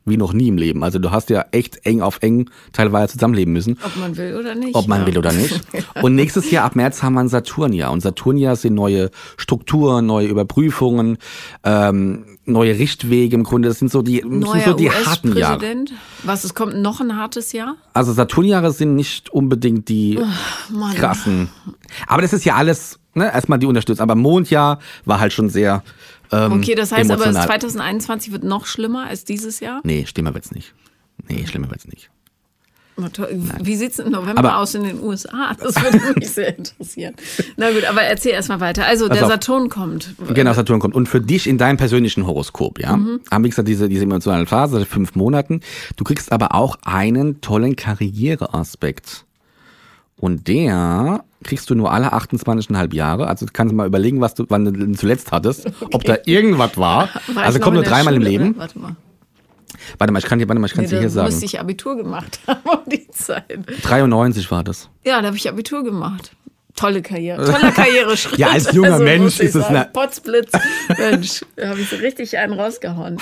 wie 0.05 0.17
noch 0.17 0.33
nie 0.33 0.47
im 0.47 0.57
Leben. 0.57 0.83
Also 0.83 0.99
du 0.99 1.11
hast 1.11 1.29
ja 1.31 1.45
echt 1.51 1.85
eng 1.85 2.01
auf 2.01 2.19
eng 2.21 2.49
teilweise 2.71 3.13
zusammenleben 3.13 3.53
müssen. 3.53 3.77
Ob 3.83 3.95
man 3.97 4.15
will 4.17 4.35
oder 4.35 4.53
nicht. 4.53 4.75
Ob 4.75 4.87
man 4.87 5.01
ja. 5.01 5.07
will 5.07 5.17
oder 5.17 5.33
nicht. 5.33 5.61
Und 6.01 6.15
nächstes 6.15 6.51
Jahr 6.51 6.65
ab 6.65 6.75
März 6.75 7.01
haben 7.01 7.13
wir 7.13 7.21
ein 7.21 7.27
Saturnjahr. 7.27 7.91
Und 7.91 8.01
Saturnjahr 8.01 8.55
sind 8.55 8.75
neue 8.75 9.09
Strukturen, 9.37 10.05
neue 10.05 10.27
Überprüfungen, 10.27 11.17
ähm, 11.63 12.25
neue 12.45 12.77
Richtwege 12.77 13.35
im 13.35 13.43
Grunde. 13.43 13.67
Das 13.67 13.79
sind 13.79 13.91
so 13.91 14.03
die, 14.03 14.21
Neuer 14.23 14.53
sind 14.53 14.65
so 14.65 14.73
die 14.73 14.91
harten 14.91 15.35
Jahre. 15.35 15.85
Was, 16.23 16.43
es 16.43 16.53
kommt 16.53 16.77
noch 16.77 17.01
ein 17.01 17.17
hartes 17.17 17.51
Jahr? 17.51 17.75
Also 17.93 18.13
Saturnjahre 18.13 18.71
sind 18.71 18.95
nicht 18.95 19.29
unbedingt 19.29 19.89
die 19.89 20.19
oh, 20.19 20.95
krassen. 20.95 21.49
Aber 22.05 22.21
das 22.21 22.31
ist 22.31 22.45
ja 22.45 22.55
alles, 22.55 22.99
ne, 23.15 23.33
erstmal 23.33 23.57
die 23.57 23.65
unterstützt. 23.65 24.01
Aber 24.01 24.13
Mondjahr 24.13 24.79
war 25.05 25.19
halt 25.19 25.33
schon 25.33 25.49
sehr 25.49 25.83
ähm, 26.35 26.53
okay, 26.53 26.75
das 26.75 26.91
heißt 26.91 27.09
emotional. 27.09 27.37
aber 27.37 27.45
2021 27.45 28.31
wird 28.31 28.43
noch 28.43 28.65
schlimmer 28.65 29.07
als 29.07 29.25
dieses 29.25 29.59
Jahr? 29.59 29.81
Nee, 29.83 30.05
schlimmer 30.07 30.33
wird's 30.33 30.51
nicht. 30.51 30.73
Nee, 31.27 31.45
schlimmer 31.47 31.69
wird's 31.69 31.87
nicht. 31.87 32.09
Wie 33.61 33.75
sieht 33.75 33.91
es 33.91 33.99
im 33.99 34.11
November 34.11 34.39
aber, 34.39 34.57
aus 34.57 34.73
in 34.73 34.83
den 34.83 35.03
USA? 35.03 35.53
Das 35.59 35.75
würde 35.75 35.99
mich 36.19 36.29
sehr 36.29 36.57
interessieren. 36.57 37.13
Na 37.57 37.71
gut, 37.71 37.83
aber 37.83 38.03
erzähl 38.03 38.31
erstmal 38.31 38.61
weiter. 38.61 38.85
Also 38.85 39.09
der 39.09 39.27
Saturn 39.27 39.67
kommt. 39.67 40.15
Genau, 40.33 40.53
Saturn 40.53 40.79
kommt. 40.79 40.95
Und 40.95 41.09
für 41.09 41.19
dich 41.19 41.47
in 41.47 41.57
deinem 41.57 41.75
persönlichen 41.75 42.25
Horoskop, 42.25 42.79
ja, 42.79 42.95
mhm. 42.95 43.19
haben 43.29 43.43
wir 43.43 43.49
gesagt, 43.49 43.67
diese, 43.67 43.89
diese 43.89 44.03
emotionale 44.03 44.45
Phase, 44.45 44.79
seit 44.79 44.87
fünf 44.87 45.15
Monaten. 45.15 45.59
Du 45.97 46.05
kriegst 46.05 46.31
aber 46.31 46.55
auch 46.55 46.77
einen 46.83 47.41
tollen 47.41 47.75
Karriereaspekt. 47.75 49.25
Und 50.17 50.47
der 50.47 51.23
kriegst 51.43 51.69
du 51.69 51.75
nur 51.75 51.91
alle 51.91 52.13
28,5 52.13 52.93
Jahre. 52.93 53.27
Also 53.27 53.45
kannst 53.51 53.71
du 53.71 53.75
mal 53.75 53.87
überlegen, 53.87 54.21
was 54.21 54.33
du, 54.33 54.45
wann 54.49 54.65
du 54.65 54.91
zuletzt 54.93 55.31
hattest, 55.31 55.65
okay. 55.81 55.89
ob 55.91 56.03
da 56.03 56.17
irgendwas 56.25 56.77
war. 56.77 57.09
war 57.33 57.43
also 57.43 57.59
kommt 57.59 57.75
nur 57.75 57.83
dreimal 57.83 58.13
Schule, 58.13 58.25
im 58.25 58.31
Leben. 58.31 58.57
Warte 58.57 58.79
mal. 58.79 58.95
Warte 59.97 60.13
mal, 60.13 60.19
ich 60.19 60.25
kann 60.25 60.39
dir, 60.39 60.47
warte 60.47 60.59
mal, 60.59 60.67
ich 60.67 60.73
kann 60.73 60.85
nee, 60.85 60.89
dir 60.89 60.99
hier 60.99 61.09
sagen. 61.09 61.27
Müsste 61.27 61.45
ich 61.45 61.59
Abitur 61.59 61.95
gemacht 61.97 62.39
haben 62.47 62.61
um 62.69 62.89
die 62.89 63.07
Zeit. 63.09 63.65
93 63.83 64.49
war 64.51 64.63
das. 64.63 64.89
Ja, 65.03 65.19
da 65.21 65.27
habe 65.27 65.37
ich 65.37 65.47
Abitur 65.49 65.83
gemacht 65.83 66.31
tolle 66.75 67.01
Karriere, 67.01 67.43
toller 67.45 67.71
Karriereschritt. 67.71 68.37
ja, 68.39 68.49
als 68.49 68.71
junger 68.73 68.93
also, 68.93 69.03
Mensch 69.03 69.39
ist 69.39 69.55
es 69.55 69.65
eine 69.65 69.89
Potzblitz. 69.91 70.51
Mensch, 70.97 71.45
da 71.55 71.69
habe 71.69 71.79
ich 71.79 71.89
so 71.89 71.95
richtig 71.95 72.37
einen 72.37 72.53
rausgehauen. 72.53 73.17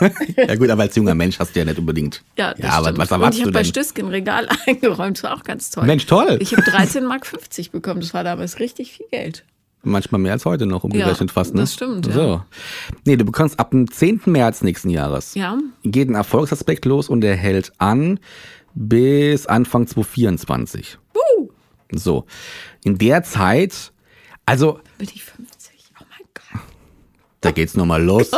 Ja. 0.00 0.10
ja. 0.48 0.54
gut, 0.56 0.70
aber 0.70 0.82
als 0.82 0.96
junger 0.96 1.14
Mensch 1.14 1.38
hast 1.38 1.54
du 1.54 1.60
ja 1.60 1.64
nicht 1.64 1.78
unbedingt. 1.78 2.22
Ja, 2.36 2.54
ja 2.56 2.70
aber 2.70 2.96
was 2.96 3.10
erwartest 3.10 3.38
Und 3.38 3.40
ich 3.40 3.42
habe 3.42 3.52
bei 3.52 3.64
Stüsken 3.64 4.08
Regal 4.08 4.48
eingeräumt, 4.66 5.18
das 5.18 5.24
war 5.24 5.36
auch 5.36 5.44
ganz 5.44 5.70
toll. 5.70 5.84
Mensch, 5.84 6.06
toll. 6.06 6.38
Ich 6.40 6.56
habe 6.56 6.62
13,50 6.62 7.02
Mark 7.02 7.72
bekommen, 7.72 8.00
das 8.00 8.14
war 8.14 8.24
damals 8.24 8.58
richtig 8.58 8.92
viel 8.92 9.06
Geld. 9.10 9.44
Manchmal 9.86 10.20
mehr 10.20 10.32
als 10.32 10.46
heute 10.46 10.64
noch, 10.64 10.82
umgerechnet 10.84 11.30
ja, 11.30 11.34
fast. 11.34 11.54
Ne? 11.54 11.60
Das 11.60 11.74
stimmt. 11.74 12.10
So. 12.10 12.20
Ja. 12.20 12.46
Nee, 13.04 13.16
du 13.16 13.24
bekommst 13.26 13.60
ab 13.60 13.72
dem 13.72 13.90
10. 13.90 14.22
März 14.26 14.62
nächsten 14.62 14.88
Jahres. 14.88 15.34
Ja. 15.34 15.58
Geht 15.82 16.08
ein 16.08 16.14
Erfolgsaspekt 16.14 16.86
los 16.86 17.10
und 17.10 17.20
der 17.20 17.36
hält 17.36 17.72
an 17.76 18.18
bis 18.74 19.46
Anfang 19.46 19.86
2024. 19.86 20.98
Uh. 21.14 21.23
So. 21.92 22.26
In 22.84 22.98
der 22.98 23.22
Zeit, 23.22 23.92
also. 24.46 24.80
Bin 24.98 25.08
ich 25.12 25.24
50? 25.24 25.70
Oh 26.00 26.04
mein 26.10 26.26
Gott. 26.34 26.62
Da 27.40 27.50
geht's 27.50 27.74
nochmal 27.74 28.02
los. 28.02 28.30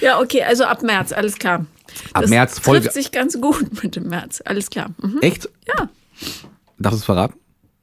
ja, 0.00 0.20
okay, 0.20 0.42
also 0.42 0.64
ab 0.64 0.82
März, 0.82 1.12
alles 1.12 1.36
klar. 1.36 1.66
Ab 2.12 2.22
das 2.22 2.30
März 2.30 2.58
Folge. 2.58 2.82
trifft 2.82 2.94
sich 2.94 3.12
ganz 3.12 3.40
gut 3.40 3.66
mit 3.82 3.96
dem 3.96 4.08
März, 4.08 4.42
alles 4.44 4.70
klar. 4.70 4.90
Mhm. 5.00 5.18
Echt? 5.20 5.48
Ja. 5.66 5.88
Darfst 6.78 6.98
du 6.98 7.00
es 7.00 7.04
verraten? 7.04 7.38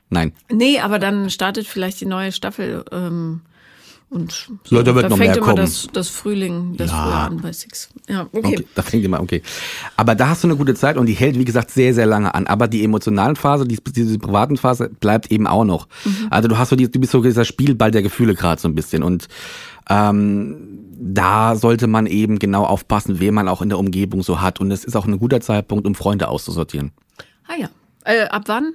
Nein. 0.09 0.33
Nee, 0.49 0.79
aber 0.79 0.99
dann 0.99 1.29
startet 1.29 1.67
vielleicht 1.67 1.99
die 1.99 2.05
neue 2.05 2.31
Staffel. 2.31 2.85
Ähm, 2.91 3.41
und 4.15 4.47
so, 4.63 4.81
da 4.81 4.95
wird 4.95 5.05
da 5.05 5.09
noch 5.09 5.17
fängt 5.17 5.29
mehr 5.29 5.37
immer 5.37 5.45
kommen. 5.45 5.57
das, 5.57 5.87
das 5.93 6.09
Frühling, 6.09 6.75
das 6.77 6.89
Ja. 6.89 7.03
Frühjahr 7.03 7.25
an 7.27 7.41
bei 7.41 7.51
Six. 7.51 7.89
Ja, 8.09 8.27
okay. 8.31 8.39
Okay, 8.55 8.67
da 8.73 8.81
fängt 8.81 9.03
immer, 9.03 9.19
okay. 9.19 9.41
Aber 9.97 10.15
da 10.15 10.29
hast 10.29 10.43
du 10.43 10.47
eine 10.47 10.55
gute 10.55 10.73
Zeit 10.73 10.97
und 10.97 11.05
die 11.05 11.13
hält, 11.13 11.37
wie 11.37 11.45
gesagt, 11.45 11.69
sehr, 11.69 11.93
sehr 11.93 12.05
lange 12.05 12.33
an. 12.33 12.47
Aber 12.47 12.67
die 12.67 12.83
emotionalen 12.83 13.35
Phase, 13.35 13.67
die, 13.67 13.77
diese 13.83 14.17
privaten 14.17 14.57
Phase 14.57 14.89
bleibt 14.89 15.31
eben 15.31 15.45
auch 15.47 15.65
noch. 15.65 15.87
Also 16.29 16.47
du 16.47 16.57
hast 16.57 16.69
so 16.69 16.75
die, 16.75 16.89
du 16.89 16.99
bist 16.99 17.11
so 17.11 17.21
dieser 17.21 17.45
Spielball 17.45 17.91
der 17.91 18.01
Gefühle 18.01 18.33
gerade 18.33 18.59
so 18.61 18.67
ein 18.67 18.75
bisschen 18.75 19.03
und 19.03 19.27
ähm, 19.89 20.55
da 20.97 21.55
sollte 21.55 21.87
man 21.87 22.07
eben 22.07 22.39
genau 22.39 22.63
aufpassen, 22.63 23.19
wen 23.19 23.33
man 23.33 23.47
auch 23.49 23.61
in 23.61 23.69
der 23.69 23.77
Umgebung 23.77 24.23
so 24.23 24.41
hat. 24.41 24.59
Und 24.61 24.71
es 24.71 24.85
ist 24.85 24.95
auch 24.95 25.05
ein 25.05 25.19
guter 25.19 25.41
Zeitpunkt, 25.41 25.85
um 25.85 25.93
Freunde 25.93 26.29
auszusortieren. 26.29 26.91
Ah 27.47 27.55
ja. 27.59 27.69
Äh, 28.05 28.27
ab 28.29 28.43
wann? 28.47 28.73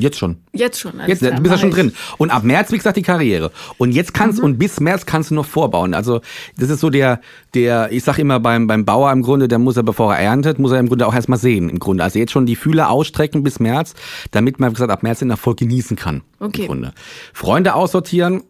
Jetzt 0.00 0.18
schon. 0.18 0.38
Jetzt 0.52 0.80
schon. 0.80 0.94
Jetzt, 1.06 1.22
du 1.22 1.30
bist 1.40 1.52
ja 1.52 1.58
schon 1.58 1.70
drin. 1.70 1.92
Und 2.18 2.30
ab 2.30 2.42
März, 2.42 2.72
wie 2.72 2.76
gesagt, 2.76 2.96
die 2.96 3.02
Karriere. 3.02 3.50
Und 3.78 3.92
jetzt 3.92 4.14
kannst, 4.14 4.38
Mhm. 4.38 4.44
und 4.44 4.58
bis 4.58 4.80
März 4.80 5.06
kannst 5.06 5.30
du 5.30 5.34
noch 5.34 5.46
vorbauen. 5.46 5.94
Also, 5.94 6.20
das 6.58 6.70
ist 6.70 6.80
so 6.80 6.90
der, 6.90 7.20
der, 7.54 7.92
ich 7.92 8.02
sag 8.04 8.18
immer 8.18 8.40
beim, 8.40 8.66
beim 8.66 8.84
Bauer 8.84 9.12
im 9.12 9.22
Grunde, 9.22 9.46
der 9.48 9.58
muss 9.58 9.76
er, 9.76 9.82
bevor 9.82 10.14
er 10.14 10.20
erntet, 10.20 10.58
muss 10.58 10.72
er 10.72 10.80
im 10.80 10.88
Grunde 10.88 11.06
auch 11.06 11.14
erstmal 11.14 11.38
sehen, 11.38 11.68
im 11.68 11.78
Grunde. 11.78 12.02
Also 12.04 12.18
jetzt 12.18 12.32
schon 12.32 12.46
die 12.46 12.56
Fühler 12.56 12.90
ausstrecken 12.90 13.42
bis 13.42 13.60
März, 13.60 13.94
damit 14.30 14.58
man, 14.60 14.70
wie 14.70 14.74
gesagt, 14.74 14.90
ab 14.90 15.02
März 15.02 15.20
den 15.20 15.30
Erfolg 15.30 15.58
genießen 15.58 15.96
kann. 15.96 16.22
Okay. 16.38 16.62
Im 16.62 16.66
Grunde. 16.68 16.92
Freunde 17.32 17.74
aussortieren, 17.74 18.42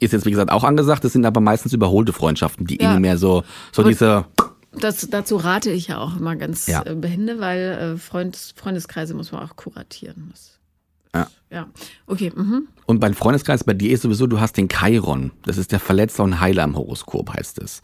ist 0.00 0.12
jetzt, 0.12 0.26
wie 0.26 0.30
gesagt, 0.30 0.50
auch 0.52 0.64
angesagt. 0.64 1.02
Das 1.04 1.12
sind 1.12 1.26
aber 1.26 1.40
meistens 1.40 1.72
überholte 1.72 2.12
Freundschaften, 2.12 2.66
die 2.66 2.80
Ja. 2.80 2.92
ihnen 2.92 3.00
mehr 3.02 3.18
so, 3.18 3.42
so 3.72 3.82
Und- 3.82 3.88
diese, 3.88 4.24
Das, 4.78 5.08
dazu 5.10 5.36
rate 5.36 5.70
ich 5.70 5.88
ja 5.88 5.98
auch 5.98 6.16
immer 6.18 6.36
ganz 6.36 6.66
Ja. 6.68 6.82
äh, 6.86 6.94
behende, 6.94 7.40
weil 7.40 7.94
äh, 7.96 7.98
Freund, 7.98 8.36
Freundeskreise 8.54 9.14
muss 9.14 9.32
man 9.32 9.42
auch 9.42 9.56
kuratieren. 9.56 10.28
Das, 10.30 10.57
Ja. 11.14 11.26
ja. 11.50 11.66
Okay. 12.06 12.32
Mhm. 12.34 12.68
Und 12.86 13.00
beim 13.00 13.14
Freundeskreis 13.14 13.64
bei 13.64 13.74
dir 13.74 13.90
ist 13.92 14.02
sowieso, 14.02 14.26
du 14.26 14.40
hast 14.40 14.56
den 14.56 14.68
Chiron. 14.68 15.32
Das 15.44 15.58
ist 15.58 15.72
der 15.72 15.80
Verletzer 15.80 16.24
und 16.24 16.40
Heiler 16.40 16.64
im 16.64 16.76
Horoskop, 16.76 17.34
heißt 17.34 17.58
es. 17.58 17.82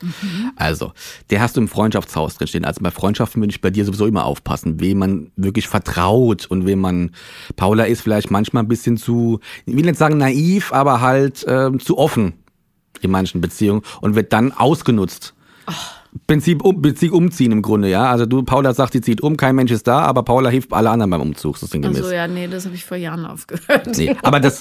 Also, 0.57 0.93
der 1.31 1.41
hast 1.41 1.57
du 1.57 1.61
im 1.61 1.69
Freundschaftshaus 1.69 2.37
drin 2.37 2.47
stehen. 2.49 2.65
Also 2.65 2.83
bei 2.83 2.91
Freundschaften 2.91 3.43
würde 3.43 3.51
ich 3.51 3.61
bei 3.61 3.71
dir 3.71 3.85
sowieso 3.85 4.07
immer 4.07 4.25
aufpassen, 4.25 4.81
wem 4.81 4.99
man 4.99 5.33
wirklich 5.37 5.69
vertraut 5.69 6.47
und 6.47 6.67
wem 6.67 6.81
man. 6.81 7.11
Paula 7.57 7.85
ist 7.85 8.01
vielleicht 8.01 8.31
manchmal 8.31 8.63
ein 8.63 8.69
bisschen 8.69 8.97
zu, 8.97 9.41
ich 9.67 9.77
will 9.77 9.85
nicht 9.85 9.99
sagen 9.99 10.19
naiv, 10.19 10.73
aber 10.73 11.01
halt 11.01 11.45
ähm, 11.49 11.81
zu 11.81 11.99
offen 11.99 12.35
in 13.01 13.11
manchen 13.11 13.41
Beziehungen 13.41 13.83
und 14.01 14.15
wird 14.15 14.33
dann 14.33 14.53
ausgenutzt. 14.53 15.35
Prinzip, 16.27 16.63
um, 16.63 16.81
Prinzip 16.81 17.13
umziehen 17.13 17.53
im 17.53 17.61
Grunde, 17.61 17.89
ja. 17.89 18.09
Also 18.11 18.25
du, 18.25 18.43
Paula 18.45 18.73
sagt, 18.73 18.93
sie 18.93 19.01
zieht 19.01 19.21
um, 19.21 19.37
kein 19.37 19.57
Mensch 19.57 19.73
ist 19.73 19.87
da, 19.87 19.99
aber 19.99 20.23
Paula 20.23 20.49
hilft 20.49 20.73
alle 20.73 20.89
anderen 20.89 21.11
beim 21.11 21.21
Umzug, 21.21 21.59
so 21.59 21.67
sinngemäß. 21.67 21.99
Also 21.99 22.13
ja, 22.13 22.29
nee, 22.29 22.47
das 22.47 22.65
habe 22.65 22.75
ich 22.77 22.85
vor 22.85 22.97
Jahren 22.97 23.27
aufgehört. 23.27 23.89
Nee, 23.97 24.17
aber 24.23 24.41
das, 24.41 24.61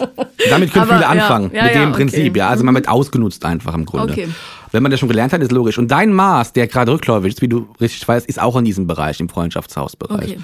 damit 0.49 0.73
können 0.73 0.83
Aber 0.89 0.95
viele 0.95 1.07
anfangen, 1.07 1.51
ja, 1.53 1.63
mit 1.63 1.75
ja, 1.75 1.81
dem 1.81 1.89
okay. 1.89 1.97
Prinzip, 1.97 2.35
ja. 2.35 2.49
Also 2.49 2.63
man 2.63 2.75
wird 2.75 2.89
ausgenutzt 2.89 3.45
einfach 3.45 3.75
im 3.75 3.85
Grunde. 3.85 4.13
Okay. 4.13 4.27
Wenn 4.71 4.81
man 4.81 4.91
das 4.91 4.99
schon 4.99 5.09
gelernt 5.09 5.31
hat, 5.31 5.41
ist 5.41 5.51
logisch. 5.51 5.77
Und 5.77 5.91
dein 5.91 6.11
Maß, 6.11 6.53
der 6.53 6.67
gerade 6.67 6.91
rückläufig 6.91 7.33
ist, 7.33 7.41
wie 7.41 7.47
du 7.47 7.67
richtig 7.79 8.05
weißt, 8.07 8.25
ist 8.25 8.41
auch 8.41 8.57
in 8.57 8.65
diesem 8.65 8.87
Bereich, 8.87 9.19
im 9.19 9.29
Freundschaftshausbereich. 9.29 10.31
Okay. 10.31 10.39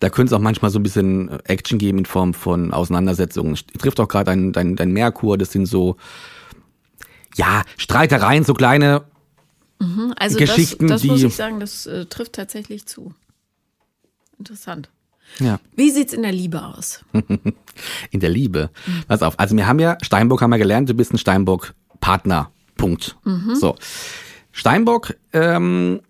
Da 0.00 0.10
könnte 0.10 0.34
es 0.34 0.38
auch 0.38 0.42
manchmal 0.42 0.70
so 0.70 0.80
ein 0.80 0.82
bisschen 0.82 1.30
Action 1.44 1.78
geben 1.78 1.98
in 1.98 2.06
Form 2.06 2.34
von 2.34 2.72
Auseinandersetzungen. 2.72 3.56
Trifft 3.78 4.00
auch 4.00 4.08
gerade 4.08 4.24
dein, 4.24 4.52
dein, 4.52 4.76
dein 4.76 4.92
Merkur, 4.92 5.38
das 5.38 5.52
sind 5.52 5.66
so, 5.66 5.96
ja, 7.36 7.62
Streitereien, 7.76 8.44
so 8.44 8.54
kleine, 8.54 9.02
Also 10.16 10.38
Geschichten, 10.38 10.88
das, 10.88 11.02
das 11.02 11.10
muss 11.10 11.22
ich 11.22 11.34
sagen, 11.34 11.58
das 11.58 11.86
äh, 11.86 12.04
trifft 12.06 12.34
tatsächlich 12.34 12.86
zu. 12.86 13.14
Interessant. 14.38 14.90
ja. 15.38 15.58
Wie 15.74 15.90
sieht's 15.90 16.12
in 16.12 16.22
der 16.22 16.32
Liebe 16.32 16.62
aus? 16.62 17.04
in 18.10 18.20
der 18.20 18.30
Liebe. 18.30 18.70
Pass 19.08 19.22
auf, 19.22 19.38
also 19.38 19.56
wir 19.56 19.66
haben 19.66 19.78
ja, 19.78 19.96
Steinbock 20.02 20.42
haben 20.42 20.50
wir 20.50 20.58
gelernt, 20.58 20.88
du 20.88 20.94
bist 20.94 21.12
ein 21.12 21.18
Steinbock-Partner. 21.18 22.50
Punkt. 22.76 23.16
So. 23.54 23.76
Steinbock 24.52 25.14
ähm, 25.32 26.00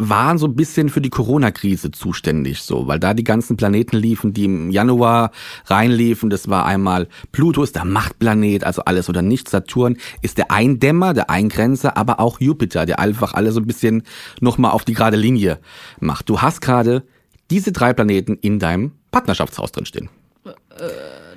waren 0.00 0.38
so 0.38 0.46
ein 0.46 0.54
bisschen 0.54 0.90
für 0.90 1.00
die 1.00 1.10
Corona-Krise 1.10 1.90
zuständig, 1.90 2.62
so, 2.62 2.86
weil 2.86 3.00
da 3.00 3.14
die 3.14 3.24
ganzen 3.24 3.56
Planeten 3.56 3.96
liefen, 3.96 4.32
die 4.32 4.44
im 4.44 4.70
Januar 4.70 5.32
reinliefen. 5.66 6.30
Das 6.30 6.48
war 6.48 6.66
einmal 6.66 7.08
Pluto 7.32 7.64
ist 7.64 7.74
der 7.74 7.84
Machtplanet, 7.84 8.62
also 8.62 8.82
alles 8.84 9.08
oder 9.08 9.22
nichts. 9.22 9.50
Saturn 9.50 9.96
ist 10.22 10.38
der 10.38 10.52
Eindämmer, 10.52 11.14
der 11.14 11.30
Eingrenzer, 11.30 11.96
aber 11.96 12.20
auch 12.20 12.40
Jupiter, 12.40 12.86
der 12.86 13.00
einfach 13.00 13.34
alle 13.34 13.50
so 13.50 13.58
ein 13.58 13.66
bisschen 13.66 14.04
nochmal 14.40 14.70
auf 14.70 14.84
die 14.84 14.94
gerade 14.94 15.16
Linie 15.16 15.58
macht. 15.98 16.28
Du 16.28 16.40
hast 16.40 16.60
gerade 16.60 17.02
diese 17.50 17.72
drei 17.72 17.92
Planeten 17.92 18.38
in 18.40 18.60
deinem 18.60 18.92
Partnerschaftshaus 19.10 19.72
drinstehen. 19.72 20.10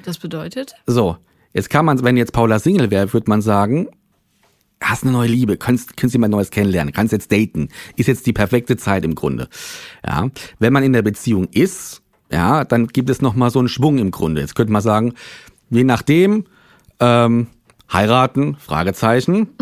Das 0.06 0.19
bedeutet? 0.19 0.76
So, 0.86 1.17
jetzt 1.54 1.71
kann 1.71 1.86
man, 1.86 2.04
wenn 2.04 2.15
jetzt 2.15 2.32
Paula 2.32 2.60
Single 2.60 2.91
wäre, 2.91 3.12
würde 3.12 3.30
man 3.30 3.41
sagen, 3.41 3.88
hast 4.81 5.03
eine 5.03 5.11
neue 5.11 5.29
Liebe, 5.29 5.57
kannst, 5.57 5.95
kannst 5.95 6.13
jemand 6.13 6.31
Neues 6.31 6.49
kennenlernen, 6.49 6.93
kannst 6.93 7.13
jetzt 7.13 7.31
daten, 7.31 7.69
ist 7.95 8.07
jetzt 8.07 8.25
die 8.25 8.33
perfekte 8.33 8.77
Zeit 8.77 9.05
im 9.05 9.15
Grunde. 9.15 9.47
Ja, 10.05 10.29
wenn 10.59 10.73
man 10.73 10.83
in 10.83 10.93
der 10.93 11.03
Beziehung 11.03 11.47
ist, 11.51 12.01
ja, 12.31 12.63
dann 12.63 12.87
gibt 12.87 13.09
es 13.09 13.21
noch 13.21 13.35
mal 13.35 13.51
so 13.51 13.59
einen 13.59 13.67
Schwung 13.67 13.97
im 13.97 14.11
Grunde. 14.11 14.41
Jetzt 14.41 14.55
könnte 14.55 14.71
man 14.73 14.81
sagen, 14.81 15.13
je 15.69 15.83
nachdem, 15.83 16.45
ähm, 16.99 17.47
heiraten, 17.91 18.55
Fragezeichen. 18.55 19.49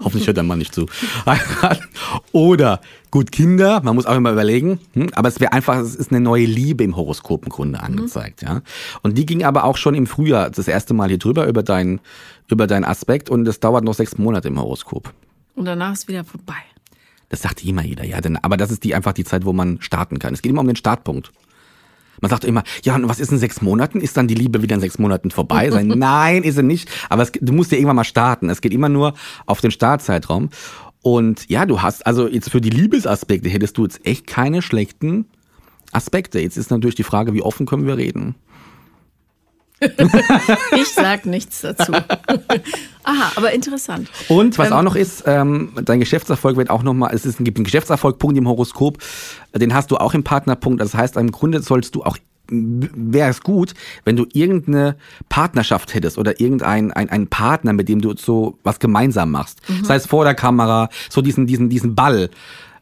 Hoffentlich 0.00 0.26
hört 0.26 0.36
der 0.36 0.44
Mann 0.44 0.58
nicht 0.58 0.74
zu. 0.74 0.86
Heiraten. 1.26 1.88
Oder 2.34 2.80
gut 3.12 3.30
Kinder, 3.30 3.80
man 3.84 3.94
muss 3.94 4.06
auch 4.06 4.16
immer 4.16 4.32
überlegen, 4.32 4.80
hm, 4.94 5.10
aber 5.14 5.28
es 5.28 5.38
wäre 5.38 5.52
einfach, 5.52 5.78
es 5.78 5.94
ist 5.94 6.10
eine 6.10 6.18
neue 6.18 6.46
Liebe 6.46 6.82
im 6.82 6.96
Horoskop 6.96 7.44
im 7.44 7.48
Grunde 7.48 7.78
angezeigt, 7.78 8.42
ja. 8.42 8.60
Und 9.02 9.16
die 9.16 9.24
ging 9.24 9.44
aber 9.44 9.62
auch 9.62 9.76
schon 9.76 9.94
im 9.94 10.08
Frühjahr 10.08 10.50
das 10.50 10.66
erste 10.66 10.94
Mal 10.94 11.10
hier 11.10 11.18
drüber 11.18 11.46
über 11.46 11.62
deinen 11.62 12.00
über 12.48 12.66
deinen 12.66 12.82
Aspekt 12.82 13.30
und 13.30 13.46
es 13.46 13.60
dauert 13.60 13.84
noch 13.84 13.94
sechs 13.94 14.18
Monate 14.18 14.48
im 14.48 14.60
Horoskop. 14.60 15.14
Und 15.54 15.66
danach 15.66 15.92
ist 15.92 16.08
wieder 16.08 16.24
vorbei. 16.24 16.56
Das 17.28 17.42
sagt 17.42 17.64
immer 17.64 17.84
jeder, 17.84 18.04
ja. 18.04 18.20
Denn, 18.20 18.36
aber 18.36 18.56
das 18.56 18.72
ist 18.72 18.82
die 18.82 18.96
einfach 18.96 19.12
die 19.12 19.24
Zeit, 19.24 19.44
wo 19.44 19.52
man 19.52 19.80
starten 19.80 20.18
kann. 20.18 20.34
Es 20.34 20.42
geht 20.42 20.50
immer 20.50 20.62
um 20.62 20.66
den 20.66 20.74
Startpunkt. 20.74 21.30
Man 22.20 22.30
sagt 22.30 22.44
immer, 22.44 22.64
ja, 22.82 22.96
und 22.96 23.08
was 23.08 23.20
ist 23.20 23.30
in 23.30 23.38
sechs 23.38 23.62
Monaten? 23.62 24.00
Ist 24.00 24.16
dann 24.16 24.26
die 24.26 24.34
Liebe 24.34 24.60
wieder 24.60 24.74
in 24.74 24.80
sechs 24.80 24.98
Monaten 24.98 25.30
vorbei? 25.30 25.70
Sein? 25.70 25.86
Nein, 25.96 26.42
ist 26.42 26.56
sie 26.56 26.64
nicht. 26.64 26.90
Aber 27.10 27.22
es, 27.22 27.30
du 27.30 27.52
musst 27.52 27.70
ja 27.70 27.78
irgendwann 27.78 27.96
mal 27.96 28.04
starten. 28.04 28.50
Es 28.50 28.60
geht 28.60 28.72
immer 28.72 28.88
nur 28.88 29.14
auf 29.46 29.60
den 29.60 29.70
Startzeitraum. 29.70 30.50
Und 31.04 31.50
ja, 31.50 31.66
du 31.66 31.82
hast, 31.82 32.06
also 32.06 32.26
jetzt 32.26 32.50
für 32.50 32.62
die 32.62 32.70
Liebesaspekte 32.70 33.50
hättest 33.50 33.76
du 33.76 33.82
jetzt 33.82 34.06
echt 34.06 34.26
keine 34.26 34.62
schlechten 34.62 35.26
Aspekte. 35.92 36.40
Jetzt 36.40 36.56
ist 36.56 36.70
natürlich 36.70 36.94
die 36.94 37.02
Frage, 37.02 37.34
wie 37.34 37.42
offen 37.42 37.66
können 37.66 37.86
wir 37.86 37.98
reden? 37.98 38.34
Ich 40.76 40.88
sag 40.94 41.26
nichts 41.26 41.60
dazu. 41.60 41.92
Aha, 43.02 43.32
aber 43.36 43.52
interessant. 43.52 44.08
Und 44.28 44.56
was 44.56 44.68
Ähm, 44.68 44.72
auch 44.72 44.82
noch 44.82 44.96
ist, 44.96 45.24
ähm, 45.26 45.72
dein 45.84 46.00
Geschäftserfolg 46.00 46.56
wird 46.56 46.70
auch 46.70 46.82
nochmal, 46.82 47.14
es 47.14 47.26
ist, 47.26 47.36
gibt 47.44 47.58
einen 47.58 47.64
Geschäftserfolgpunkt 47.64 48.38
im 48.38 48.48
Horoskop, 48.48 48.96
den 49.54 49.74
hast 49.74 49.90
du 49.90 49.98
auch 49.98 50.14
im 50.14 50.24
Partnerpunkt. 50.24 50.80
Das 50.80 50.94
heißt, 50.94 51.18
im 51.18 51.32
Grunde 51.32 51.60
sollst 51.60 51.94
du 51.96 52.02
auch, 52.02 52.16
wäre 52.48 53.30
es 53.30 53.42
gut, 53.42 53.74
wenn 54.04 54.16
du 54.16 54.26
irgendeine 54.32 54.96
Partnerschaft 55.28 55.94
hättest 55.94 56.18
oder 56.18 56.40
irgendein 56.40 56.92
ein, 56.92 57.08
ein 57.08 57.26
Partner, 57.28 57.72
mit 57.72 57.88
dem 57.88 58.00
du 58.00 58.14
so 58.16 58.58
was 58.62 58.78
gemeinsam 58.78 59.30
machst. 59.30 59.60
Das 59.80 59.90
heißt, 59.90 60.08
vor 60.08 60.24
der 60.24 60.34
Kamera, 60.34 60.88
so 61.08 61.22
diesen, 61.22 61.46
diesen, 61.46 61.68
diesen 61.68 61.94
Ball. 61.94 62.30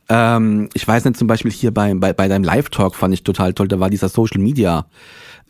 Ähm, 0.09 0.69
ich 0.75 0.87
weiß 0.87 1.05
nicht, 1.05 1.17
zum 1.17 1.29
Beispiel 1.29 1.53
hier 1.53 1.73
bei, 1.73 1.95
bei, 1.95 2.13
bei 2.13 2.29
deinem 2.29 2.45
Live-Talk 2.45 2.97
fand 2.97 3.15
ich 3.15 3.23
total 3.23 3.55
toll, 3.55 3.69
da 3.69 3.79
war 3.79 3.91
dieser 3.91 4.09
Social 4.09 4.41
Media 4.41 4.87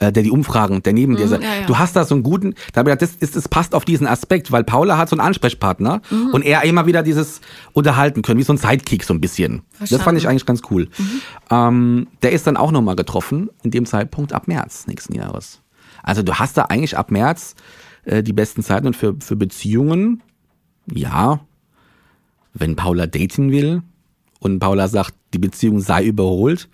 äh, 0.02 0.12
der 0.12 0.22
die 0.24 0.30
Umfragen, 0.30 0.82
der 0.82 0.92
neben 0.92 1.16
dir 1.16 1.24
ist. 1.24 1.30
ja, 1.30 1.40
ja. 1.40 1.66
Du 1.66 1.78
hast 1.78 1.94
da 1.94 2.04
so 2.04 2.14
einen 2.14 2.24
guten, 2.24 2.54
da 2.72 2.80
hab 2.80 2.88
ich 2.88 2.92
gedacht, 2.92 3.02
das, 3.02 3.16
ist, 3.16 3.36
das 3.36 3.48
passt 3.48 3.74
auf 3.74 3.84
diesen 3.84 4.06
Aspekt, 4.06 4.50
weil 4.50 4.64
Paula 4.64 4.98
hat 4.98 5.08
so 5.08 5.14
einen 5.14 5.24
Ansprechpartner 5.24 6.02
und 6.32 6.44
er 6.44 6.64
immer 6.64 6.86
wieder 6.86 7.02
dieses 7.02 7.40
unterhalten 7.72 8.22
können, 8.22 8.40
wie 8.40 8.44
so 8.44 8.52
ein 8.52 8.56
Sidekick 8.56 9.04
so 9.04 9.14
ein 9.14 9.20
bisschen. 9.20 9.62
Das 9.78 10.02
fand 10.02 10.18
ich 10.18 10.28
eigentlich 10.28 10.46
ganz 10.46 10.62
cool. 10.70 10.88
Ähm, 11.50 12.08
der 12.22 12.32
ist 12.32 12.46
dann 12.46 12.56
auch 12.56 12.72
nochmal 12.72 12.96
getroffen, 12.96 13.50
in 13.62 13.70
dem 13.70 13.86
Zeitpunkt 13.86 14.32
ab 14.32 14.48
März 14.48 14.86
nächsten 14.88 15.14
Jahres. 15.14 15.60
Also 16.02 16.22
du 16.22 16.34
hast 16.34 16.56
da 16.56 16.62
eigentlich 16.62 16.98
ab 16.98 17.10
März 17.10 17.54
äh, 18.04 18.22
die 18.22 18.32
besten 18.32 18.62
Zeiten 18.62 18.88
und 18.88 18.96
für, 18.96 19.14
für 19.20 19.36
Beziehungen, 19.36 20.22
ja, 20.92 21.40
wenn 22.54 22.74
Paula 22.74 23.06
daten 23.06 23.52
will 23.52 23.82
und 24.40 24.58
Paula 24.58 24.88
sagt, 24.88 25.14
die 25.32 25.38
Beziehung 25.38 25.80
sei 25.80 26.04
überholt, 26.04 26.68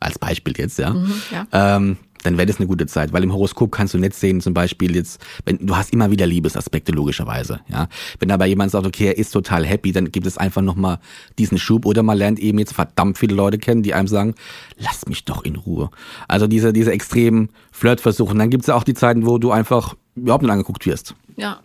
als 0.00 0.18
Beispiel 0.18 0.54
jetzt, 0.56 0.78
ja, 0.78 0.94
ja. 1.30 1.46
ähm, 1.76 1.96
dann 2.22 2.38
wäre 2.38 2.46
das 2.46 2.56
eine 2.56 2.66
gute 2.66 2.86
Zeit, 2.86 3.12
weil 3.12 3.22
im 3.22 3.32
Horoskop 3.32 3.70
kannst 3.70 3.94
du 3.94 3.98
nicht 3.98 4.14
sehen, 4.14 4.40
zum 4.40 4.52
Beispiel 4.52 4.96
jetzt, 4.96 5.24
wenn 5.44 5.64
du 5.64 5.76
hast 5.76 5.92
immer 5.92 6.10
wieder 6.10 6.26
Liebesaspekte 6.26 6.90
logischerweise, 6.90 7.60
ja. 7.68 7.88
Wenn 8.18 8.30
aber 8.32 8.46
jemand 8.46 8.72
sagt, 8.72 8.86
okay, 8.86 9.06
er 9.06 9.18
ist 9.18 9.30
total 9.30 9.64
happy, 9.64 9.92
dann 9.92 10.10
gibt 10.10 10.26
es 10.26 10.36
einfach 10.36 10.62
nochmal 10.62 10.98
diesen 11.38 11.58
Schub 11.58 11.86
oder 11.86 12.02
man 12.02 12.18
lernt 12.18 12.40
eben 12.40 12.58
jetzt 12.58 12.72
verdammt 12.72 13.16
viele 13.18 13.34
Leute 13.34 13.58
kennen, 13.58 13.82
die 13.82 13.94
einem 13.94 14.08
sagen, 14.08 14.34
lass 14.76 15.06
mich 15.06 15.24
doch 15.24 15.44
in 15.44 15.56
Ruhe. 15.56 15.90
Also 16.26 16.46
diese, 16.48 16.72
diese 16.72 16.90
extremen 16.92 17.50
Flirtversuche. 17.70 18.32
Und 18.32 18.38
dann 18.38 18.50
gibt 18.50 18.64
es 18.64 18.70
auch 18.70 18.84
die 18.84 18.94
Zeiten, 18.94 19.24
wo 19.24 19.38
du 19.38 19.52
einfach 19.52 19.94
überhaupt 20.16 20.42
nicht 20.42 20.52
angeguckt 20.52 20.84
wirst. 20.86 21.14
Ja, 21.36 21.60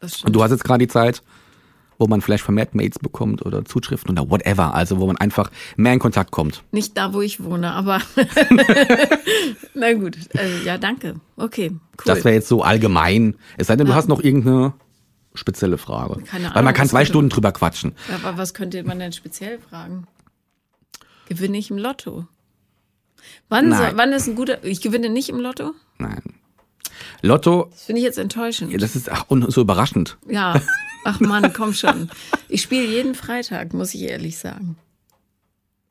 das 0.00 0.16
stimmt. 0.16 0.26
Und 0.26 0.32
du 0.34 0.42
hast 0.42 0.50
jetzt 0.50 0.64
gerade 0.64 0.84
die 0.84 0.92
Zeit, 0.92 1.22
wo 1.98 2.06
man 2.06 2.20
vielleicht 2.20 2.44
vermehrt 2.44 2.74
Mails 2.74 2.98
bekommt 2.98 3.44
oder 3.44 3.64
Zuschriften 3.64 4.10
oder 4.10 4.30
whatever, 4.30 4.74
also 4.74 4.98
wo 4.98 5.06
man 5.06 5.16
einfach 5.16 5.50
mehr 5.76 5.92
in 5.92 5.98
Kontakt 5.98 6.30
kommt. 6.30 6.62
Nicht 6.72 6.96
da, 6.96 7.12
wo 7.12 7.20
ich 7.20 7.42
wohne, 7.42 7.72
aber 7.72 8.00
na 9.74 9.92
gut. 9.94 10.16
Also, 10.36 10.64
ja, 10.64 10.78
danke. 10.78 11.16
Okay, 11.36 11.70
cool. 11.70 12.04
Das 12.04 12.24
wäre 12.24 12.34
jetzt 12.34 12.48
so 12.48 12.62
allgemein. 12.62 13.36
Es 13.56 13.68
sei 13.68 13.76
denn, 13.76 13.86
du 13.86 13.94
hast 13.94 14.08
noch 14.08 14.22
irgendeine 14.22 14.74
spezielle 15.34 15.78
Frage. 15.78 16.22
Keine 16.22 16.44
Weil 16.44 16.50
man 16.50 16.58
Ahnung, 16.58 16.74
kann 16.74 16.88
zwei 16.88 17.04
Stunden 17.04 17.30
drüber 17.30 17.52
quatschen. 17.52 17.92
Aber 18.22 18.38
was 18.38 18.54
könnte 18.54 18.82
man 18.84 18.98
denn 18.98 19.12
speziell 19.12 19.58
fragen? 19.58 20.06
Gewinne 21.28 21.58
ich 21.58 21.70
im 21.70 21.78
Lotto? 21.78 22.26
Wann, 23.48 23.72
so, 23.72 23.78
wann 23.94 24.12
ist 24.12 24.28
ein 24.28 24.36
guter. 24.36 24.62
Ich 24.64 24.80
gewinne 24.80 25.08
nicht 25.08 25.28
im 25.28 25.40
Lotto? 25.40 25.72
Nein. 25.98 26.22
Lotto, 27.22 27.68
Das 27.70 27.84
finde 27.84 28.00
ich 28.00 28.04
jetzt 28.04 28.18
enttäuschend. 28.18 28.80
das 28.82 28.94
ist 28.96 29.10
ach, 29.10 29.24
so 29.48 29.60
überraschend. 29.60 30.18
Ja. 30.28 30.60
Ach 31.04 31.20
Mann, 31.20 31.52
komm 31.52 31.72
schon. 31.72 32.10
Ich 32.48 32.62
spiele 32.62 32.84
jeden 32.84 33.14
Freitag, 33.14 33.72
muss 33.74 33.94
ich 33.94 34.02
ehrlich 34.02 34.38
sagen. 34.38 34.76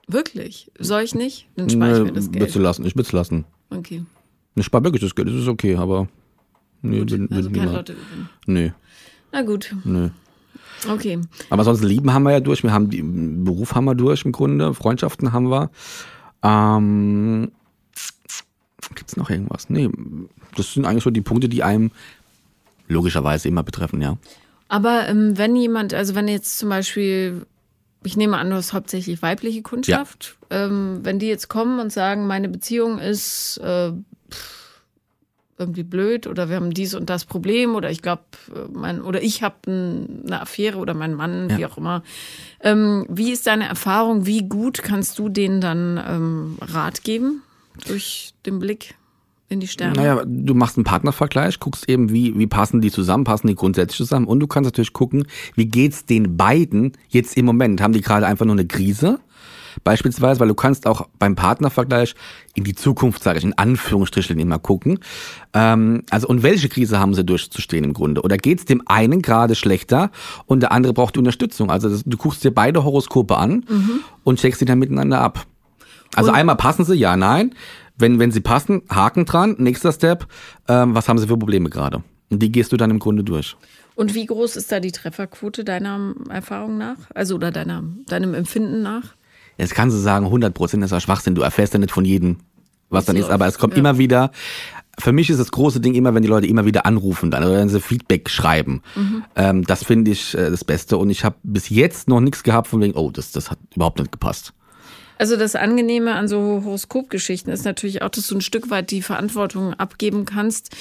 Wirklich? 0.08 0.72
Soll 0.78 1.02
ich 1.04 1.16
nicht? 1.16 1.48
Dann 1.56 1.70
spare 1.70 1.98
ich 2.00 2.04
mir 2.04 2.12
das 2.14 2.30
bitte 2.30 2.46
Geld. 2.46 2.56
lassen, 2.56 2.86
ich 2.86 2.96
würde 2.96 3.16
lassen. 3.16 3.46
Okay. 3.70 4.04
Ich 4.56 4.66
spare 4.66 4.84
wirklich 4.84 5.02
das 5.02 5.16
Geld, 5.16 5.28
das 5.30 5.36
ist 5.36 5.48
okay, 5.48 5.76
aber 5.78 6.08
nee, 6.82 7.00
Gut, 7.00 7.12
will, 7.12 7.30
will 7.30 7.38
also 7.38 7.50
kein. 7.50 7.72
Lotto 7.74 7.94
gewinnen. 7.94 8.30
Nee, 8.46 8.74
Na 9.32 9.42
gut. 9.42 9.76
nee. 9.84 10.12
Okay. 10.88 11.20
Aber 11.50 11.64
sonst 11.64 11.82
Lieben 11.84 12.14
haben 12.14 12.24
wir 12.24 12.32
ja 12.32 12.40
durch, 12.42 12.62
wir 12.62 12.72
haben 12.74 12.90
die 12.90 13.02
Beruf 13.02 13.74
haben 13.74 13.86
wir 13.86 13.96
durch 13.96 14.24
im 14.26 14.32
Grunde, 14.32 14.74
Freundschaften 14.74 15.32
haben 15.34 15.50
wir. 15.50 15.72
Ähm, 16.44 17.52
gibt's 18.94 19.18
noch 19.18 19.30
irgendwas? 19.30 19.70
Nee, 19.70 19.90
das 20.56 20.74
sind 20.74 20.86
eigentlich 20.86 21.03
so 21.03 21.10
die 21.10 21.22
Punkte, 21.22 21.49
die 21.49 21.64
einem 21.64 21.91
logischerweise 22.88 23.47
immer 23.47 23.64
betreffen, 23.64 24.01
ja. 24.01 24.18
Aber 24.68 25.08
ähm, 25.08 25.38
wenn 25.38 25.56
jemand, 25.56 25.93
also 25.93 26.16
wenn 26.16 26.28
jetzt 26.28 26.58
zum 26.58 26.70
Beispiel, 26.70 27.45
ich 28.03 28.18
nehme 28.18 28.38
an, 28.38 28.49
du 28.49 28.56
hast 28.56 28.74
hauptsächlich 28.74 29.22
weibliche 29.22 29.62
Kundschaft, 29.62 30.38
ähm, 30.49 30.99
wenn 31.03 31.20
die 31.20 31.28
jetzt 31.28 31.47
kommen 31.49 31.80
und 31.80 31.91
sagen, 31.91 32.28
meine 32.28 32.49
Beziehung 32.49 32.99
ist 32.99 33.58
äh, 33.64 33.91
pff, 34.32 34.82
irgendwie 35.58 35.84
blöd 35.84 36.28
oder 36.28 36.49
wir 36.49 36.58
haben 36.58 36.74
dies 36.74 36.93
und 36.95 37.10
das 37.10 37.24
Problem 37.26 37.76
oder 37.76 37.89
ich 37.89 38.01
glaube, 38.01 38.24
mein 38.74 39.01
oder 39.01 39.22
ich 39.24 39.41
habe 39.41 39.56
eine 40.28 40.41
Affäre 40.41 40.78
oder 40.80 40.93
mein 40.93 41.14
Mann, 41.14 41.49
Ja. 41.49 41.58
wie 41.58 41.66
auch 41.66 41.78
immer. 41.78 42.03
Ähm, 42.60 43.06
wie 43.10 43.32
ist 43.32 43.47
deine 43.47 43.68
Erfahrung? 43.68 44.26
Wie 44.26 44.47
gut 44.49 44.84
kannst 44.84 45.18
du 45.18 45.30
denen 45.30 45.62
dann 45.62 45.97
ähm, 46.06 46.58
Rat 46.62 47.03
geben 47.03 47.41
durch 47.88 48.34
den 48.45 48.60
Blick 48.60 48.95
in 49.50 49.60
die 49.60 49.68
Sterne? 49.68 49.96
Naja, 49.96 50.24
du 50.26 50.54
machst 50.56 50.78
einen 50.78 50.84
Partnervergleich, 50.86 51.60
guckst 51.60 51.88
eben, 51.89 52.12
wie, 52.12 52.38
wie 52.38 52.48
passen 52.48 52.82
die 52.82 52.91
zusammen, 52.91 53.24
passen 53.24 53.48
die 53.48 53.56
grundsätzlich 53.56 53.98
zusammen 53.98 54.28
und 54.28 54.39
du 54.39 54.48
kannst 54.48 54.68
natürlich 54.68 54.93
gucken, 54.93 55.28
wie 55.56 55.66
geht's 55.68 56.06
den 56.06 56.36
beiden 56.38 56.93
jetzt 57.10 57.38
im 57.38 57.46
Moment? 57.46 57.82
Haben 57.82 57.93
die 57.93 58.02
gerade 58.02 58.26
einfach 58.26 58.46
nur 58.46 58.56
eine 58.56 58.66
Krise? 58.66 59.20
Beispielsweise, 59.84 60.39
weil 60.39 60.48
du 60.48 60.54
kannst 60.56 60.88
auch 60.88 61.08
beim 61.20 61.36
Partnervergleich 61.36 62.16
in 62.54 62.64
die 62.64 62.76
Zukunft, 62.76 63.22
sage 63.22 63.39
ich, 63.39 63.43
in 63.43 63.58
Anführungsstrichen 63.58 64.39
immer 64.39 64.58
gucken. 64.58 65.00
Ähm, 65.54 66.04
also, 66.10 66.28
und 66.30 66.43
welche 66.43 66.70
Krise 66.70 66.98
haben 66.98 67.14
sie 67.14 67.26
durchzustehen 67.26 67.84
im 67.84 67.91
Grunde? 67.93 68.22
Oder 68.22 68.38
geht's 68.38 68.64
dem 68.64 68.82
einen 68.86 69.22
gerade 69.22 69.54
schlechter 69.54 70.12
und 70.46 70.62
der 70.62 70.72
andere 70.72 70.93
braucht 70.93 71.16
die 71.16 71.20
Unterstützung? 71.20 71.70
Also, 71.70 71.89
das, 71.89 72.04
du 72.06 72.16
guckst 72.18 72.43
dir 72.46 72.52
beide 72.52 72.86
Horoskope 72.86 73.36
an 73.38 73.66
und 74.24 74.39
checkst 74.39 74.62
die 74.62 74.66
dann 74.66 74.80
miteinander 74.80 75.20
ab. 75.20 75.46
Also 76.16 76.30
Und- 76.30 76.38
einmal 76.38 76.56
passen 76.56 76.86
sie, 76.86 76.96
ja, 76.96 77.18
nein. 77.18 77.54
Wenn, 77.98 78.20
wenn 78.20 78.32
sie 78.32 78.41
passen, 78.41 78.82
Haken 78.89 79.26
dran. 79.26 79.56
Nächster 79.58 79.91
Step, 79.91 80.28
ähm, 80.68 80.96
was 80.96 81.08
haben 81.08 81.18
sie 81.18 81.28
für 81.28 81.38
Probleme 81.38 81.70
gerade? 81.70 82.04
Und 82.30 82.41
die 82.41 82.52
gehst 82.52 82.72
du 82.72 82.78
dann 82.78 82.91
im 82.91 83.00
Grunde 83.00 83.24
durch. 83.24 83.56
Und 83.96 84.14
wie 84.14 84.26
groß 84.26 84.58
ist 84.58 84.72
da 84.72 84.80
die 84.80 84.91
Trefferquote 84.91 85.64
deiner 85.64 86.14
Erfahrung 86.30 86.78
nach? 86.78 86.98
Also 87.14 87.36
oder 87.36 87.52
deiner, 87.52 87.84
deinem 88.08 88.34
Empfinden 88.34 88.82
nach? 88.82 89.16
Jetzt 89.58 89.74
kannst 89.74 89.96
du 89.96 90.02
sagen, 90.02 90.26
100 90.26 90.54
Prozent 90.54 90.84
ist 90.84 90.91
ja 90.91 91.00
Schwachsinn. 91.00 91.36
Du 91.36 91.41
erfährst 91.41 91.74
ja 91.74 91.80
nicht 91.80 91.91
von 91.91 92.04
jedem, 92.04 92.38
was 92.89 93.06
dann 93.06 93.16
So, 93.16 93.24
ist. 93.24 93.30
Aber 93.30 93.48
es 93.48 93.58
kommt 93.58 93.74
ja. 93.74 93.80
immer 93.80 93.98
wieder. 93.98 94.32
Für 95.00 95.14
mich 95.14 95.30
ist 95.30 95.39
das 95.39 95.52
große 95.52 95.80
Ding 95.80 95.93
immer, 95.93 96.14
wenn 96.14 96.24
die 96.24 96.30
Leute 96.30 96.48
immer 96.48 96.66
wieder 96.66 96.86
anrufen 96.86 97.32
dann 97.32 97.43
oder 97.43 97.58
wenn 97.58 97.70
sie 97.70 97.82
Feedback 97.82 98.30
schreiben. 98.30 98.82
Mhm. 98.96 99.24
Ähm, 99.36 99.64
das 99.64 99.84
finde 99.84 100.12
ich 100.12 100.34
äh, 100.36 100.50
das 100.50 100.64
Beste. 100.66 100.98
Und 100.98 101.10
ich 101.10 101.24
habe 101.24 101.36
bis 101.43 101.70
jetzt 101.70 102.08
noch 102.10 102.20
nichts 102.20 102.43
gehabt 102.43 102.68
von 102.68 102.82
wegen, 102.82 102.96
oh, 102.96 103.12
das, 103.12 103.32
das 103.32 103.52
hat 103.52 103.60
überhaupt 103.74 104.00
nicht 104.00 104.12
gepasst. 104.12 104.54
Also 105.18 105.38
das 105.38 105.55
Angenehme 105.55 106.16
an 106.16 106.28
so 106.28 106.61
Horoskopgeschichten 106.63 107.51
ist 107.51 107.66
natürlich 107.66 108.01
auch, 108.01 108.09
dass 108.09 108.28
du 108.28 108.36
ein 108.36 108.41
Stück 108.41 108.70
weit 108.70 108.91
die 108.91 109.01
Verantwortung 109.01 109.74
abgeben 109.74 110.26
kannst, 110.26 110.76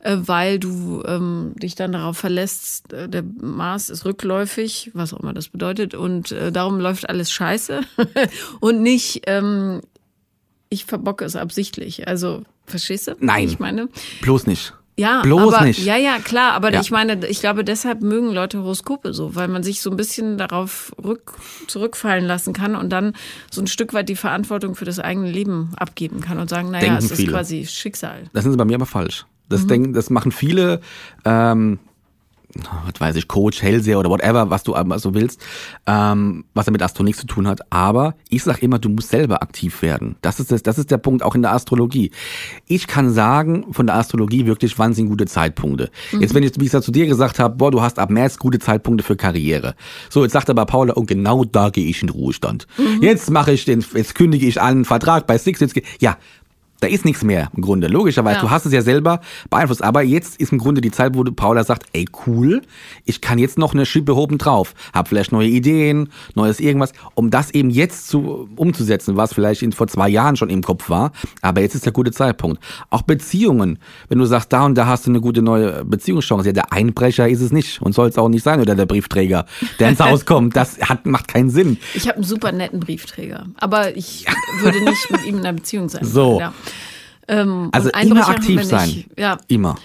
äh, 0.00 0.16
weil 0.18 0.58
du 0.58 1.02
ähm, 1.06 1.52
dich 1.56 1.74
dann 1.74 1.92
darauf 1.92 2.16
verlässt, 2.16 2.92
äh, 2.92 3.08
der 3.08 3.22
Mars 3.22 3.90
ist 3.90 4.04
rückläufig, 4.04 4.90
was 4.94 5.12
auch 5.12 5.20
immer 5.20 5.32
das 5.32 5.48
bedeutet, 5.48 5.94
und 5.94 6.32
äh, 6.32 6.52
darum 6.52 6.80
läuft 6.80 7.08
alles 7.08 7.30
scheiße 7.30 7.80
und 8.60 8.82
nicht, 8.82 9.22
ähm, 9.26 9.80
ich 10.68 10.84
verbocke 10.84 11.24
es 11.24 11.36
absichtlich. 11.36 12.06
Also, 12.06 12.44
verstehst 12.64 13.08
du? 13.08 13.16
Nein. 13.18 13.48
Ich 13.48 13.58
meine, 13.58 13.88
Bloß 14.22 14.46
nicht. 14.46 14.72
Ja, 14.98 15.22
Bloß 15.22 15.54
aber, 15.54 15.64
nicht. 15.64 15.84
Ja, 15.84 15.96
ja, 15.96 16.18
klar, 16.18 16.52
aber 16.52 16.72
Ja. 16.72 16.80
ich 16.80 16.90
meine, 16.90 17.26
ich 17.26 17.40
glaube, 17.40 17.64
deshalb 17.64 18.02
mögen 18.02 18.30
Leute 18.32 18.58
Horoskope 18.62 19.14
so, 19.14 19.34
weil 19.34 19.48
man 19.48 19.62
sich 19.62 19.80
so 19.80 19.90
ein 19.90 19.96
bisschen 19.96 20.36
darauf 20.36 20.92
rück, 21.02 21.32
zurückfallen 21.68 22.24
lassen 22.26 22.52
kann 22.52 22.74
und 22.76 22.90
dann 22.90 23.14
so 23.50 23.60
ein 23.62 23.66
Stück 23.66 23.94
weit 23.94 24.08
die 24.08 24.16
Verantwortung 24.16 24.74
für 24.74 24.84
das 24.84 24.98
eigene 24.98 25.30
Leben 25.30 25.70
abgeben 25.76 26.20
kann 26.20 26.38
und 26.38 26.50
sagen, 26.50 26.70
naja, 26.70 26.80
Denken 26.84 26.98
es 26.98 27.10
ist 27.10 27.16
viele. 27.16 27.32
quasi 27.32 27.66
Schicksal. 27.66 28.24
Das 28.32 28.42
sind 28.42 28.52
sie 28.52 28.58
bei 28.58 28.64
mir 28.66 28.74
aber 28.74 28.86
falsch. 28.86 29.22
Mhm. 29.24 29.26
Das, 29.48 29.66
denken, 29.66 29.92
das 29.94 30.10
machen 30.10 30.32
viele, 30.32 30.80
ähm, 31.24 31.78
was 32.54 33.00
weiß 33.00 33.16
ich, 33.16 33.28
Coach, 33.28 33.62
Hellseher 33.62 33.98
oder 33.98 34.10
whatever, 34.10 34.50
was 34.50 34.62
du 34.62 34.74
aber 34.74 34.98
so 34.98 35.14
willst, 35.14 35.40
ähm, 35.86 36.44
was 36.54 36.66
ja 36.66 36.72
mit 36.72 36.82
Astro 36.82 37.04
nichts 37.04 37.20
zu 37.20 37.26
tun 37.26 37.46
hat. 37.46 37.60
Aber 37.70 38.14
ich 38.28 38.42
sag 38.42 38.62
immer, 38.62 38.78
du 38.78 38.88
musst 38.88 39.10
selber 39.10 39.42
aktiv 39.42 39.82
werden. 39.82 40.16
Das 40.22 40.40
ist, 40.40 40.50
das, 40.50 40.62
das 40.62 40.78
ist 40.78 40.90
der 40.90 40.98
Punkt 40.98 41.22
auch 41.22 41.34
in 41.34 41.42
der 41.42 41.52
Astrologie. 41.52 42.10
Ich 42.66 42.86
kann 42.86 43.12
sagen 43.12 43.66
von 43.72 43.86
der 43.86 43.96
Astrologie 43.96 44.46
wirklich, 44.46 44.78
wann 44.78 44.92
sind 44.92 45.08
gute 45.08 45.26
Zeitpunkte. 45.26 45.90
Jetzt, 46.18 46.34
wenn 46.34 46.42
ich, 46.42 46.52
wie 46.58 46.66
ich 46.66 46.74
es 46.74 46.84
zu 46.84 46.92
dir 46.92 47.06
gesagt 47.06 47.38
habe, 47.38 47.56
boah, 47.56 47.70
du 47.70 47.82
hast 47.82 47.98
ab 47.98 48.10
März 48.10 48.38
gute 48.38 48.58
Zeitpunkte 48.58 49.04
für 49.04 49.16
Karriere. 49.16 49.74
So, 50.08 50.22
jetzt 50.22 50.32
sagt 50.32 50.50
aber 50.50 50.66
Paula, 50.66 50.94
und 50.94 51.06
genau 51.06 51.44
da 51.44 51.70
gehe 51.70 51.86
ich 51.86 52.02
in 52.02 52.08
den 52.08 52.14
Ruhestand. 52.14 52.66
Jetzt 53.00 53.30
mache 53.30 53.52
ich 53.52 53.64
den, 53.64 53.84
jetzt 53.94 54.14
kündige 54.14 54.46
ich 54.46 54.60
einen 54.60 54.84
Vertrag 54.84 55.26
bei 55.26 55.38
Six. 55.38 55.60
Jetzt, 55.60 55.80
ja, 56.00 56.16
da 56.80 56.88
ist 56.88 57.04
nichts 57.04 57.22
mehr 57.22 57.50
im 57.54 57.62
Grunde. 57.62 57.86
Logischerweise, 57.88 58.36
Ja. 58.36 58.42
du 58.42 58.50
hast 58.50 58.66
es 58.66 58.72
ja 58.72 58.82
selber 58.82 59.20
beeinflusst. 59.50 59.82
Aber 59.82 60.02
jetzt 60.02 60.40
ist 60.40 60.52
im 60.52 60.58
Grunde 60.58 60.80
die 60.80 60.90
Zeit, 60.90 61.14
wo 61.14 61.22
du 61.24 61.32
Paula 61.32 61.64
sagt, 61.64 61.84
ey 61.92 62.06
cool, 62.26 62.62
ich 63.04 63.20
kann 63.20 63.38
jetzt 63.38 63.58
noch 63.58 63.74
eine 63.74 63.86
Schippe 63.86 64.14
oben 64.16 64.38
drauf. 64.38 64.74
Hab 64.92 65.08
vielleicht 65.08 65.32
neue 65.32 65.48
Ideen, 65.48 66.08
neues 66.34 66.60
irgendwas, 66.60 66.92
um 67.14 67.30
das 67.30 67.50
eben 67.50 67.70
jetzt 67.70 68.08
zu, 68.08 68.48
umzusetzen, 68.56 69.16
was 69.16 69.34
vielleicht 69.34 69.62
in, 69.62 69.72
vor 69.72 69.86
zwei 69.88 70.08
Jahren 70.08 70.36
schon 70.36 70.50
im 70.50 70.62
Kopf 70.62 70.88
war. 70.90 71.12
Aber 71.42 71.60
jetzt 71.60 71.74
ist 71.74 71.84
der 71.84 71.92
gute 71.92 72.12
Zeitpunkt. 72.12 72.62
Auch 72.90 73.02
Beziehungen. 73.02 73.78
Wenn 74.08 74.18
du 74.18 74.24
sagst, 74.24 74.52
da 74.52 74.64
und 74.64 74.74
da 74.76 74.86
hast 74.86 75.06
du 75.06 75.10
eine 75.10 75.20
gute 75.20 75.42
neue 75.42 75.84
Beziehungschance. 75.84 76.46
Ja, 76.48 76.52
der 76.52 76.72
Einbrecher 76.72 77.28
ist 77.28 77.40
es 77.40 77.52
nicht 77.52 77.82
und 77.82 77.94
soll 77.94 78.08
es 78.08 78.18
auch 78.18 78.28
nicht 78.28 78.42
sein 78.42 78.60
oder 78.60 78.74
der 78.74 78.86
Briefträger, 78.86 79.46
der 79.78 79.90
ins 79.90 80.00
Haus 80.00 80.24
kommt. 80.26 80.56
Das 80.60 80.78
hat, 80.80 81.06
macht 81.06 81.28
keinen 81.28 81.48
Sinn. 81.48 81.78
Ich 81.94 82.06
habe 82.06 82.16
einen 82.16 82.24
super 82.24 82.52
netten 82.52 82.80
Briefträger, 82.80 83.46
aber 83.56 83.96
ich 83.96 84.26
würde 84.62 84.82
nicht 84.84 85.10
mit 85.10 85.24
ihm 85.24 85.36
in 85.36 85.40
einer 85.40 85.52
Beziehung 85.54 85.88
sein. 85.88 86.04
So. 86.04 86.38
Ja. 86.40 86.52
Ähm, 87.30 87.68
Also 87.72 87.90
immer 87.90 88.28
aktiv 88.28 88.62
sein. 88.64 89.04
Ja, 89.16 89.38
Immer. 89.48 89.76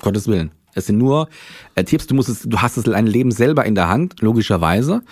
Gottes 0.00 0.28
Willen. 0.28 0.50
Es 0.74 0.86
sind 0.86 0.98
nur 0.98 1.28
äh, 1.74 1.84
Tipps, 1.84 2.06
du 2.06 2.14
musst 2.14 2.28
es, 2.28 2.42
du 2.42 2.58
hast 2.60 2.76
es 2.76 2.84
dein 2.84 3.06
Leben 3.06 3.30
selber 3.30 3.64
in 3.64 3.74
der 3.74 3.88
Hand, 3.88 4.20
logischerweise. 4.20 5.02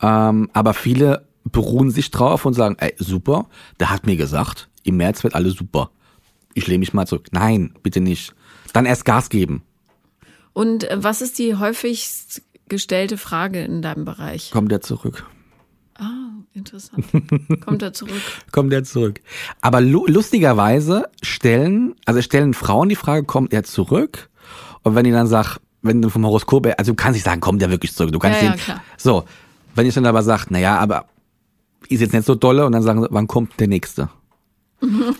Ähm, 0.00 0.48
aber 0.52 0.74
viele 0.74 1.26
beruhen 1.44 1.90
sich 1.90 2.10
drauf 2.10 2.44
und 2.44 2.54
sagen, 2.54 2.76
ey, 2.78 2.94
super, 2.98 3.46
der 3.80 3.90
hat 3.90 4.06
mir 4.06 4.16
gesagt, 4.16 4.68
im 4.84 4.96
März 4.96 5.24
wird 5.24 5.34
alles 5.34 5.54
super. 5.54 5.90
Ich 6.54 6.66
lehne 6.66 6.78
mich 6.80 6.92
mal 6.92 7.06
zurück. 7.06 7.26
Nein, 7.30 7.74
bitte 7.82 8.00
nicht. 8.00 8.34
Dann 8.72 8.86
erst 8.86 9.04
Gas 9.04 9.28
geben. 9.28 9.62
Und 10.52 10.84
äh, 10.84 11.02
was 11.02 11.20
ist 11.22 11.38
die 11.38 11.56
häufigst 11.56 12.42
gestellte 12.68 13.16
Frage 13.16 13.62
in 13.62 13.82
deinem 13.82 14.04
Bereich? 14.04 14.50
Kommt 14.50 14.70
der 14.70 14.80
zurück. 14.80 15.26
Ah, 15.98 16.30
interessant. 16.54 17.04
Kommt 17.64 17.82
er 17.82 17.92
zurück? 17.92 18.20
Kommt 18.52 18.72
der 18.72 18.84
zurück. 18.84 19.20
Aber 19.60 19.80
lu 19.80 20.06
lustigerweise 20.06 21.08
stellen, 21.22 21.94
also 22.06 22.22
stellen 22.22 22.54
Frauen 22.54 22.88
die 22.88 22.94
Frage, 22.96 23.24
kommt 23.24 23.52
er 23.52 23.64
zurück? 23.64 24.30
Und 24.84 24.94
wenn 24.94 25.04
ich 25.06 25.12
dann 25.12 25.26
sag, 25.26 25.58
wenn 25.82 26.00
du 26.00 26.08
vom 26.08 26.24
Horoskop, 26.24 26.66
also 26.78 26.92
du 26.92 26.96
kannst 26.96 27.16
nicht 27.16 27.24
sagen, 27.24 27.40
kommt 27.40 27.60
er 27.62 27.70
wirklich 27.70 27.92
zurück. 27.94 28.12
Du 28.12 28.18
kannst 28.20 28.40
Ja, 28.40 28.48
ja, 28.50 28.52
den, 28.54 28.60
klar. 28.60 28.82
so, 28.96 29.24
wenn 29.74 29.86
ich 29.86 29.94
dann 29.94 30.06
aber 30.06 30.22
sag, 30.22 30.50
naja, 30.50 30.78
aber 30.78 31.06
ist 31.88 32.00
jetzt 32.00 32.12
nicht 32.12 32.26
so 32.26 32.34
dolle 32.36 32.64
und 32.64 32.72
dann 32.72 32.82
sagen 32.82 33.02
sie, 33.02 33.08
wann 33.10 33.26
kommt 33.26 33.58
der 33.58 33.66
nächste? 33.68 34.08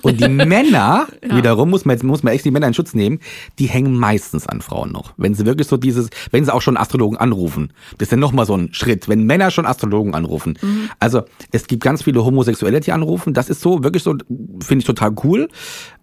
Und 0.03 0.21
die 0.21 0.29
Männer, 0.29 1.07
wiederum, 1.23 1.71
muss 1.71 1.85
man, 1.85 1.97
jetzt, 1.97 2.05
muss 2.05 2.23
man 2.23 2.33
echt 2.33 2.45
die 2.45 2.51
Männer 2.51 2.67
in 2.67 2.75
Schutz 2.75 2.95
nehmen, 2.95 3.21
die 3.59 3.67
hängen 3.67 3.97
meistens 3.97 4.47
an 4.47 4.61
Frauen 4.61 4.93
noch. 4.93 5.13
Wenn 5.17 5.35
sie 5.35 5.47
wirklich 5.47 5.69
so 5.69 5.77
dieses, 5.77 6.11
wenn 6.31 6.45
sie 6.45 6.53
auch 6.53 6.63
schon 6.63 6.77
Astrologen 6.77 7.19
anrufen, 7.19 7.73
das 7.99 8.09
ist 8.09 8.13
ja 8.13 8.17
nochmal 8.17 8.47
so 8.47 8.55
ein 8.55 8.73
Schritt, 8.73 9.09
wenn 9.09 9.25
Männer 9.25 9.51
schon 9.51 9.67
Astrologen 9.67 10.15
anrufen. 10.15 10.59
Also 11.01 11.23
es 11.53 11.67
gibt 11.67 11.83
ganz 11.83 12.03
viele 12.03 12.25
Homosexuelle, 12.25 12.81
die 12.81 12.93
anrufen, 12.93 13.35
das 13.35 13.49
ist 13.49 13.61
so, 13.61 13.85
wirklich 13.85 14.03
so, 14.03 14.15
finde 14.61 14.81
ich 14.81 14.85
total 14.85 15.13
cool. 15.25 15.49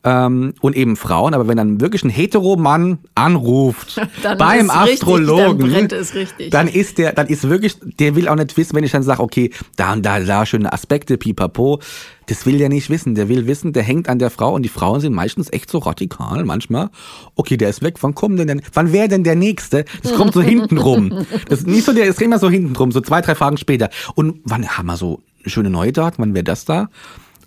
ähm, 0.06 0.54
und 0.62 0.76
eben 0.76 0.96
Frauen. 0.96 1.34
Aber 1.34 1.48
wenn 1.48 1.58
dann 1.58 1.82
wirklich 1.82 2.04
ein 2.04 2.10
Hetero-Mann 2.10 3.00
anruft 3.16 4.00
beim 4.38 4.70
Astrologen, 4.70 5.74
richtig, 5.74 6.52
dann, 6.52 6.68
dann, 6.68 6.68
ist 6.68 6.98
der, 6.98 7.14
dann 7.14 7.28
ist 7.28 7.50
wirklich, 7.50 7.78
der 8.00 8.16
will 8.16 8.28
auch 8.30 8.36
nicht 8.36 8.56
wissen, 8.56 8.76
wenn 8.76 8.84
ich 8.84 8.92
dann 8.92 9.04
sage, 9.04 9.22
okay, 9.22 9.52
da 9.76 9.94
und 9.94 10.06
da, 10.06 10.20
da 10.20 10.46
schöne 10.46 10.72
Aspekte, 10.72 11.18
pipapo. 11.18 11.80
Das 12.28 12.46
will 12.46 12.58
der 12.58 12.70
nicht 12.70 12.90
wissen. 12.90 13.16
Der 13.16 13.30
will 13.30 13.48
wissen, 13.48 13.74
der 13.74 13.84
hängt 13.84 14.10
an 14.10 14.20
der 14.20 14.30
Frau 14.30 14.54
und 14.54 14.64
die 14.64 14.70
Frauen 14.70 15.00
sind 15.02 15.14
meistens 15.14 15.52
echt 15.52 15.70
so 15.70 15.80
radikal 15.80 16.44
manchmal. 16.46 16.90
Okay, 17.36 17.58
der 17.58 17.70
ist 17.70 17.82
weg. 17.82 17.98
Wann 18.02 18.16
kommt 18.16 18.40
denn 18.40 18.48
denn? 18.48 18.62
Wann 18.74 18.92
wäre 18.92 19.08
denn 19.08 19.24
der 19.24 19.36
nächste? 19.36 19.86
Das 20.04 20.14
kommt 20.14 20.34
so 20.34 20.42
hinten 20.44 20.78
rum. 20.78 21.26
Das 21.48 21.60
ist 21.60 21.68
nicht 21.68 21.86
so 21.86 21.94
der, 21.94 22.06
ist 22.06 22.22
immer 22.22 22.40
so 22.40 22.50
hinten 22.50 22.76
rum, 22.76 22.92
so 22.92 23.02
zwei, 23.02 23.22
drei 23.22 23.36
Fragen 23.36 23.58
später. 23.58 23.90
Und 24.16 24.42
wann 24.44 24.68
haben 24.68 24.88
wir 24.88 24.98
so 24.98 25.22
schöne 25.46 25.70
neue 25.70 25.92
Daten? 25.92 26.22
Wann 26.22 26.34
wäre 26.34 26.44
das 26.44 26.66
da? 26.66 26.90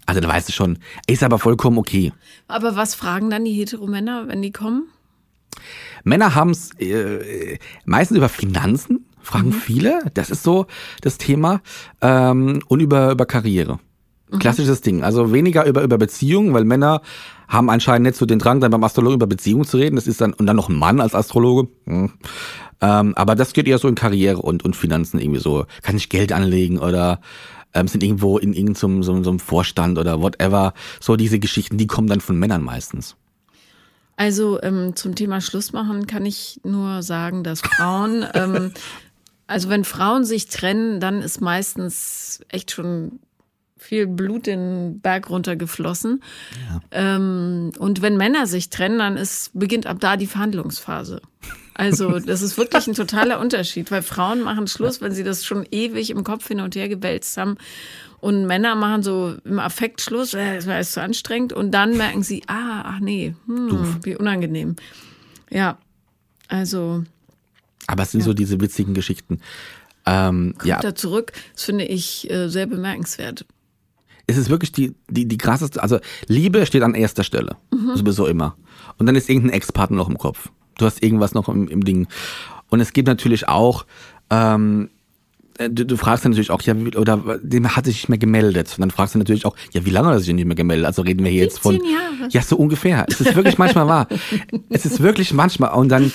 Also 0.06 0.20
da 0.22 0.28
weißt 0.28 0.48
du 0.48 0.52
schon, 0.52 0.78
ist 1.06 1.22
aber 1.22 1.38
vollkommen 1.38 1.76
okay. 1.76 2.12
Aber 2.46 2.76
was 2.76 2.94
fragen 2.94 3.28
dann 3.28 3.44
die 3.44 3.52
Heteromänner, 3.52 4.26
wenn 4.26 4.40
die 4.40 4.52
kommen? 4.52 4.88
Männer 6.04 6.34
haben 6.34 6.50
es 6.50 6.70
äh, 6.78 7.58
meistens 7.84 8.16
über 8.16 8.30
Finanzen, 8.30 9.06
fragen 9.20 9.48
mhm. 9.48 9.52
viele. 9.52 10.00
Das 10.14 10.30
ist 10.30 10.42
so 10.42 10.66
das 11.02 11.18
Thema. 11.18 11.60
Ähm, 12.00 12.62
und 12.68 12.80
über, 12.80 13.12
über 13.12 13.26
Karriere. 13.26 13.80
Mhm. 14.30 14.38
Klassisches 14.38 14.80
Ding. 14.80 15.02
Also 15.02 15.32
weniger 15.32 15.64
über, 15.66 15.82
über 15.82 15.98
Beziehungen, 15.98 16.54
weil 16.54 16.64
Männer 16.64 17.02
haben 17.48 17.70
anscheinend 17.70 18.06
nicht 18.06 18.16
so 18.16 18.26
den 18.26 18.38
Drang, 18.38 18.60
dann 18.60 18.70
beim 18.70 18.84
Astrologen 18.84 19.16
über 19.16 19.26
Beziehungen 19.26 19.64
zu 19.64 19.78
reden. 19.78 19.96
Das 19.96 20.06
ist 20.06 20.20
dann, 20.20 20.34
und 20.34 20.46
dann 20.46 20.56
noch 20.56 20.68
ein 20.68 20.76
Mann 20.76 21.00
als 21.00 21.14
Astrologe. 21.14 21.68
Hm. 21.86 22.12
Ähm, 22.80 23.14
aber 23.16 23.34
das 23.34 23.52
geht 23.52 23.66
eher 23.66 23.78
so 23.78 23.88
in 23.88 23.94
Karriere 23.94 24.40
und, 24.42 24.64
und 24.64 24.76
Finanzen 24.76 25.18
irgendwie 25.18 25.40
so. 25.40 25.66
Kann 25.82 25.96
ich 25.96 26.08
Geld 26.08 26.32
anlegen 26.32 26.78
oder 26.78 27.20
ähm, 27.74 27.88
sind 27.88 28.02
irgendwo 28.02 28.38
in 28.38 28.52
irgendeinem 28.52 29.02
so, 29.02 29.22
so 29.22 29.30
einem 29.30 29.40
Vorstand 29.40 29.98
oder 29.98 30.20
whatever. 30.20 30.74
So 31.00 31.16
diese 31.16 31.38
Geschichten, 31.38 31.78
die 31.78 31.86
kommen 31.86 32.08
dann 32.08 32.20
von 32.20 32.38
Männern 32.38 32.62
meistens. 32.62 33.16
Also 34.16 34.60
ähm, 34.62 34.96
zum 34.96 35.14
Thema 35.14 35.40
Schluss 35.40 35.72
machen 35.72 36.06
kann 36.06 36.26
ich 36.26 36.60
nur 36.64 37.02
sagen, 37.02 37.44
dass 37.44 37.60
Frauen, 37.60 38.26
ähm, 38.34 38.72
also 39.46 39.68
wenn 39.68 39.84
Frauen 39.84 40.24
sich 40.24 40.48
trennen, 40.48 41.00
dann 41.00 41.22
ist 41.22 41.40
meistens 41.40 42.40
echt 42.48 42.72
schon 42.72 43.20
viel 43.88 44.06
Blut 44.06 44.46
den 44.46 45.00
Berg 45.00 45.30
runtergeflossen. 45.30 46.22
Ja. 46.68 46.80
Ähm, 47.16 47.72
und 47.78 48.02
wenn 48.02 48.18
Männer 48.18 48.46
sich 48.46 48.68
trennen, 48.68 48.98
dann 48.98 49.16
ist, 49.16 49.50
beginnt 49.54 49.86
ab 49.86 49.96
da 49.98 50.18
die 50.18 50.26
Verhandlungsphase. 50.26 51.22
Also 51.72 52.18
das 52.18 52.42
ist 52.42 52.58
wirklich 52.58 52.86
ein 52.86 52.94
totaler 52.94 53.40
Unterschied, 53.40 53.90
weil 53.90 54.02
Frauen 54.02 54.42
machen 54.42 54.66
Schluss, 54.66 55.00
wenn 55.00 55.12
sie 55.12 55.24
das 55.24 55.46
schon 55.46 55.64
ewig 55.70 56.10
im 56.10 56.22
Kopf 56.22 56.46
hin 56.48 56.60
und 56.60 56.76
her 56.76 56.90
gewälzt 56.90 57.36
haben. 57.38 57.56
Und 58.20 58.46
Männer 58.46 58.74
machen 58.74 59.02
so 59.02 59.36
im 59.44 59.58
Affekt 59.58 60.02
Schluss, 60.02 60.34
äh, 60.34 60.56
das 60.56 60.66
war 60.66 60.74
alles 60.74 60.92
zu 60.92 61.00
anstrengend. 61.00 61.54
Und 61.54 61.70
dann 61.70 61.96
merken 61.96 62.22
sie, 62.22 62.42
ah, 62.46 62.82
ach 62.84 63.00
nee, 63.00 63.34
hm, 63.46 64.00
wie 64.02 64.16
unangenehm. 64.16 64.76
Ja, 65.50 65.78
also. 66.48 67.04
Aber 67.86 68.02
es 68.02 68.10
sind 68.10 68.20
ja. 68.20 68.26
so 68.26 68.34
diese 68.34 68.60
witzigen 68.60 68.92
Geschichten. 68.92 69.40
Ähm, 70.04 70.54
Kommt 70.58 70.68
ja. 70.68 70.80
da 70.80 70.94
zurück, 70.94 71.32
das 71.54 71.64
finde 71.64 71.84
ich 71.84 72.30
äh, 72.30 72.48
sehr 72.48 72.66
bemerkenswert. 72.66 73.46
Es 74.28 74.36
ist 74.36 74.50
wirklich 74.50 74.70
die, 74.70 74.94
die, 75.08 75.26
die 75.26 75.38
krasseste, 75.38 75.82
also 75.82 75.98
Liebe 76.28 76.64
steht 76.66 76.82
an 76.82 76.94
erster 76.94 77.24
Stelle. 77.24 77.56
Mhm. 77.72 77.96
Sowieso 77.96 78.26
immer. 78.26 78.56
Und 78.98 79.06
dann 79.06 79.16
ist 79.16 79.28
irgendein 79.28 79.54
Ex-Partner 79.54 79.96
noch 79.96 80.08
im 80.08 80.18
Kopf 80.18 80.50
du 80.78 80.86
hast 80.86 81.02
irgendwas 81.02 81.34
noch 81.34 81.48
im, 81.48 81.68
im 81.68 81.84
Ding. 81.84 82.06
Und 82.70 82.80
es 82.80 82.92
gibt 82.92 83.08
natürlich 83.08 83.48
auch, 83.48 83.84
ähm, 84.30 84.88
du, 85.58 85.84
du 85.84 85.96
fragst 85.96 86.24
dann 86.24 86.32
natürlich 86.32 86.50
auch, 86.50 86.62
ja, 86.62 86.74
oder 86.96 87.38
dem 87.42 87.76
hat 87.76 87.84
sich 87.84 87.96
nicht 87.96 88.08
mehr 88.08 88.18
gemeldet. 88.18 88.74
Und 88.76 88.80
dann 88.80 88.90
fragst 88.90 89.14
du 89.14 89.18
natürlich 89.18 89.44
auch, 89.44 89.56
ja, 89.72 89.84
wie 89.84 89.90
lange 89.90 90.08
hat 90.08 90.14
er 90.14 90.20
sich 90.20 90.34
nicht 90.34 90.46
mehr 90.46 90.56
gemeldet? 90.56 90.86
Also 90.86 91.02
reden 91.02 91.24
wir 91.24 91.30
hier 91.30 91.42
jetzt 91.42 91.58
von. 91.58 91.74
Jahre. 91.74 92.30
Ja, 92.30 92.42
so 92.42 92.56
ungefähr. 92.56 93.04
Es 93.08 93.20
ist 93.20 93.34
wirklich 93.34 93.58
manchmal 93.58 93.86
wahr. 93.86 94.08
Es 94.70 94.86
ist 94.86 95.00
wirklich 95.00 95.32
manchmal. 95.32 95.72
Und 95.74 95.88
dann 95.88 96.12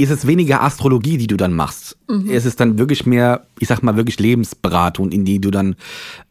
ist 0.00 0.10
es 0.10 0.26
weniger 0.26 0.62
Astrologie, 0.62 1.18
die 1.18 1.26
du 1.26 1.36
dann 1.36 1.52
machst. 1.52 1.96
Mhm. 2.08 2.30
Es 2.30 2.46
ist 2.46 2.58
dann 2.58 2.78
wirklich 2.78 3.06
mehr, 3.06 3.46
ich 3.58 3.68
sag 3.68 3.82
mal, 3.82 3.96
wirklich 3.96 4.18
Lebensberatung, 4.18 5.12
in 5.12 5.24
die 5.24 5.40
du 5.40 5.50
dann 5.50 5.76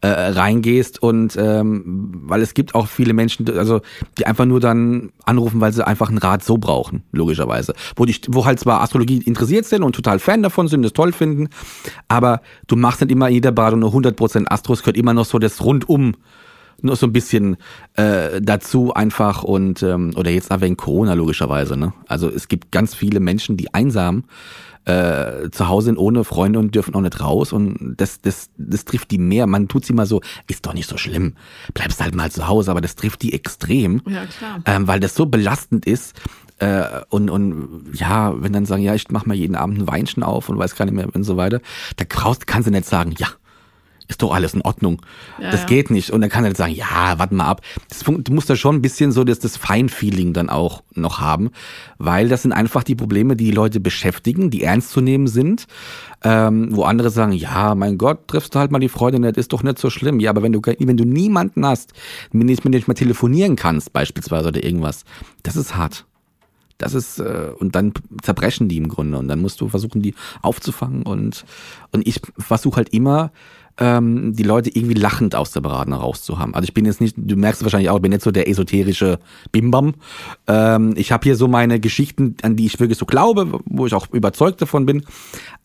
äh, 0.00 0.08
reingehst. 0.08 1.02
Und 1.02 1.36
ähm, 1.38 2.12
weil 2.24 2.42
es 2.42 2.54
gibt 2.54 2.74
auch 2.74 2.88
viele 2.88 3.12
Menschen, 3.12 3.48
also 3.56 3.80
die 4.18 4.26
einfach 4.26 4.44
nur 4.44 4.60
dann 4.60 5.10
anrufen, 5.24 5.60
weil 5.60 5.72
sie 5.72 5.86
einfach 5.86 6.08
einen 6.08 6.18
Rat 6.18 6.42
so 6.42 6.58
brauchen, 6.58 7.04
logischerweise. 7.12 7.74
Wo, 7.96 8.04
die, 8.04 8.16
wo 8.28 8.44
halt 8.44 8.58
zwar 8.58 8.80
Astrologie 8.80 9.22
interessiert 9.24 9.66
sind 9.66 9.82
und 9.82 9.94
total 9.94 10.18
Fan 10.18 10.42
davon 10.42 10.66
sind, 10.66 10.82
das 10.82 10.92
toll 10.92 11.12
finden, 11.12 11.48
aber 12.08 12.42
du 12.66 12.76
machst 12.76 13.00
nicht 13.00 13.12
immer 13.12 13.28
in 13.28 13.34
jeder 13.34 13.52
Beratung 13.52 13.80
nur 13.80 13.92
100% 13.92 14.46
Astro, 14.48 14.72
es 14.72 14.80
gehört 14.80 14.96
immer 14.96 15.14
noch 15.14 15.24
so 15.24 15.38
das 15.38 15.62
Rundum 15.62 16.14
nur 16.84 16.96
so 16.96 17.06
ein 17.06 17.12
bisschen 17.12 17.56
äh, 17.94 18.40
dazu 18.40 18.94
einfach 18.94 19.42
und 19.42 19.82
ähm, 19.82 20.12
oder 20.16 20.30
jetzt 20.30 20.50
auch 20.50 20.60
wegen 20.60 20.76
Corona 20.76 21.14
logischerweise. 21.14 21.76
Ne? 21.76 21.92
Also 22.06 22.28
es 22.28 22.48
gibt 22.48 22.72
ganz 22.72 22.94
viele 22.94 23.20
Menschen, 23.20 23.56
die 23.56 23.72
einsam 23.74 24.24
äh, 24.84 25.50
zu 25.50 25.68
Hause 25.68 25.86
sind 25.86 25.98
ohne 25.98 26.24
Freunde 26.24 26.58
und 26.58 26.74
dürfen 26.74 26.94
auch 26.94 27.00
nicht 27.00 27.20
raus 27.20 27.52
und 27.52 27.94
das, 27.96 28.20
das, 28.20 28.50
das 28.56 28.84
trifft 28.84 29.10
die 29.10 29.18
mehr. 29.18 29.46
Man 29.46 29.68
tut 29.68 29.84
sie 29.84 29.92
mal 29.92 30.06
so, 30.06 30.20
ist 30.46 30.66
doch 30.66 30.74
nicht 30.74 30.88
so 30.88 30.96
schlimm, 30.96 31.34
bleibst 31.74 32.02
halt 32.02 32.14
mal 32.14 32.30
zu 32.30 32.48
Hause, 32.48 32.70
aber 32.70 32.80
das 32.80 32.96
trifft 32.96 33.22
die 33.22 33.32
extrem, 33.32 34.02
ja, 34.06 34.24
klar. 34.26 34.60
Ähm, 34.64 34.88
weil 34.88 35.00
das 35.00 35.14
so 35.14 35.26
belastend 35.26 35.86
ist. 35.86 36.18
Äh, 36.58 36.84
und, 37.08 37.30
und 37.30 37.84
ja, 37.94 38.34
wenn 38.42 38.52
dann 38.52 38.66
sagen, 38.66 38.82
ja, 38.82 38.94
ich 38.94 39.08
mach 39.10 39.24
mal 39.24 39.34
jeden 39.34 39.56
Abend 39.56 39.78
ein 39.78 39.86
Weinchen 39.86 40.22
auf 40.22 40.48
und 40.48 40.58
weiß 40.58 40.76
gar 40.76 40.84
nicht 40.84 40.94
mehr 40.94 41.08
und 41.14 41.24
so 41.24 41.36
weiter, 41.36 41.60
da 41.96 42.04
kannst 42.04 42.66
du 42.66 42.70
nicht 42.70 42.84
sagen, 42.84 43.14
ja, 43.18 43.28
ist 44.10 44.22
doch 44.22 44.34
alles 44.34 44.54
in 44.54 44.60
Ordnung. 44.62 45.00
Ja, 45.40 45.50
das 45.50 45.60
ja. 45.60 45.66
geht 45.66 45.90
nicht. 45.90 46.10
Und 46.10 46.20
dann 46.20 46.28
kann 46.28 46.44
er 46.44 46.54
sagen, 46.54 46.74
ja, 46.74 47.18
warte 47.18 47.34
mal 47.34 47.46
ab. 47.46 47.62
Das, 47.88 48.00
du 48.00 48.32
musst 48.32 48.50
da 48.50 48.56
schon 48.56 48.76
ein 48.76 48.82
bisschen 48.82 49.12
so 49.12 49.24
das, 49.24 49.38
das 49.38 49.56
Feinfeeling 49.56 50.32
dann 50.32 50.50
auch 50.50 50.82
noch 50.94 51.20
haben, 51.20 51.50
weil 51.98 52.28
das 52.28 52.42
sind 52.42 52.52
einfach 52.52 52.82
die 52.82 52.96
Probleme, 52.96 53.36
die 53.36 53.44
die 53.44 53.50
Leute 53.52 53.80
beschäftigen, 53.80 54.50
die 54.50 54.64
ernst 54.64 54.90
zu 54.90 55.00
nehmen 55.00 55.28
sind. 55.28 55.66
Ähm, 56.22 56.68
wo 56.72 56.82
andere 56.82 57.08
sagen, 57.08 57.32
ja, 57.32 57.74
mein 57.74 57.96
Gott, 57.96 58.28
triffst 58.28 58.54
du 58.54 58.58
halt 58.58 58.70
mal 58.70 58.78
die 58.78 58.90
Freundin, 58.90 59.22
das 59.22 59.38
ist 59.38 59.54
doch 59.54 59.62
nicht 59.62 59.78
so 59.78 59.88
schlimm. 59.88 60.20
Ja, 60.20 60.30
aber 60.30 60.42
wenn 60.42 60.52
du, 60.52 60.60
wenn 60.60 60.96
du 60.96 61.04
niemanden 61.04 61.64
hast, 61.64 61.94
mit 62.32 62.42
dem 62.42 62.62
du 62.62 62.68
nicht 62.68 62.88
mal 62.88 62.94
telefonieren 62.94 63.56
kannst, 63.56 63.92
beispielsweise 63.94 64.48
oder 64.48 64.62
irgendwas, 64.62 65.04
das 65.42 65.56
ist 65.56 65.76
hart. 65.76 66.04
Das 66.80 66.94
ist, 66.94 67.18
äh, 67.18 67.52
und 67.58 67.74
dann 67.74 67.92
zerbrechen 68.22 68.68
die 68.68 68.78
im 68.78 68.88
Grunde. 68.88 69.18
Und 69.18 69.28
dann 69.28 69.40
musst 69.40 69.60
du 69.60 69.68
versuchen, 69.68 70.00
die 70.00 70.14
aufzufangen. 70.40 71.02
Und, 71.02 71.44
und 71.92 72.06
ich 72.06 72.20
versuche 72.38 72.76
halt 72.76 72.88
immer, 72.90 73.32
ähm, 73.78 74.34
die 74.34 74.42
Leute 74.42 74.70
irgendwie 74.74 74.94
lachend 74.94 75.34
aus 75.34 75.52
der 75.52 75.60
Beratung 75.60 75.94
rauszuhaben. 75.94 76.54
Also 76.54 76.64
ich 76.64 76.74
bin 76.74 76.84
jetzt 76.84 77.00
nicht, 77.00 77.14
du 77.16 77.36
merkst 77.36 77.62
wahrscheinlich 77.62 77.90
auch, 77.90 77.96
ich 77.96 78.02
bin 78.02 78.10
nicht 78.10 78.22
so 78.22 78.30
der 78.30 78.48
esoterische 78.48 79.18
Bimbam. 79.52 79.94
Ähm, 80.46 80.94
ich 80.96 81.12
habe 81.12 81.24
hier 81.24 81.36
so 81.36 81.48
meine 81.48 81.80
Geschichten, 81.80 82.36
an 82.42 82.56
die 82.56 82.66
ich 82.66 82.78
wirklich 82.78 82.98
so 82.98 83.06
glaube, 83.06 83.60
wo 83.64 83.86
ich 83.86 83.94
auch 83.94 84.08
überzeugt 84.12 84.60
davon 84.62 84.86
bin. 84.86 85.04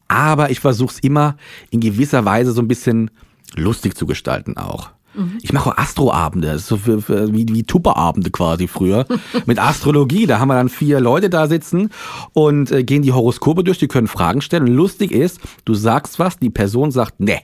Aber 0.08 0.52
ich 0.52 0.60
versuche 0.60 0.94
es 0.94 1.00
immer 1.00 1.36
in 1.72 1.80
gewisser 1.80 2.26
Weise 2.26 2.52
so 2.52 2.62
ein 2.62 2.68
bisschen 2.68 3.12
lustig 3.56 3.96
zu 3.96 4.06
gestalten 4.06 4.58
auch. 4.58 4.92
Mhm. 5.16 5.40
Ich 5.42 5.54
mache 5.54 5.70
auch 5.70 5.78
Astroabende, 5.78 6.60
so 6.60 6.78
für, 6.78 7.02
für, 7.02 7.34
wie, 7.34 7.46
wie 7.50 7.64
Tupperabende 7.64 8.30
quasi 8.32 8.68
früher. 8.68 9.06
Mit 9.46 9.60
Astrologie, 9.60 10.26
da 10.26 10.40
haben 10.40 10.50
wir 10.50 10.56
dann 10.56 10.70
vier 10.70 11.00
Leute 11.00 11.30
da 11.30 11.48
sitzen 11.48 11.90
und 12.34 12.72
äh, 12.72 12.84
gehen 12.84 13.02
die 13.02 13.14
Horoskope 13.14 13.64
durch, 13.64 13.78
die 13.78 13.88
können 13.88 14.08
Fragen 14.08 14.42
stellen. 14.42 14.64
Und 14.64 14.76
lustig 14.76 15.12
ist, 15.12 15.40
du 15.64 15.74
sagst 15.74 16.20
was, 16.20 16.38
die 16.38 16.50
Person 16.50 16.92
sagt, 16.92 17.20
ne, 17.20 17.40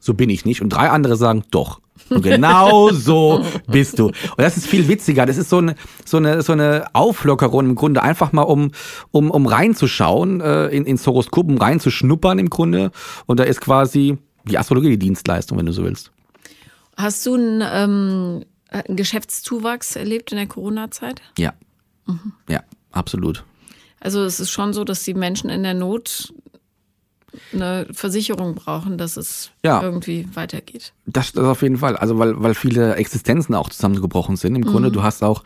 so 0.00 0.14
bin 0.14 0.30
ich 0.30 0.44
nicht. 0.44 0.62
Und 0.62 0.70
drei 0.70 0.90
andere 0.90 1.16
sagen, 1.16 1.44
doch. 1.50 1.80
Und 2.08 2.22
genau 2.22 2.90
so 2.92 3.44
bist 3.68 3.98
du. 3.98 4.06
Und 4.06 4.38
das 4.38 4.56
ist 4.56 4.66
viel 4.66 4.88
witziger. 4.88 5.26
Das 5.26 5.36
ist 5.36 5.50
so 5.50 5.58
eine, 5.58 5.76
so 6.04 6.16
eine, 6.16 6.42
so 6.42 6.52
eine 6.52 6.86
Auflockerung 6.94 7.66
im 7.66 7.74
Grunde, 7.74 8.02
einfach 8.02 8.32
mal 8.32 8.42
um, 8.42 8.72
um, 9.10 9.30
um 9.30 9.46
reinzuschauen, 9.46 10.40
äh, 10.40 10.68
in, 10.68 10.86
ins 10.86 11.06
Horoskop, 11.06 11.48
um 11.48 11.58
reinzuschnuppern 11.58 12.38
im 12.38 12.50
Grunde. 12.50 12.90
Und 13.26 13.38
da 13.38 13.44
ist 13.44 13.60
quasi 13.60 14.18
die 14.44 14.58
Astrologie 14.58 14.88
die 14.88 14.98
Dienstleistung, 14.98 15.58
wenn 15.58 15.66
du 15.66 15.72
so 15.72 15.84
willst. 15.84 16.10
Hast 16.96 17.24
du 17.26 17.34
einen, 17.34 17.62
ähm, 17.64 18.44
einen 18.68 18.96
Geschäftszuwachs 18.96 19.96
erlebt 19.96 20.32
in 20.32 20.38
der 20.38 20.46
Corona-Zeit? 20.46 21.20
Ja. 21.38 21.52
Mhm. 22.06 22.32
Ja, 22.48 22.62
absolut. 22.90 23.44
Also 24.00 24.24
es 24.24 24.40
ist 24.40 24.50
schon 24.50 24.72
so, 24.72 24.84
dass 24.84 25.04
die 25.04 25.14
Menschen 25.14 25.50
in 25.50 25.62
der 25.62 25.74
Not 25.74 26.32
eine 27.52 27.86
Versicherung 27.92 28.54
brauchen, 28.54 28.98
dass 28.98 29.16
es 29.16 29.50
ja. 29.64 29.82
irgendwie 29.82 30.28
weitergeht. 30.34 30.92
Das, 31.06 31.32
das 31.32 31.44
auf 31.44 31.62
jeden 31.62 31.78
Fall. 31.78 31.96
Also 31.96 32.18
weil, 32.18 32.42
weil 32.42 32.54
viele 32.54 32.96
Existenzen 32.96 33.54
auch 33.54 33.68
zusammengebrochen 33.68 34.36
sind. 34.36 34.54
Im 34.54 34.62
mhm. 34.62 34.66
Grunde, 34.66 34.90
du 34.90 35.02
hast 35.02 35.22
auch 35.22 35.44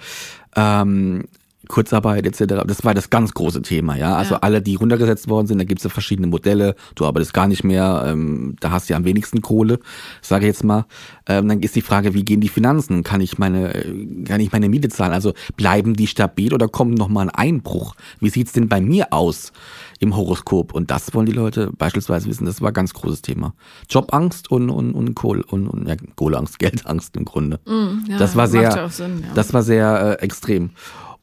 ähm, 0.56 1.24
Kurzarbeit 1.68 2.26
etc. 2.26 2.64
Das 2.66 2.84
war 2.84 2.94
das 2.94 3.10
ganz 3.10 3.32
große 3.34 3.62
Thema, 3.62 3.96
ja. 3.96 4.16
Also 4.16 4.34
ja. 4.34 4.40
alle, 4.40 4.62
die 4.62 4.74
runtergesetzt 4.74 5.28
worden 5.28 5.46
sind, 5.46 5.58
da 5.58 5.64
gibt 5.64 5.80
es 5.80 5.84
ja 5.84 5.90
verschiedene 5.90 6.26
Modelle. 6.26 6.74
Du 6.94 7.06
arbeitest 7.06 7.34
gar 7.34 7.48
nicht 7.48 7.64
mehr, 7.64 8.04
ähm, 8.06 8.56
da 8.60 8.70
hast 8.70 8.88
du 8.88 8.92
ja 8.92 8.96
am 8.96 9.04
wenigsten 9.04 9.42
Kohle, 9.42 9.78
sage 10.22 10.46
ich 10.46 10.54
jetzt 10.54 10.64
mal. 10.64 10.86
Ähm, 11.26 11.48
dann 11.48 11.60
ist 11.60 11.76
die 11.76 11.82
Frage, 11.82 12.14
wie 12.14 12.24
gehen 12.24 12.40
die 12.40 12.48
Finanzen? 12.48 13.02
Kann 13.02 13.20
ich 13.20 13.38
meine, 13.38 14.24
kann 14.26 14.40
ich 14.40 14.52
meine 14.52 14.68
Miete 14.68 14.88
zahlen? 14.88 15.12
Also 15.12 15.32
bleiben 15.56 15.94
die 15.94 16.06
stabil 16.06 16.52
oder 16.52 16.68
kommt 16.68 16.98
nochmal 16.98 17.28
ein 17.28 17.34
Einbruch? 17.34 17.94
Wie 18.20 18.30
sieht's 18.30 18.52
denn 18.52 18.68
bei 18.68 18.80
mir 18.80 19.12
aus 19.12 19.52
im 20.00 20.16
Horoskop? 20.16 20.74
Und 20.74 20.90
das 20.90 21.14
wollen 21.14 21.26
die 21.26 21.32
Leute 21.32 21.70
beispielsweise 21.76 22.28
wissen. 22.28 22.46
Das 22.46 22.60
war 22.60 22.70
ein 22.70 22.74
ganz 22.74 22.92
großes 22.94 23.22
Thema. 23.22 23.54
Jobangst 23.88 24.50
und 24.50 24.70
und 24.70 24.94
und 24.94 25.14
Kohl 25.14 25.40
und, 25.42 25.68
und 25.68 25.88
ja, 25.88 25.96
Kohleangst, 26.16 26.58
Geldangst 26.58 27.16
im 27.16 27.24
Grunde. 27.24 27.60
Mm, 27.66 28.10
ja, 28.10 28.18
das 28.18 28.36
war 28.36 28.46
sehr, 28.46 28.88
Sinn, 28.88 29.22
ja. 29.22 29.34
das 29.34 29.52
war 29.52 29.62
sehr 29.62 30.18
äh, 30.20 30.24
extrem. 30.24 30.70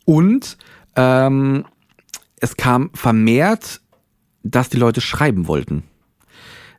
Und 0.05 0.57
ähm, 0.95 1.65
es 2.39 2.57
kam 2.57 2.89
vermehrt, 2.93 3.81
dass 4.43 4.69
die 4.69 4.77
Leute 4.77 5.01
schreiben 5.01 5.47
wollten. 5.47 5.83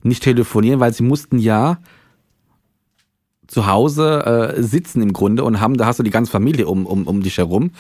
Nicht 0.03 0.23
telefonieren, 0.23 0.81
weil 0.81 0.93
sie 0.93 1.05
mussten 1.05 1.39
ja 1.39 1.79
zu 3.53 3.67
Hause 3.67 4.55
äh, 4.57 4.63
sitzen 4.63 5.03
im 5.03 5.13
Grunde 5.13 5.45
und 5.45 5.61
haben, 5.61 5.77
da 5.77 5.85
hast 5.85 5.99
du 5.99 6.03
die 6.03 6.11
ganze 6.11 6.33
Familie 6.33 6.67
um, 6.67 6.87
um, 6.87 7.07
um 7.07 7.23
dich 7.23 7.37
herum. 7.37 7.71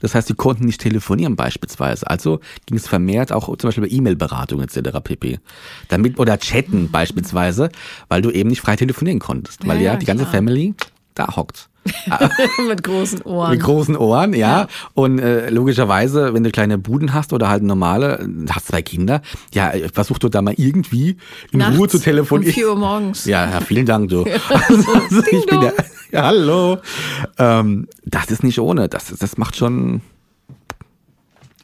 Das 0.00 0.14
heißt, 0.14 0.28
die 0.28 0.34
konnten 0.34 0.66
nicht 0.66 0.82
telefonieren 0.82 1.34
beispielsweise. 1.34 2.08
Also 2.08 2.40
ging 2.66 2.76
es 2.76 2.86
vermehrt 2.86 3.32
auch 3.32 3.46
zum 3.56 3.68
Beispiel 3.68 3.84
über 3.84 3.92
E-Mail-Beratung 3.92 4.60
etc. 4.60 4.98
pp. 5.02 5.40
Damit, 5.88 6.18
oder 6.18 6.38
chatten 6.38 6.90
beispielsweise, 6.90 7.70
weil 8.08 8.20
du 8.20 8.30
eben 8.30 8.50
nicht 8.50 8.60
frei 8.60 8.76
telefonieren 8.76 9.18
konntest. 9.18 9.66
Weil 9.66 9.78
ja, 9.78 9.92
ja 9.92 9.96
die 9.96 10.06
ganze 10.06 10.26
Family 10.26 10.74
da 11.14 11.34
hockt. 11.34 11.70
Mit 12.68 12.82
großen 12.82 13.22
Ohren. 13.22 13.50
Mit 13.50 13.60
großen 13.60 13.96
Ohren, 13.96 14.32
ja. 14.32 14.60
ja. 14.60 14.68
Und 14.94 15.18
äh, 15.18 15.50
logischerweise, 15.50 16.34
wenn 16.34 16.42
du 16.42 16.50
kleine 16.50 16.78
Buden 16.78 17.12
hast 17.12 17.32
oder 17.32 17.48
halt 17.48 17.62
normale, 17.62 18.26
hast 18.50 18.68
zwei 18.68 18.82
Kinder, 18.82 19.22
ja, 19.52 19.72
versuch 19.92 20.18
du 20.18 20.28
da 20.28 20.42
mal 20.42 20.54
irgendwie 20.56 21.18
in 21.52 21.58
Nachts 21.58 21.78
Ruhe 21.78 21.88
zu 21.88 21.98
telefonieren. 21.98 22.50
Um 22.50 22.54
4 22.54 22.68
Uhr 22.68 22.76
morgens. 22.76 23.24
Ja, 23.26 23.50
ja 23.50 23.60
vielen 23.60 23.86
Dank, 23.86 24.08
du. 24.08 24.24
also, 24.48 25.22
ich 25.30 25.46
bin 25.46 25.62
ja, 25.62 25.72
ja, 26.12 26.22
hallo. 26.24 26.78
Ähm, 27.38 27.88
das 28.04 28.30
ist 28.30 28.44
nicht 28.44 28.58
ohne. 28.60 28.88
Das, 28.88 29.06
das 29.06 29.36
macht 29.36 29.56
schon. 29.56 30.00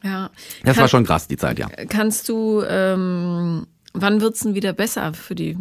Ja. 0.03 0.29
Das 0.63 0.75
Kann, 0.75 0.81
war 0.81 0.87
schon 0.87 1.05
krass, 1.05 1.27
die 1.27 1.37
Zeit, 1.37 1.59
ja. 1.59 1.67
Kannst 1.87 2.27
du, 2.27 2.61
ähm, 2.67 3.67
wann 3.93 4.21
wird's 4.21 4.41
denn 4.41 4.55
wieder 4.55 4.73
besser 4.73 5.13
für 5.13 5.35
die 5.35 5.57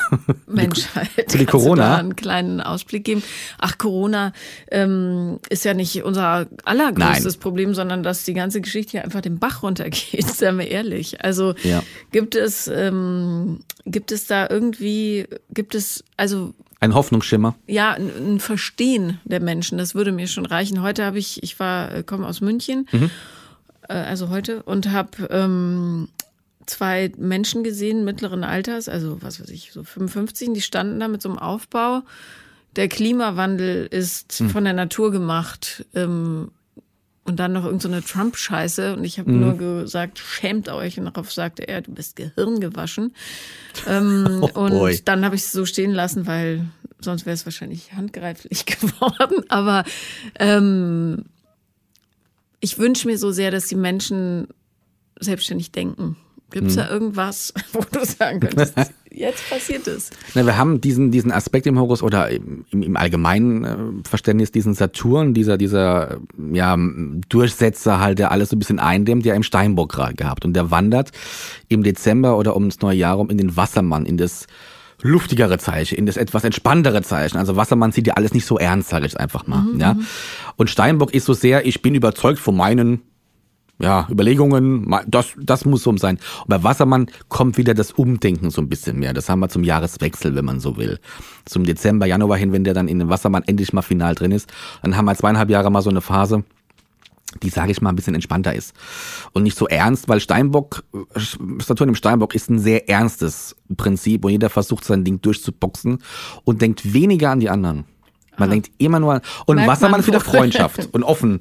Menschheit. 0.46 1.08
Für 1.28 1.38
die 1.38 1.46
Corona? 1.46 1.96
einen 1.96 2.16
kleinen 2.16 2.60
Ausblick 2.60 3.04
geben. 3.04 3.22
Ach, 3.58 3.78
Corona 3.78 4.32
ähm, 4.70 5.38
ist 5.48 5.64
ja 5.64 5.74
nicht 5.74 6.02
unser 6.04 6.46
allergrößtes 6.64 7.34
Nein. 7.34 7.40
Problem, 7.40 7.74
sondern 7.74 8.02
dass 8.02 8.24
die 8.24 8.34
ganze 8.34 8.60
Geschichte 8.60 8.92
hier 8.92 9.04
einfach 9.04 9.20
den 9.20 9.38
Bach 9.38 9.62
runtergeht, 9.62 10.26
seien 10.34 10.58
wir 10.58 10.68
ehrlich. 10.68 11.24
Also 11.24 11.54
ja. 11.62 11.82
gibt 12.10 12.34
es, 12.34 12.68
ähm, 12.68 13.60
gibt 13.84 14.12
es 14.12 14.26
da 14.26 14.48
irgendwie, 14.48 15.26
gibt 15.50 15.74
es, 15.74 16.04
also 16.16 16.54
ein 16.80 16.94
Hoffnungsschimmer. 16.94 17.54
Ja, 17.68 17.92
ein, 17.92 18.40
Verstehen 18.40 19.20
der 19.24 19.40
Menschen, 19.40 19.78
das 19.78 19.94
würde 19.94 20.10
mir 20.10 20.26
schon 20.26 20.46
reichen. 20.46 20.82
Heute 20.82 21.04
habe 21.04 21.18
ich, 21.18 21.40
ich 21.44 21.60
war, 21.60 21.94
äh, 21.94 22.02
komme 22.02 22.26
aus 22.26 22.40
München, 22.40 22.88
mhm. 22.90 23.08
äh, 23.88 23.92
also 23.92 24.30
heute, 24.30 24.64
und 24.64 24.90
habe 24.90 25.28
ähm, 25.30 26.08
zwei 26.66 27.12
Menschen 27.16 27.64
gesehen, 27.64 28.04
mittleren 28.04 28.44
Alters, 28.44 28.88
also 28.88 29.20
was 29.22 29.40
weiß 29.40 29.50
ich, 29.50 29.72
so 29.72 29.84
55, 29.84 30.52
die 30.52 30.62
standen 30.62 31.00
da 31.00 31.08
mit 31.08 31.22
so 31.22 31.28
einem 31.28 31.38
Aufbau. 31.38 32.02
Der 32.76 32.88
Klimawandel 32.88 33.86
ist 33.86 34.38
hm. 34.38 34.50
von 34.50 34.64
der 34.64 34.72
Natur 34.72 35.10
gemacht. 35.12 35.84
Ähm, 35.94 36.50
und 37.24 37.38
dann 37.38 37.52
noch 37.52 37.64
irgendeine 37.64 38.00
so 38.00 38.08
Trump-Scheiße. 38.08 38.96
Und 38.96 39.04
ich 39.04 39.18
habe 39.18 39.30
mhm. 39.30 39.40
nur 39.40 39.56
gesagt, 39.56 40.18
schämt 40.18 40.68
euch. 40.68 40.98
Und 40.98 41.04
darauf 41.04 41.32
sagte 41.32 41.68
er, 41.68 41.80
du 41.80 41.92
bist 41.92 42.16
Gehirn 42.16 42.60
gewaschen. 42.60 43.14
Ähm, 43.86 44.40
oh 44.42 44.60
und 44.60 44.70
boy. 44.72 45.00
dann 45.04 45.24
habe 45.24 45.36
ich 45.36 45.42
es 45.42 45.52
so 45.52 45.64
stehen 45.64 45.92
lassen, 45.92 46.26
weil 46.26 46.66
sonst 47.00 47.24
wäre 47.24 47.34
es 47.34 47.46
wahrscheinlich 47.46 47.92
handgreiflich 47.92 48.66
geworden. 48.66 49.44
Aber 49.48 49.84
ähm, 50.38 51.26
ich 52.58 52.78
wünsche 52.78 53.06
mir 53.06 53.18
so 53.18 53.30
sehr, 53.30 53.52
dass 53.52 53.66
die 53.66 53.76
Menschen 53.76 54.48
selbstständig 55.20 55.70
denken. 55.70 56.16
Gibt 56.52 56.68
es 56.68 56.76
hm. 56.76 56.82
da 56.82 56.90
irgendwas, 56.90 57.52
wo 57.72 57.80
du 57.90 58.04
sagen 58.04 58.40
könntest, 58.40 58.74
jetzt 59.10 59.48
passiert 59.48 59.86
es? 59.86 60.10
Na, 60.34 60.46
wir 60.46 60.56
haben 60.56 60.80
diesen, 60.80 61.10
diesen 61.10 61.32
Aspekt 61.32 61.66
im 61.66 61.78
Horus 61.78 62.02
oder 62.02 62.30
im, 62.30 62.64
im 62.70 62.96
allgemeinen 62.96 63.64
äh, 63.64 64.08
Verständnis, 64.08 64.52
diesen 64.52 64.74
Saturn, 64.74 65.34
dieser, 65.34 65.58
dieser 65.58 66.18
ja, 66.52 66.76
Durchsetzer 67.28 68.00
halt, 68.00 68.18
der 68.18 68.30
alles 68.30 68.50
so 68.50 68.56
ein 68.56 68.58
bisschen 68.58 68.78
eindämmt, 68.78 69.24
der 69.24 69.34
im 69.34 69.42
Steinbock 69.42 69.92
gerade 69.92 70.14
gehabt. 70.14 70.44
Und 70.44 70.54
der 70.54 70.70
wandert 70.70 71.10
im 71.68 71.82
Dezember 71.82 72.38
oder 72.38 72.54
ums 72.54 72.80
neue 72.80 72.96
Jahr 72.96 73.16
rum 73.16 73.30
in 73.30 73.38
den 73.38 73.56
Wassermann, 73.56 74.06
in 74.06 74.16
das 74.16 74.46
luftigere 75.02 75.58
Zeichen, 75.58 75.98
in 75.98 76.06
das 76.06 76.16
etwas 76.16 76.44
entspanntere 76.44 77.02
Zeichen. 77.02 77.36
Also 77.36 77.56
Wassermann 77.56 77.92
sieht 77.92 78.06
ja 78.06 78.14
alles 78.14 78.32
nicht 78.32 78.46
so 78.46 78.58
ernst, 78.58 78.88
sage 78.88 79.06
ich 79.06 79.18
einfach 79.18 79.46
mal. 79.46 79.62
Mhm. 79.62 79.80
Ja? 79.80 79.94
Mhm. 79.94 80.06
Und 80.56 80.70
Steinbock 80.70 81.12
ist 81.12 81.26
so 81.26 81.34
sehr, 81.34 81.66
ich 81.66 81.82
bin 81.82 81.94
überzeugt 81.94 82.38
von 82.38 82.56
meinen 82.56 83.02
ja, 83.82 84.06
Überlegungen, 84.08 84.94
das, 85.08 85.32
das 85.36 85.64
muss 85.64 85.82
so 85.82 85.96
sein. 85.96 86.18
Und 86.42 86.48
bei 86.48 86.62
Wassermann 86.62 87.08
kommt 87.28 87.58
wieder 87.58 87.74
das 87.74 87.90
Umdenken 87.90 88.50
so 88.50 88.62
ein 88.62 88.68
bisschen 88.68 88.98
mehr. 88.98 89.12
Das 89.12 89.28
haben 89.28 89.40
wir 89.40 89.48
zum 89.48 89.64
Jahreswechsel, 89.64 90.36
wenn 90.36 90.44
man 90.44 90.60
so 90.60 90.76
will. 90.76 91.00
Zum 91.46 91.64
Dezember, 91.64 92.06
Januar 92.06 92.38
hin, 92.38 92.52
wenn 92.52 92.62
der 92.62 92.74
dann 92.74 92.86
in 92.86 93.00
den 93.00 93.08
Wassermann 93.08 93.42
endlich 93.44 93.72
mal 93.72 93.82
final 93.82 94.14
drin 94.14 94.30
ist, 94.30 94.48
dann 94.82 94.96
haben 94.96 95.06
wir 95.06 95.16
zweieinhalb 95.16 95.50
Jahre 95.50 95.72
mal 95.72 95.82
so 95.82 95.90
eine 95.90 96.00
Phase, 96.00 96.44
die, 97.42 97.48
sage 97.48 97.72
ich 97.72 97.82
mal, 97.82 97.88
ein 97.90 97.96
bisschen 97.96 98.14
entspannter 98.14 98.54
ist. 98.54 98.72
Und 99.32 99.42
nicht 99.42 99.58
so 99.58 99.66
ernst, 99.66 100.08
weil 100.08 100.20
Steinbock, 100.20 100.84
Saturn 101.58 101.88
im 101.88 101.96
Steinbock 101.96 102.36
ist 102.36 102.50
ein 102.50 102.60
sehr 102.60 102.88
ernstes 102.88 103.56
Prinzip 103.76 104.24
und 104.24 104.30
jeder 104.30 104.48
versucht 104.48 104.84
sein 104.84 105.02
Ding 105.02 105.20
durchzuboxen 105.22 105.98
und 106.44 106.62
denkt 106.62 106.94
weniger 106.94 107.30
an 107.30 107.40
die 107.40 107.50
anderen. 107.50 107.84
Man 108.38 108.48
Aha. 108.48 108.52
denkt 108.54 108.70
immer 108.78 109.00
nur 109.00 109.14
an, 109.14 109.20
und 109.46 109.56
Merkt 109.56 109.72
Wassermann 109.72 110.00
ist 110.00 110.06
wieder 110.06 110.20
Freundschaft 110.20 110.88
und 110.92 111.02
offen 111.02 111.40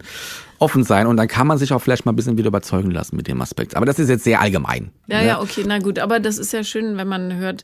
offen 0.61 0.83
sein 0.83 1.07
und 1.07 1.17
dann 1.17 1.27
kann 1.27 1.47
man 1.47 1.57
sich 1.57 1.73
auch 1.73 1.79
vielleicht 1.79 2.05
mal 2.05 2.11
ein 2.11 2.15
bisschen 2.15 2.37
wieder 2.37 2.47
überzeugen 2.47 2.91
lassen 2.91 3.15
mit 3.15 3.27
dem 3.27 3.41
Aspekt. 3.41 3.75
Aber 3.75 3.85
das 3.85 3.99
ist 3.99 4.09
jetzt 4.09 4.23
sehr 4.23 4.41
allgemein. 4.41 4.91
Ja, 5.07 5.21
ne? 5.21 5.27
ja, 5.27 5.41
okay, 5.41 5.63
na 5.65 5.79
gut. 5.79 5.99
Aber 5.99 6.19
das 6.19 6.37
ist 6.37 6.53
ja 6.53 6.63
schön, 6.63 6.97
wenn 6.97 7.07
man 7.07 7.35
hört, 7.35 7.63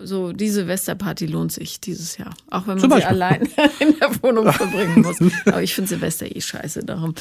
so 0.00 0.32
die 0.32 0.48
Silvesterparty 0.48 1.26
lohnt 1.26 1.52
sich 1.52 1.80
dieses 1.80 2.18
Jahr. 2.18 2.30
Auch 2.50 2.66
wenn 2.66 2.78
man 2.78 2.90
sie 3.00 3.04
allein 3.04 3.42
in 3.80 3.98
der 4.00 4.22
Wohnung 4.22 4.52
verbringen 4.52 5.02
muss. 5.02 5.18
Aber 5.46 5.62
ich 5.62 5.74
finde 5.74 5.88
Silvester 5.88 6.34
eh 6.34 6.40
scheiße 6.40 6.84
darum. 6.84 7.14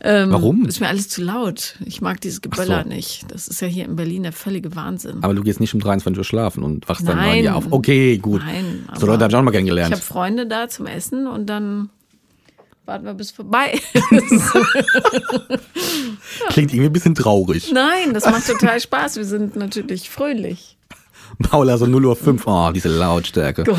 Ähm, 0.00 0.30
Warum? 0.32 0.64
Ist 0.66 0.80
mir 0.80 0.88
alles 0.88 1.08
zu 1.08 1.22
laut. 1.22 1.76
Ich 1.84 2.00
mag 2.00 2.20
dieses 2.20 2.40
Geböller 2.40 2.82
so. 2.82 2.88
nicht. 2.88 3.24
Das 3.28 3.46
ist 3.48 3.60
ja 3.60 3.68
hier 3.68 3.84
in 3.84 3.96
Berlin 3.96 4.24
der 4.24 4.32
völlige 4.32 4.74
Wahnsinn. 4.74 5.18
Aber 5.22 5.34
du 5.34 5.42
gehst 5.42 5.60
nicht 5.60 5.74
um 5.74 5.80
23 5.80 6.18
Uhr 6.18 6.24
schlafen 6.24 6.62
und 6.62 6.88
wachst 6.88 7.06
dann 7.06 7.16
mal 7.16 7.34
hier 7.34 7.54
auf. 7.54 7.66
Okay, 7.70 8.18
gut. 8.18 8.42
Nein. 8.44 8.88
So 8.98 9.06
Leute 9.06 9.24
habe 9.24 9.32
ich 9.32 9.36
auch 9.36 9.42
mal 9.42 9.52
kennengelernt. 9.52 9.94
Ich 9.94 10.00
habe 10.00 10.06
Freunde 10.06 10.46
da 10.46 10.68
zum 10.68 10.86
Essen 10.86 11.26
und 11.26 11.46
dann 11.46 11.90
warten 12.86 13.04
wir 13.04 13.14
bis 13.14 13.30
vorbei. 13.30 13.80
Klingt 16.48 16.72
irgendwie 16.72 16.86
ein 16.86 16.92
bisschen 16.92 17.14
traurig. 17.14 17.72
Nein, 17.72 18.12
das 18.12 18.26
macht 18.26 18.46
total 18.46 18.80
Spaß. 18.80 19.16
Wir 19.16 19.24
sind 19.24 19.56
natürlich 19.56 20.10
fröhlich. 20.10 20.76
Paula 21.38 21.78
so 21.78 21.86
0 21.86 22.04
Uhr 22.04 22.16
5, 22.16 22.46
oh, 22.46 22.70
diese 22.72 22.88
Lautstärke. 22.88 23.64
Gott, 23.64 23.78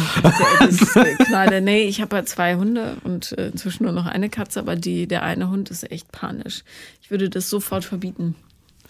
das 0.60 0.82
ist 0.82 0.94
Knaller. 1.26 1.62
Nee, 1.62 1.84
ich 1.84 2.02
habe 2.02 2.18
ja 2.18 2.26
zwei 2.26 2.56
Hunde 2.56 2.98
und 3.04 3.32
äh, 3.38 3.48
inzwischen 3.50 3.84
nur 3.84 3.94
noch 3.94 4.06
eine 4.06 4.30
Katze, 4.30 4.60
aber 4.60 4.76
die, 4.76 5.08
der 5.08 5.24
eine 5.24 5.50
Hund 5.50 5.72
ist 5.72 5.90
echt 5.90 6.12
panisch. 6.12 6.64
Ich 7.02 7.12
würde 7.12 7.30
das 7.30 7.50
sofort 7.50 7.86
verbieten. 7.86 8.36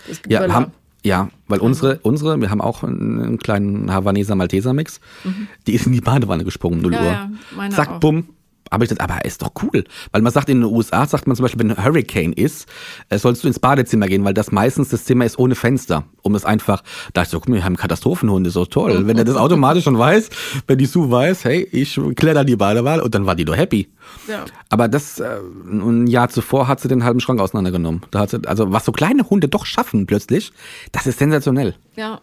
Das 0.08 0.22
ja, 0.28 0.52
haben, 0.52 0.72
ja, 1.04 1.30
weil 1.48 1.60
unsere, 1.60 2.00
unsere, 2.02 2.40
wir 2.42 2.50
haben 2.50 2.62
auch 2.62 2.84
einen 2.84 3.38
kleinen 3.38 3.92
Havaneser 3.92 4.36
Malteser 4.36 4.74
Mix, 4.74 5.00
mhm. 5.24 5.48
die 5.68 5.74
ist 5.74 5.86
in 5.86 5.94
die 5.94 6.02
Badewanne 6.02 6.44
gesprungen, 6.44 6.82
0 6.82 6.94
ja, 6.94 7.00
Uhr. 7.00 7.06
Ja, 7.06 7.70
Zack, 7.70 7.90
auch. 7.90 8.00
bumm, 8.00 8.30
aber 8.70 8.84
ich 8.84 8.90
dachte, 8.90 9.04
aber 9.04 9.24
ist 9.26 9.42
doch 9.42 9.52
cool. 9.62 9.84
Weil 10.12 10.22
man 10.22 10.32
sagt, 10.32 10.50
in 10.50 10.62
den 10.62 10.72
USA 10.72 11.06
sagt 11.06 11.28
man 11.28 11.36
zum 11.36 11.44
Beispiel, 11.44 11.60
wenn 11.60 11.72
ein 11.72 11.84
Hurricane 11.84 12.34
ist, 12.34 12.68
äh, 13.10 13.18
sollst 13.18 13.44
du 13.44 13.48
ins 13.48 13.60
Badezimmer 13.60 14.08
gehen, 14.08 14.24
weil 14.26 14.34
das 14.34 14.52
meistens 14.52 14.90
das 14.90 15.06
Zimmer 15.06 15.26
ist 15.26 15.38
ohne 15.38 15.56
Fenster. 15.56 16.04
Um 16.22 16.36
es 16.36 16.46
einfach, 16.46 16.84
da 17.14 17.22
ich 17.22 17.30
so, 17.30 17.40
guck 17.40 17.50
mal, 17.50 17.56
wir 17.56 17.66
haben 17.66 17.78
Katastrophenhunde, 17.78 18.52
doch 18.52 18.68
toll. 18.68 19.08
Wenn 19.08 19.18
er 19.18 19.26
das 19.26 19.36
automatisch 19.36 19.84
schon 19.84 19.98
weiß, 19.98 20.30
wenn 20.68 20.78
die 20.78 20.86
Sue 20.86 21.12
weiß, 21.12 21.46
hey, 21.46 21.68
ich 21.72 22.00
kletter 22.16 22.44
die 22.44 22.56
Badewahl 22.56 23.02
und 23.02 23.14
dann 23.14 23.26
war 23.26 23.36
die 23.36 23.46
doch 23.46 23.56
happy. 23.56 23.90
Ja. 24.28 24.46
Aber 24.70 24.88
das, 24.88 25.20
äh, 25.20 25.38
ein 25.68 26.08
Jahr 26.08 26.30
zuvor 26.30 26.68
hat 26.68 26.80
sie 26.80 26.88
den 26.88 27.04
halben 27.04 27.20
Schrank 27.20 27.40
auseinandergenommen. 27.40 28.02
Da 28.12 28.20
hat 28.20 28.32
sie, 28.32 28.40
also 28.46 28.72
was 28.72 28.86
so 28.86 28.92
kleine 28.92 29.30
Hunde 29.30 29.48
doch 29.48 29.66
schaffen 29.66 30.06
plötzlich, 30.08 30.52
das 30.92 31.06
ist 31.08 31.20
sensationell. 31.20 31.76
Ja, 31.96 32.22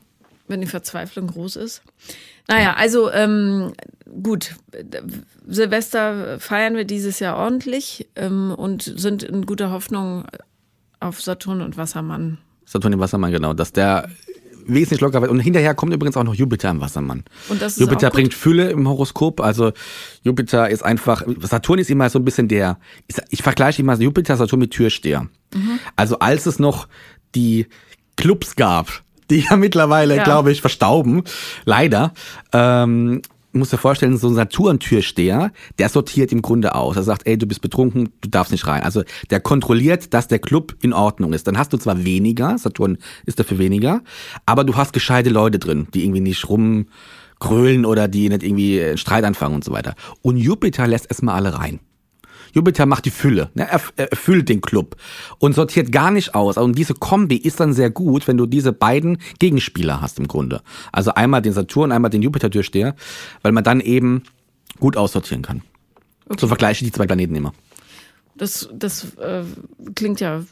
wenn 0.49 0.61
die 0.61 0.67
Verzweiflung 0.67 1.29
groß 1.29 1.57
ist. 1.57 1.83
Naja, 2.49 2.75
also 2.75 3.11
ähm, 3.11 3.73
gut, 4.23 4.57
Silvester 5.47 6.39
feiern 6.39 6.77
wir 6.77 6.85
dieses 6.85 7.19
Jahr 7.21 7.37
ordentlich 7.37 8.09
ähm, 8.17 8.53
und 8.57 8.83
sind 8.83 9.23
in 9.23 9.47
guter 9.47 9.71
Hoffnung 9.71 10.27
auf 11.01 11.21
Saturn 11.21 11.61
und 11.61 11.77
Wassermann. 11.77 12.39
Saturn 12.65 12.95
und 12.95 13.01
Wassermann, 13.01 13.33
genau, 13.33 13.55
dass 13.55 13.73
der 13.73 14.09
wesentlich 14.67 15.01
lockerer 15.01 15.23
wird. 15.23 15.31
Und 15.31 15.41
hinterher 15.41 15.75
kommt 15.75 15.93
übrigens 15.93 16.17
auch 16.17 16.25
noch 16.25 16.35
Jupiter 16.35 16.71
im 16.71 16.81
Wassermann. 16.81 17.25
Und 17.49 17.61
das 17.63 17.75
ist 17.75 17.81
Jupiter 17.81 18.11
bringt 18.11 18.35
Fülle 18.35 18.71
im 18.71 18.89
Horoskop. 18.89 19.41
Also 19.41 19.73
Jupiter 20.23 20.71
ist 20.71 20.85
einfach, 20.85 21.25
Saturn 21.41 21.79
ist 21.79 21.91
immer 21.91 22.09
so 22.11 22.19
ein 22.19 22.25
bisschen 22.25 22.49
der, 22.49 22.79
ich, 23.07 23.17
ich 23.31 23.43
vergleiche 23.43 23.83
immer 23.83 23.95
Jupiter, 23.95 24.37
Saturn 24.37 24.61
mit 24.61 24.71
Türsteher. 24.71 25.29
Mhm. 25.55 25.79
Also 25.97 26.19
als 26.19 26.47
es 26.47 26.59
noch 26.59 26.89
die 27.35 27.67
Clubs 28.17 28.57
gab, 28.57 29.03
die 29.31 29.41
ja 29.49 29.57
mittlerweile, 29.57 30.17
Ja. 30.17 30.25
glaube 30.25 30.53
ich, 30.53 30.61
verstauben, 30.61 31.23
leider, 31.65 32.13
ähm, 32.53 33.23
muss 33.55 33.69
dir 33.69 33.77
vorstellen, 33.77 34.17
so 34.17 34.29
ein 34.29 34.35
Saturn-Türsteher, 34.35 35.53
der 35.79 35.89
sortiert 35.91 36.33
im 36.33 36.41
Grunde 36.41 36.75
aus. 36.75 36.97
Er 36.97 37.03
sagt, 37.03 37.27
ey, 37.27 37.37
du 37.37 37.47
bist 37.47 37.61
betrunken, 37.61 38.09
du 38.23 38.31
darfst 38.31 38.51
nicht 38.51 38.67
rein. 38.67 38.83
Also 38.83 39.03
der 39.31 39.41
kontrolliert, 39.41 40.15
dass 40.15 40.27
der 40.27 40.39
Club 40.39 40.75
in 40.81 40.95
Ordnung 40.95 41.35
ist. 41.35 41.47
Dann 41.47 41.59
hast 41.59 41.71
du 41.73 41.77
zwar 41.77 42.03
weniger, 42.03 42.57
Saturn 42.57 42.97
ist 43.27 43.39
dafür 43.39 43.59
weniger, 43.59 44.01
aber 44.47 44.65
du 44.65 44.77
hast 44.77 44.95
gescheite 44.95 45.29
Leute 45.29 45.59
drin, 45.59 45.87
die 45.93 46.03
irgendwie 46.03 46.21
nicht 46.23 46.49
rumgrölen 46.49 47.85
oder 47.85 48.09
die 48.09 48.31
nicht 48.31 48.43
irgendwie 48.43 48.97
Streit 48.97 49.25
anfangen 49.25 49.55
und 49.57 49.65
so 49.65 49.73
weiter. 49.73 49.97
Und 50.23 50.39
Jupiter 50.39 50.87
lässt 50.87 51.11
erstmal 51.11 51.35
alle 51.35 51.59
rein. 51.59 51.81
Jupiter 52.53 52.87
macht 52.87 53.05
die 53.07 53.11
Fülle, 53.11 53.51
ne? 53.55 53.69
er, 53.69 53.81
er 53.97 54.11
erfüllt 54.11 54.49
den 54.49 54.61
Club 54.61 54.97
und 55.39 55.55
sortiert 55.55 55.91
gar 55.93 56.11
nicht 56.11 56.35
aus. 56.35 56.57
Und 56.57 56.77
diese 56.79 56.95
Kombi 56.95 57.37
ist 57.37 57.61
dann 57.61 57.73
sehr 57.73 57.91
gut, 57.91 58.29
wenn 58.29 58.37
du 58.37 58.47
diese 58.47 58.73
beiden 58.73 59.19
Gegenspieler 59.39 60.01
hast 60.01 60.19
im 60.19 60.29
Grunde. 60.29 60.63
Also 60.93 61.15
einmal 61.15 61.43
den 61.43 61.53
Saturn, 61.53 61.93
einmal 61.93 62.11
den 62.11 62.23
Jupiter-Türsteher, 62.23 62.95
weil 63.43 63.53
man 63.53 63.65
dann 63.65 63.81
eben 63.81 64.23
gut 64.81 64.97
aussortieren 64.97 65.43
kann. 65.43 65.63
So 66.39 66.47
vergleiche 66.47 66.85
ich 66.85 66.91
die 66.91 66.97
zwei 66.97 67.07
Planeten 67.07 67.35
immer. 67.35 67.53
Das, 68.37 68.69
das 68.73 69.17
äh, 69.17 69.43
klingt 69.95 70.21
ja 70.21 70.43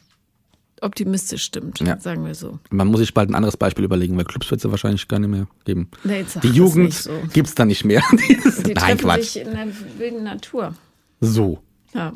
optimistisch, 0.82 1.42
stimmt, 1.44 1.80
Ja. 1.80 1.98
sagen 2.00 2.24
wir 2.24 2.34
so. 2.34 2.58
Man 2.70 2.88
muss 2.88 3.00
sich 3.00 3.12
bald 3.12 3.28
ein 3.30 3.34
anderes 3.34 3.56
Beispiel 3.56 3.84
überlegen, 3.84 4.16
weil 4.16 4.24
Clubs 4.24 4.50
wird 4.50 4.60
es 4.60 4.64
ja 4.64 4.70
wahrscheinlich 4.70 5.06
gar 5.08 5.18
nicht 5.18 5.28
mehr 5.30 5.46
geben. 5.64 5.88
Nee, 6.04 6.24
die 6.42 6.48
Jugend 6.48 6.94
so. 6.94 7.10
gibt's 7.32 7.54
da 7.54 7.64
nicht 7.66 7.84
mehr. 7.84 8.02
Dieses- 8.28 8.62
Die 8.62 8.72
Nein, 8.74 8.84
treffen 8.84 8.98
Quatsch. 9.04 9.22
sich 9.22 9.42
in 9.42 9.50
der 9.50 9.66
wilden 9.98 10.24
Natur. 10.24 10.74
So, 11.20 11.58
Ja. 11.94 12.12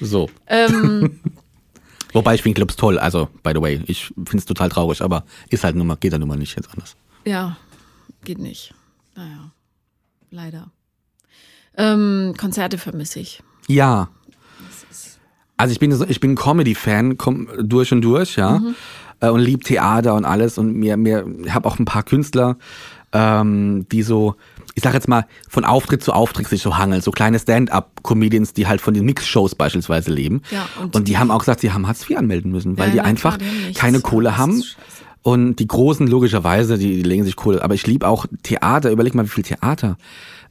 so. 0.00 0.28
Ähm, 0.46 1.20
Wobei 2.12 2.34
ich 2.34 2.42
finde 2.42 2.54
Clubs 2.56 2.76
toll, 2.76 2.98
also 2.98 3.28
by 3.42 3.50
the 3.54 3.60
way, 3.60 3.82
ich 3.86 4.06
finde 4.06 4.38
es 4.38 4.46
total 4.46 4.68
traurig, 4.70 5.02
aber 5.02 5.24
ist 5.50 5.64
halt 5.64 5.76
nun 5.76 5.86
mal, 5.86 5.96
geht 5.96 6.12
ja 6.12 6.18
nun 6.18 6.28
mal 6.28 6.38
nicht 6.38 6.56
jetzt 6.56 6.70
anders. 6.72 6.96
ja, 7.24 7.56
geht 8.24 8.38
nicht. 8.38 8.74
Naja, 9.14 9.50
leider. 10.30 10.70
Ähm, 11.76 12.34
Konzerte 12.38 12.78
vermisse 12.78 13.20
ich. 13.20 13.42
Ja. 13.68 14.08
Also 15.58 15.72
ich 15.72 15.78
bin 15.78 16.04
ich 16.08 16.20
bin 16.20 16.34
Comedy-Fan 16.36 17.16
durch 17.62 17.92
und 17.92 18.02
durch, 18.02 18.36
ja. 18.36 18.60
Äh, 19.20 19.28
Und 19.30 19.40
lieb 19.40 19.64
Theater 19.64 20.14
und 20.14 20.24
alles. 20.24 20.58
Und 20.58 20.74
mir, 20.74 20.96
mir 20.96 21.24
habe 21.50 21.68
auch 21.68 21.78
ein 21.78 21.84
paar 21.86 22.02
Künstler, 22.02 22.56
ähm, 23.12 23.86
die 23.90 24.02
so, 24.02 24.36
ich 24.76 24.82
sag 24.82 24.92
jetzt 24.92 25.08
mal, 25.08 25.26
von 25.48 25.64
Auftritt 25.64 26.04
zu 26.04 26.12
Auftritt 26.12 26.46
sich 26.48 26.60
so 26.60 26.76
hangeln. 26.76 27.00
So 27.00 27.10
kleine 27.10 27.38
Stand-up-Comedians, 27.38 28.52
die 28.52 28.66
halt 28.66 28.82
von 28.82 28.92
den 28.92 29.06
Mix-Shows 29.06 29.54
beispielsweise 29.54 30.12
leben. 30.12 30.42
Ja, 30.50 30.68
und- 30.80 30.94
und, 30.94 31.08
die 31.08 31.16
haben 31.16 31.30
auch 31.30 31.38
gesagt, 31.38 31.60
sie 31.60 31.72
haben 31.72 31.86
Hartz 31.88 32.08
IV 32.08 32.18
anmelden 32.18 32.52
müssen, 32.52 32.76
weil 32.76 32.88
Ja, 32.88 32.92
die 32.92 33.00
einfach 33.00 33.38
klar, 33.38 33.50
keine 33.74 34.00
Kohle 34.00 34.36
haben. 34.36 34.62
Und 35.22 35.56
die 35.56 35.66
Großen, 35.66 36.06
logischerweise, 36.06 36.76
die, 36.76 36.96
die 36.98 37.02
legen 37.02 37.24
sich 37.24 37.36
Kohle. 37.36 37.64
Aber 37.64 37.74
ich 37.74 37.86
liebe 37.86 38.06
auch 38.06 38.26
Theater. 38.42 38.90
Überleg 38.90 39.14
mal, 39.14 39.24
wie 39.24 39.30
viel 39.30 39.44
Theater. 39.44 39.96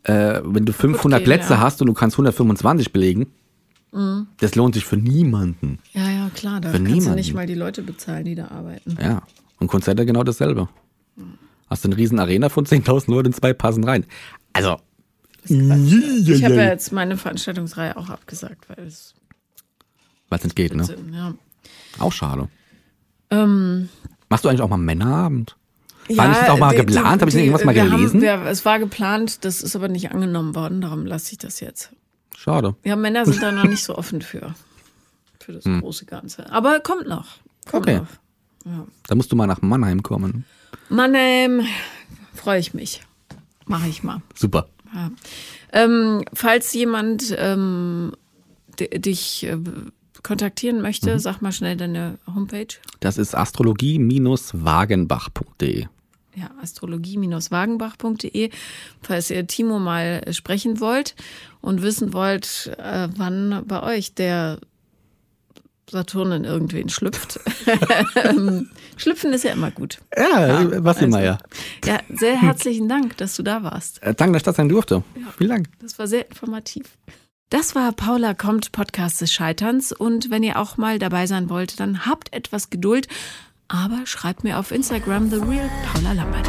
Äh, 0.04 0.42
wenn 0.44 0.66
du 0.66 0.74
500 0.74 1.20
gehen, 1.20 1.26
Plätze 1.26 1.54
ja. 1.54 1.60
hast 1.60 1.82
und 1.82 1.88
du 1.88 1.94
kannst 1.94 2.16
125 2.16 2.92
belegen, 2.92 3.28
das 4.42 4.56
lohnt 4.56 4.76
sich 4.76 4.84
für 4.84 4.98
niemanden. 4.98 5.80
Ja, 5.94 6.10
ja, 6.10 6.30
klar. 6.36 6.60
Da 6.60 6.72
Für 6.72 6.78
kannst 6.78 6.90
du 6.90 6.94
niemanden. 6.96 7.16
nicht 7.16 7.34
mal 7.34 7.46
die 7.46 7.54
Leute 7.54 7.82
bezahlen, 7.82 8.26
die 8.26 8.36
da 8.36 8.50
arbeiten. 8.50 8.98
Ja. 9.02 9.22
Und 9.60 9.68
Konzerte 9.68 10.06
genau 10.06 10.24
dasselbe. 10.24 10.68
Hast 11.68 11.84
du 11.84 11.88
eine 11.90 11.98
riesen 11.98 12.20
Arena 12.20 12.50
von 12.50 12.66
10.000 12.66 13.10
Leuten, 13.12 13.34
zwei 13.34 13.54
passen 13.54 13.84
rein. 13.84 14.06
Also. 14.54 14.78
Ich 15.48 16.44
habe 16.44 16.56
ja 16.56 16.64
jetzt 16.66 16.92
meine 16.92 17.18
Veranstaltungsreihe 17.18 17.96
auch 17.98 18.10
abgesagt, 18.10 18.68
weil 18.70 18.86
es 18.88 19.14
Weil 20.30 20.40
es 20.40 20.44
nicht 20.46 20.56
geht, 20.56 20.74
ne? 20.76 20.84
Sinn, 20.86 21.14
ja. 21.14 21.34
Auch 22.00 22.12
schade. 22.12 22.50
Ähm, 23.30 23.90
Machst 24.30 24.44
du 24.46 24.50
eigentlich 24.50 24.62
auch 24.62 24.70
mal 24.70 24.78
Männerabend? 24.78 25.56
War 26.10 26.28
nicht 26.30 26.42
das 26.42 26.50
auch 26.50 26.58
mal 26.60 26.72
die- 26.72 26.78
geplant? 26.86 27.22
Habe 27.22 27.30
ich 27.30 27.36
irgendwas 27.38 27.64
mal 27.64 27.74
gelesen? 27.74 28.22
Haben, 28.28 28.44
wir, 28.44 28.52
es 28.52 28.66
war 28.66 28.80
geplant, 28.80 29.44
das 29.46 29.62
ist 29.62 29.76
aber 29.76 29.88
nicht 29.88 30.12
angenommen 30.12 30.56
worden, 30.56 30.82
darum 30.82 31.06
lasse 31.06 31.32
ich 31.34 31.38
das 31.40 31.60
jetzt. 31.60 31.92
Schade. 32.36 32.76
Ja, 32.84 32.96
Männer 32.96 33.26
sind 33.26 33.42
da 33.42 33.52
noch 33.52 33.64
nicht 33.66 33.84
so 33.84 33.96
offen 33.98 34.22
für, 34.22 34.54
für 35.40 35.54
das 35.54 35.64
große 35.64 36.06
Ganze. 36.06 36.52
Aber 36.52 36.80
kommt 36.80 37.08
noch. 37.08 37.38
Kommt 37.70 37.88
Hm. 37.88 38.02
Okay. 38.02 38.06
noch. 38.66 38.88
Da 39.08 39.16
musst 39.16 39.32
du 39.32 39.36
mal 39.36 39.48
nach 39.48 39.62
Mannheim 39.62 40.02
kommen. 40.04 40.44
Mannheim, 40.90 41.62
freue 42.34 42.60
ich 42.60 42.74
mich. 42.74 43.02
Mache 43.66 43.88
ich 43.88 44.04
mal. 44.04 44.22
Super. 44.36 44.68
Ja. 44.94 45.12
Ähm, 45.74 46.24
falls 46.34 46.74
jemand 46.74 47.34
ähm, 47.38 48.14
dich 48.80 49.44
äh, 49.46 49.58
kontaktieren 50.24 50.82
möchte, 50.82 51.14
Mhm. 51.16 51.20
sag 51.20 51.42
mal 51.42 51.52
schnell 51.52 51.76
deine 51.78 52.18
Homepage. 52.34 52.68
Das 53.00 53.18
ist 53.18 53.36
astrologie-wagenbach.de. 53.36 55.86
Ja, 56.36 56.50
astrologie-wagenbach.de, 56.62 58.50
falls 59.02 59.30
ihr 59.30 59.48
Timo 59.48 59.80
mal 59.80 60.22
äh, 60.26 60.34
sprechen 60.34 60.80
wollt 60.82 61.16
und 61.62 61.82
wissen 61.82 62.12
wollt, 62.14 62.76
äh, 62.78 63.08
wann 63.16 63.64
bei 63.66 63.82
euch 63.84 64.14
der 64.16 64.60
Saturn 65.90 66.32
in 66.34 66.44
irgendwen 66.44 66.90
schlüpft. 66.90 67.40
Ähm, 68.16 68.70
Schlüpfen 68.98 69.34
ist 69.34 69.44
ja 69.44 69.52
immer 69.52 69.72
gut. 69.72 70.00
Ja, 70.18 70.84
was 70.84 71.02
immer, 71.02 71.22
ja. 71.22 71.38
Ja, 71.86 72.00
sehr 72.14 72.42
herzlichen 72.42 72.88
Dank, 72.88 73.18
dass 73.18 73.36
du 73.36 73.44
da 73.44 73.64
warst. 73.64 74.02
Äh, 74.04 74.14
Danke, 74.14 74.34
dass 74.34 74.42
ich 74.42 74.46
das 74.46 74.56
sein 74.56 74.70
durfte. 74.70 75.04
Vielen 75.38 75.50
Dank. 75.50 75.68
Das 75.82 76.00
war 76.00 76.08
sehr 76.08 76.28
informativ. 76.28 76.98
Das 77.50 77.76
war 77.76 77.92
Paula 77.92 78.34
kommt, 78.34 78.72
Podcast 78.72 79.22
des 79.22 79.32
Scheiterns. 79.32 79.92
Und 79.92 80.32
wenn 80.32 80.44
ihr 80.44 80.58
auch 80.58 80.78
mal 80.78 80.98
dabei 81.00 81.28
sein 81.28 81.50
wollt, 81.50 81.80
dann 81.80 82.06
habt 82.06 82.34
etwas 82.34 82.70
Geduld. 82.70 83.08
Aber 83.68 84.06
schreibt 84.06 84.44
mir 84.44 84.60
auf 84.60 84.72
Instagram 84.72 85.30
The 85.30 85.38
Real 85.38 85.70
Paula 85.92 86.14
Lambert. 86.14 86.48